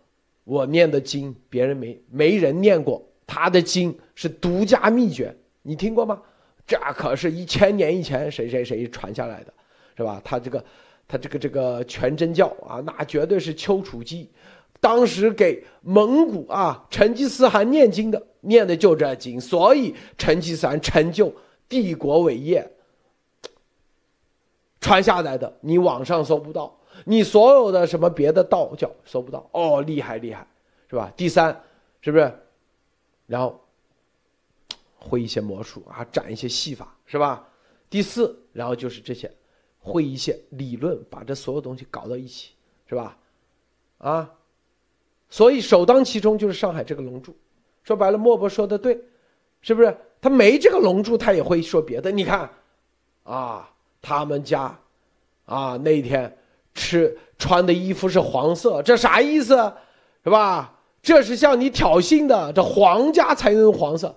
[0.44, 6.20] 我念的经别人没没人念过，他的经是独家秘诀，你听过吗？
[6.66, 9.54] 这可是一千年以前谁谁谁传下来的，
[9.96, 10.20] 是吧？
[10.24, 10.64] 他这个
[11.06, 14.28] 他这个这个全真教啊，那绝对是丘处机。
[14.80, 21.32] 当时给蒙古啊成吉思汗念经的，念的就这经，所以成吉思汗成就
[21.68, 22.68] 帝国伟业，
[24.80, 30.46] 传下来的，你网上搜不到，你所有的什么别的道教搜不到，哦，厉害厉害，
[30.88, 31.12] 是吧？
[31.16, 31.60] 第三，
[32.00, 32.32] 是不是？
[33.26, 33.60] 然后
[34.98, 37.46] 会一些魔术啊，展一些戏法，是吧？
[37.90, 39.30] 第四，然后就是这些，
[39.80, 42.52] 会一些理论，把这所有东西搞到一起，
[42.86, 43.16] 是吧？
[43.98, 44.32] 啊。
[45.28, 47.36] 所以首当其冲就是上海这个龙柱，
[47.82, 48.96] 说白了，莫博说的对，
[49.60, 49.96] 是不是？
[50.20, 52.10] 他没这个龙柱，他也会说别的。
[52.12, 52.48] 你看，
[53.24, 53.68] 啊，
[54.00, 54.78] 他们家，
[55.44, 56.38] 啊，那一天
[56.76, 59.72] 吃穿的衣服是黄色，这啥意思？
[60.22, 60.74] 是吧？
[61.02, 62.52] 这是向你挑衅的。
[62.52, 64.14] 这皇家才用黄色，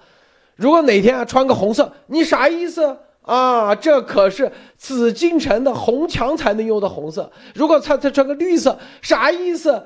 [0.56, 3.76] 如果哪天啊穿个红色，你啥意思啊？
[3.76, 7.32] 这可是紫禁城的红墙才能用的红色。
[7.54, 9.84] 如果他他穿个绿色，啥意思？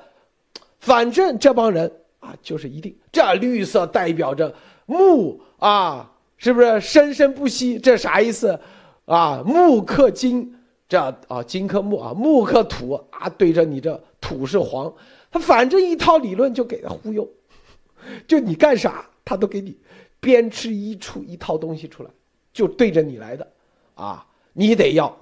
[0.79, 1.91] 反正这帮人
[2.21, 4.53] 啊，就是一定这绿色代表着
[4.85, 7.77] 木啊，是不是生生不息？
[7.77, 8.57] 这啥意思
[9.05, 9.43] 啊？
[9.45, 10.55] 木克金，
[10.87, 14.93] 这啊金克木啊，木克土啊，对着你这土是黄，
[15.31, 17.27] 他反正一套理论就给他忽悠，
[18.27, 19.77] 就你干啥他都给你
[20.19, 22.09] 编织一出一套东西出来，
[22.51, 23.47] 就对着你来的
[23.95, 25.15] 啊，你得要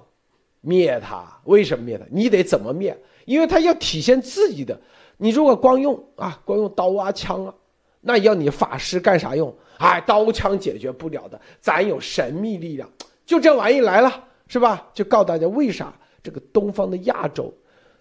[0.60, 2.04] 灭他，为什么灭他？
[2.10, 2.96] 你得怎么灭？
[3.24, 4.78] 因为他要体现自己的。
[5.16, 7.54] 你如果光用啊，光用刀啊枪啊，
[8.00, 9.54] 那要你法师干啥用？
[9.78, 12.90] 哎，刀枪解决不了的，咱有神秘力量，
[13.24, 14.86] 就这玩意来了，是吧？
[14.92, 15.90] 就告诉大家为啥
[16.22, 17.50] 这个东方的亚洲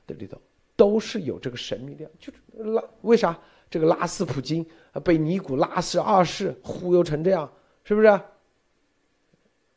[0.05, 0.37] 的里头
[0.75, 2.33] 都是有这个神秘力量，就
[2.73, 4.65] 拉为啥这个拉斯普京
[5.01, 7.49] 被尼古拉斯二世忽悠成这样，
[7.85, 8.19] 是不是？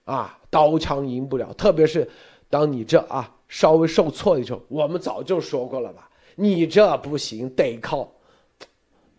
[0.05, 2.11] 啊，刀枪赢不了，特别是
[2.51, 6.11] 当你这啊稍微受挫的时候，我们早就说过了吧。
[6.35, 8.13] 你这不行，得靠，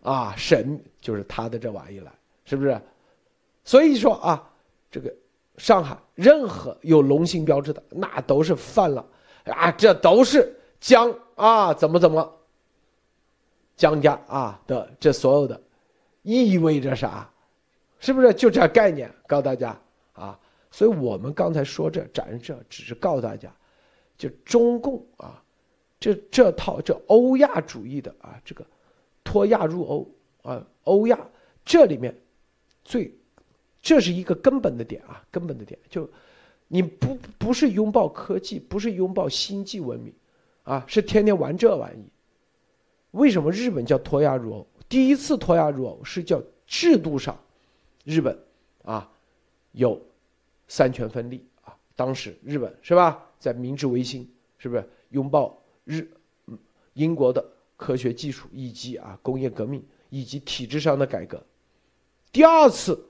[0.02, 2.14] 啊，神就是他的这玩意了，
[2.44, 2.78] 是不是？
[3.64, 4.52] 所以说啊，
[4.90, 5.10] 这个
[5.56, 9.04] 上海任何有龙形标志的，那都是犯了
[9.44, 12.36] 啊，这都是江啊，怎么怎么，
[13.76, 15.60] 江家啊的这所有的，
[16.22, 17.30] 意味着啥？
[17.98, 19.10] 是不是就这概念？
[19.26, 19.80] 告诉大家
[20.12, 20.38] 啊，
[20.70, 23.50] 所以我们刚才说这展示这，只是告诉大家，
[24.18, 25.42] 就中共啊。
[25.98, 28.62] 这这套这欧亚主义的啊，这个
[29.24, 31.18] 脱亚入欧啊，欧亚
[31.64, 32.14] 这里面
[32.84, 33.10] 最
[33.86, 36.10] 这是一个根本的点啊，根本的点就
[36.66, 40.12] 你不不是拥抱科技，不是拥抱星际文明
[40.64, 42.04] 啊，是天天玩这玩意。
[43.12, 44.66] 为什么日本叫脱亚入欧？
[44.88, 47.38] 第一次脱亚入欧是叫制度上
[48.02, 48.36] 日本
[48.82, 49.08] 啊
[49.70, 50.02] 有
[50.66, 55.56] 三权分立啊，当时日本是吧，在明治维新是不是拥抱？
[55.84, 56.04] 日，
[56.94, 59.80] 英国的科学技术以及啊工业革命
[60.10, 61.40] 以及体制上的改革，
[62.32, 63.08] 第二次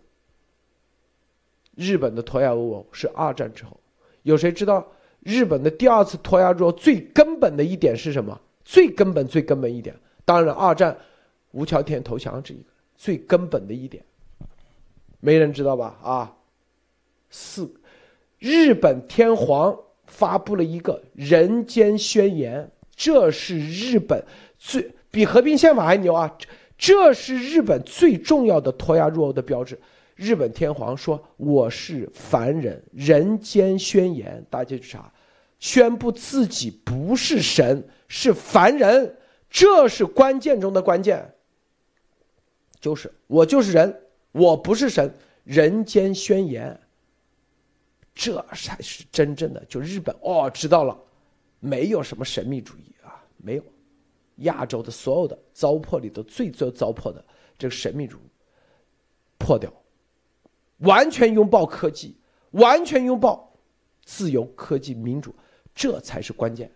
[1.76, 3.78] 日本的脱亚入欧是二战之后，
[4.22, 4.84] 有谁知道
[5.20, 8.40] 日本的第二次脱亚入欧最根本的一点是什么？
[8.64, 9.94] 最根本、最根本一点，
[10.24, 10.96] 当然二战
[11.52, 12.64] 无条件投降这一个
[12.96, 14.02] 最根本的一点，
[15.20, 15.96] 没人知道吧？
[16.02, 16.34] 啊，
[17.30, 17.72] 四，
[18.40, 24.24] 日本天皇发布了一个人间宣言，这是日本
[24.58, 26.36] 最比和平宪法还牛啊！
[26.78, 29.78] 这是日本最重要的脱亚入欧的标志。
[30.16, 35.12] 日本天皇说：“我是凡人，人间宣言，大家去查，
[35.58, 39.14] 宣布自己不是神，是凡人，
[39.50, 41.34] 这是关键中的关键。
[42.80, 43.94] 就是我就是人，
[44.32, 45.12] 我不是神，
[45.44, 46.80] 人间宣言，
[48.14, 49.62] 这才是真正的。
[49.66, 50.98] 就日本哦，知道了，
[51.60, 53.62] 没有什么神秘主义啊，没有，
[54.36, 57.22] 亚洲的所有的糟粕里头最最糟粕的
[57.58, 58.30] 这个神秘主义
[59.36, 59.70] 破掉。”
[60.78, 62.16] 完全拥抱科技，
[62.52, 63.52] 完全拥抱
[64.04, 65.34] 自由、科技、民主，
[65.74, 66.70] 这才是关键，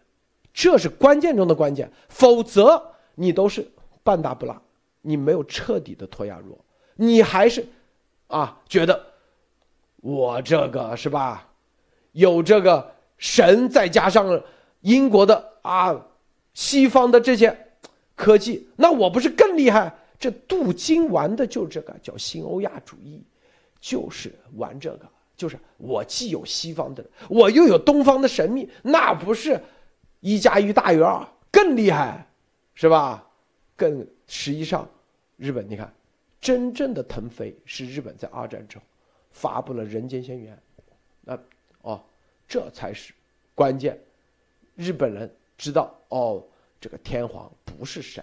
[0.52, 1.90] 这是关键中的关键。
[2.09, 2.82] 否则，
[3.14, 3.70] 你都是
[4.02, 4.60] 半大不拉，
[5.02, 6.59] 你没有彻底的脱亚入，
[6.94, 7.66] 你还是
[8.27, 9.05] 啊觉得
[9.97, 11.47] 我这个是吧？
[12.12, 14.43] 有这个神，再加上
[14.81, 16.06] 英国的啊，
[16.55, 17.56] 西方的这些
[18.16, 19.94] 科技，那我不是更厉害？
[20.18, 23.22] 这镀金玩的就这个叫新欧亚主义。
[23.81, 29.61] 就是玩这个，就是我既有西方的，我又有东方的神秘，那不是
[30.20, 32.27] 一加一大于二更厉害，
[32.74, 33.27] 是吧？
[33.74, 34.89] 更实际上，
[35.36, 35.90] 日本你看，
[36.40, 38.85] 真正的腾飞是日本在二战之后
[39.31, 40.62] 发布了人间宣言，
[41.23, 41.39] 那
[41.81, 42.05] 哦，
[42.47, 43.15] 这才是
[43.55, 43.98] 关键。
[44.77, 46.44] 日本人知道哦，
[46.78, 48.23] 这个天皇不是神，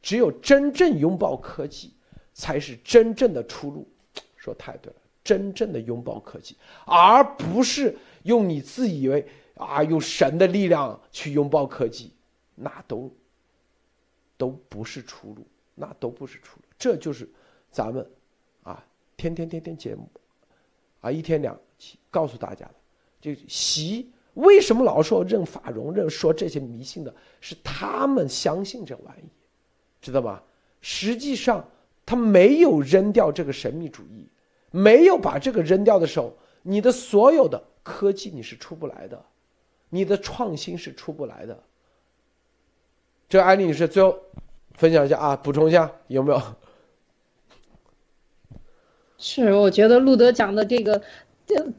[0.00, 1.92] 只有真正拥抱科技，
[2.32, 3.88] 才是真正的出路。
[4.44, 6.54] 说太对了，真正的拥抱科技，
[6.84, 12.12] 而不是用你自以为啊用神的力量去拥抱科技，
[12.54, 13.10] 那都
[14.36, 16.62] 都不是出路，那都不是出路。
[16.76, 17.26] 这就是
[17.70, 18.06] 咱们
[18.62, 18.84] 啊
[19.16, 20.06] 天天天天节目
[21.00, 22.74] 啊一天两期告诉大家的。
[23.18, 29.24] 就习为什么老说认法融认说这些迷信的，是他们相信这玩意，
[30.02, 30.44] 知道吧？
[30.82, 31.66] 实际上
[32.04, 34.28] 他没有扔掉这个神秘主义。
[34.74, 39.24] 没有把这个扔掉的时候，你的所有的科技你是出不来的，
[39.88, 41.56] 你的创新是出不来的。
[43.28, 44.18] 这个安利女士最后
[44.72, 46.42] 分享一下啊，补充一下有没有？
[49.16, 51.00] 是，我觉得路德讲的这个，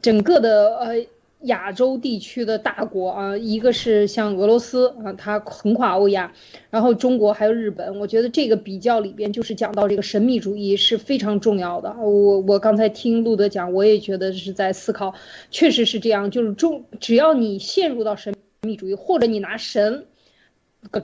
[0.00, 1.06] 整个的呃。
[1.42, 6.32] 亚洲地区的大国啊，一个是像俄罗斯啊，它横跨欧亚，
[6.70, 11.94] 然后中国还有日本，我觉得这个比较里边就是讲到这个神秘主义是非常重要的。
[12.00, 15.14] 我我刚才听路德讲，我也觉得是在思考，
[15.50, 20.06] 确实是这样，就是中只要你陷入到神秘主义，或者你拿神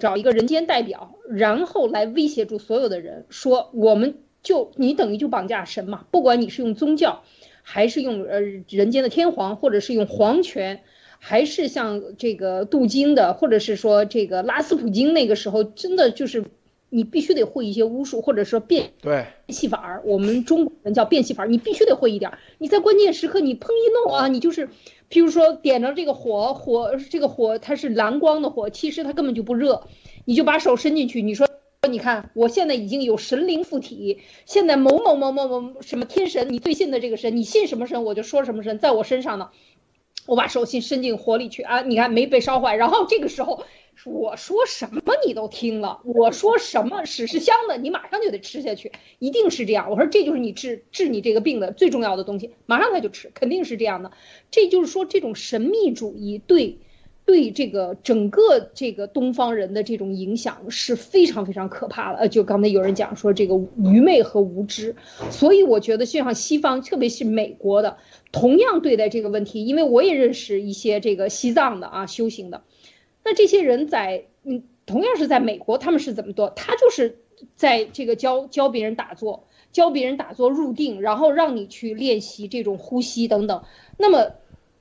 [0.01, 7.23] 找一个人间代表，然后来威胁住所有的人，说我们就你等于就绑架神嘛，不管你是用宗教。
[7.63, 10.83] 还是用呃人间的天皇，或者是用皇权，
[11.19, 16.45] 还是像这个镀金的，或者是说这个拉斯普京那个时候，真的就是
[16.91, 20.03] 你必须得会一些巫术，或者说变对戏法儿。
[20.05, 22.33] 我们中国人叫变戏法儿，你必须得会一点。
[22.59, 24.69] 你在关键时刻你砰一弄啊，你就是，
[25.09, 29.85] 譬如说点着这个火火，这个火它是蓝光的火，其实它根本就不热，
[30.25, 31.49] 你就把手伸进去，你说。
[31.85, 34.21] 说你看，我现在已经有神灵附体。
[34.47, 39.51] 现在某某某某某什么天神，你最信的这个神，你信什么神，我就说什么神，在我身上呢。
[40.27, 42.77] 我把手心伸进火里去啊，你看没被烧坏。
[42.77, 43.65] 然后这个时候
[44.05, 49.91] 我说什么你都听了，我说什么屎是香的，你马上就得吃下去，一定是这样。
[49.91, 54.13] 我说这就是你治治你这个病的最重要的东西，马上他就吃，肯定是这样的。
[54.53, 56.79] 这就是说这种神秘主义对。
[57.25, 62.19] 对这个整个这个东方人的这种影响是非常非常可怕的。
[62.19, 64.97] 呃，就刚才有人讲说这个愚昧和无知，
[65.31, 67.97] 所以我觉得就像西方，特别是美国的，
[68.33, 69.65] 同样对待这个问题。
[69.65, 72.63] 因为我也认识一些这个西藏的啊修行的，
[73.25, 76.51] 那这些人在嗯，同样是在美国，他们是怎么做？
[76.51, 77.19] 他就是
[77.55, 83.63] 在这个教教别人打坐，教别人打坐入定，然后让你去练习这种呼吸等等。
[83.97, 84.33] 那么。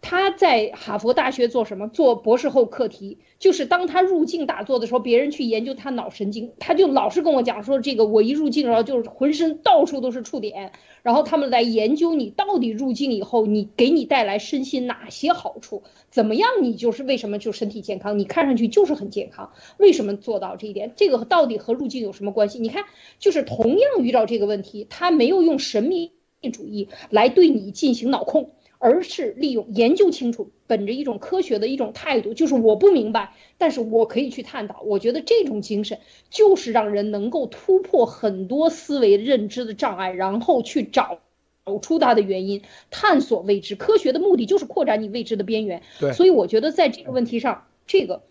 [0.01, 1.87] 他在哈佛大学做什么？
[1.87, 10.71] 做博士后课题，就是当他入境打坐的时候，别人去研究他脑神经，他就老是跟我讲说，这个我一入境然后就是浑身到处都是触点，
[11.03, 20.93] 然后他们来研究你到底入境以后，你给你带来身心哪些好处，怎么样你就是为什么就身体健康，你看上去就是很健康，为什么做到这一点？
[20.95, 22.57] 这个到底和入境有什么关系？
[22.59, 22.85] 你看，
[23.19, 26.11] 就是同样遇到这个问题，他没有用神秘
[26.51, 28.55] 主义来对你进行脑控。
[28.83, 34.81] 而是利用研究清楚，本着一种科学的一种态度，就是我不明白，但是我可以去探讨。
[34.81, 35.99] 我觉得这种精神
[36.31, 41.19] 就是让人能够突破很多思维认知的障碍，然后去找
[41.63, 43.75] 找出它的原因，探索未知。
[43.75, 45.83] 科学的目的就是扩展你未知的边缘。
[45.99, 48.23] 对，所以我觉得在这个问题上，这个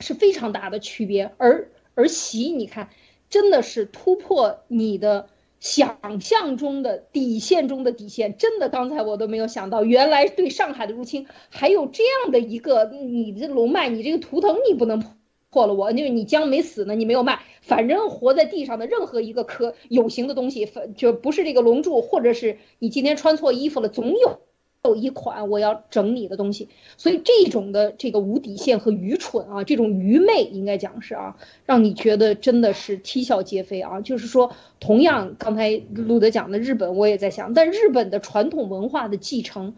[0.00, 1.30] 是非常大的区别。
[1.36, 2.88] 而而习，你看，
[3.28, 5.28] 真的是突破你的。
[5.64, 15.02] 想象中的底线中的底线，真的，刚才我都没有想到，原来对上海的入侵还有这样的一个，你这龙脉，你这个图腾你不能
[15.48, 24.40] 破了我，因为你姜没死呢，你没有卖，反正活在地上的任何一个可有形的东西，就不是这个龙柱，或者是你今天穿错衣服了，总有。
[24.84, 34.02] 有一款我要整你的东西，所以这种的这个无底线和愚蠢啊，这种愚昧应该讲是啊，让你觉得真的是啼笑皆非啊。
[34.02, 39.74] 就是说，同样刚才路德讲的日本，我也在想，但日本的传统文化的继承。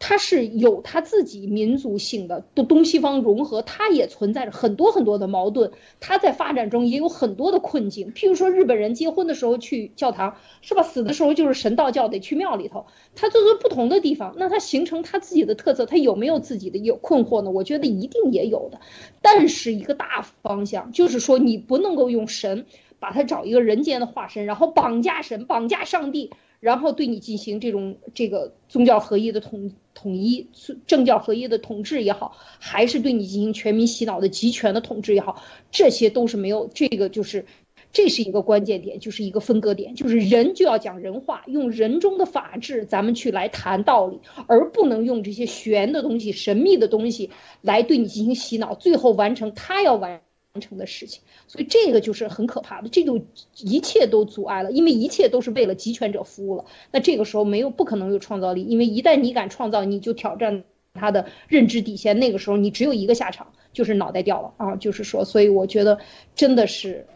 [0.00, 8.12] 它是有它自己民族性的，东东西方融合，它也存在着很多很多的矛盾，它在发展中也有很多的困境。
[8.12, 10.82] 譬如说，日本人结婚的时候去教堂，是吧？
[10.82, 12.86] 死的时候就是神道教得去庙里头。
[13.16, 17.50] 它就是不同的地方，那它形成它自己的特色，它有没有自己的有困惑呢？
[17.50, 18.80] 我觉得一定也有的。
[19.20, 22.66] 但是一个大方向就是说，你不能够用神
[23.00, 26.30] 把它找一个人间的化身，然后绑架神，绑架上帝。
[26.60, 30.48] 然后对你进行这种这个宗教合一的统统一，
[30.86, 37.46] 政教合一的统治也好，还是对你进行全民洗脑的集权的统治也好，这些都是没有这个就是，
[37.92, 47.30] 这是一个关键点，就是一个分割点，就是人就要讲人话，用人中的法治，咱们去来谈道理，而不能用这些玄的东西、神秘的东西
[47.60, 50.20] 来对你进行洗脑，最后完成他要完。
[50.60, 53.20] 成的事情，所以这个就是很可怕的，这就
[53.56, 56.64] 一切都阻碍了，因为一切都是为了集权者服务了。
[56.90, 60.64] 那这个时候没有不可能有创造力，因为一旦你敢创造，你就挑战
[60.94, 64.76] 他的认知底线，那个时候你只有一个下场，就是脑袋掉了啊！
[64.76, 65.98] 就是说，所以我觉得
[66.34, 67.06] 真的是，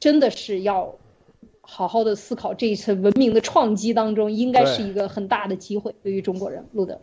[0.00, 0.96] 真的是要
[1.60, 6.64] 好好的思考这一次文明的创击当中，应该是一个很大的机会对于中国人。
[6.72, 7.00] 路德，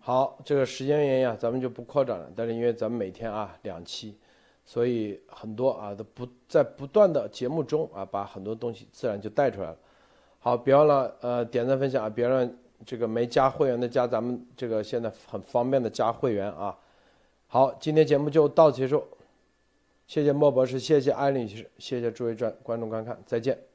[0.00, 4.14] 好，这个时间原因啊，咱们就不扩展了，但是因为咱们每天啊两期。
[4.64, 9.76] 所以很多啊都不在不断的节目中啊，把很多东西自然就带出来了。
[10.38, 12.50] 好，别忘了呃点赞分享啊，别让
[12.84, 16.76] 这个没加会员的加咱们这个现在很方便的加会员啊。
[17.46, 19.04] 好，今天节目就到此结束，
[20.06, 23.73] 谢谢莫博士，谢谢艾女士，谢谢诸位观观众观看，再见。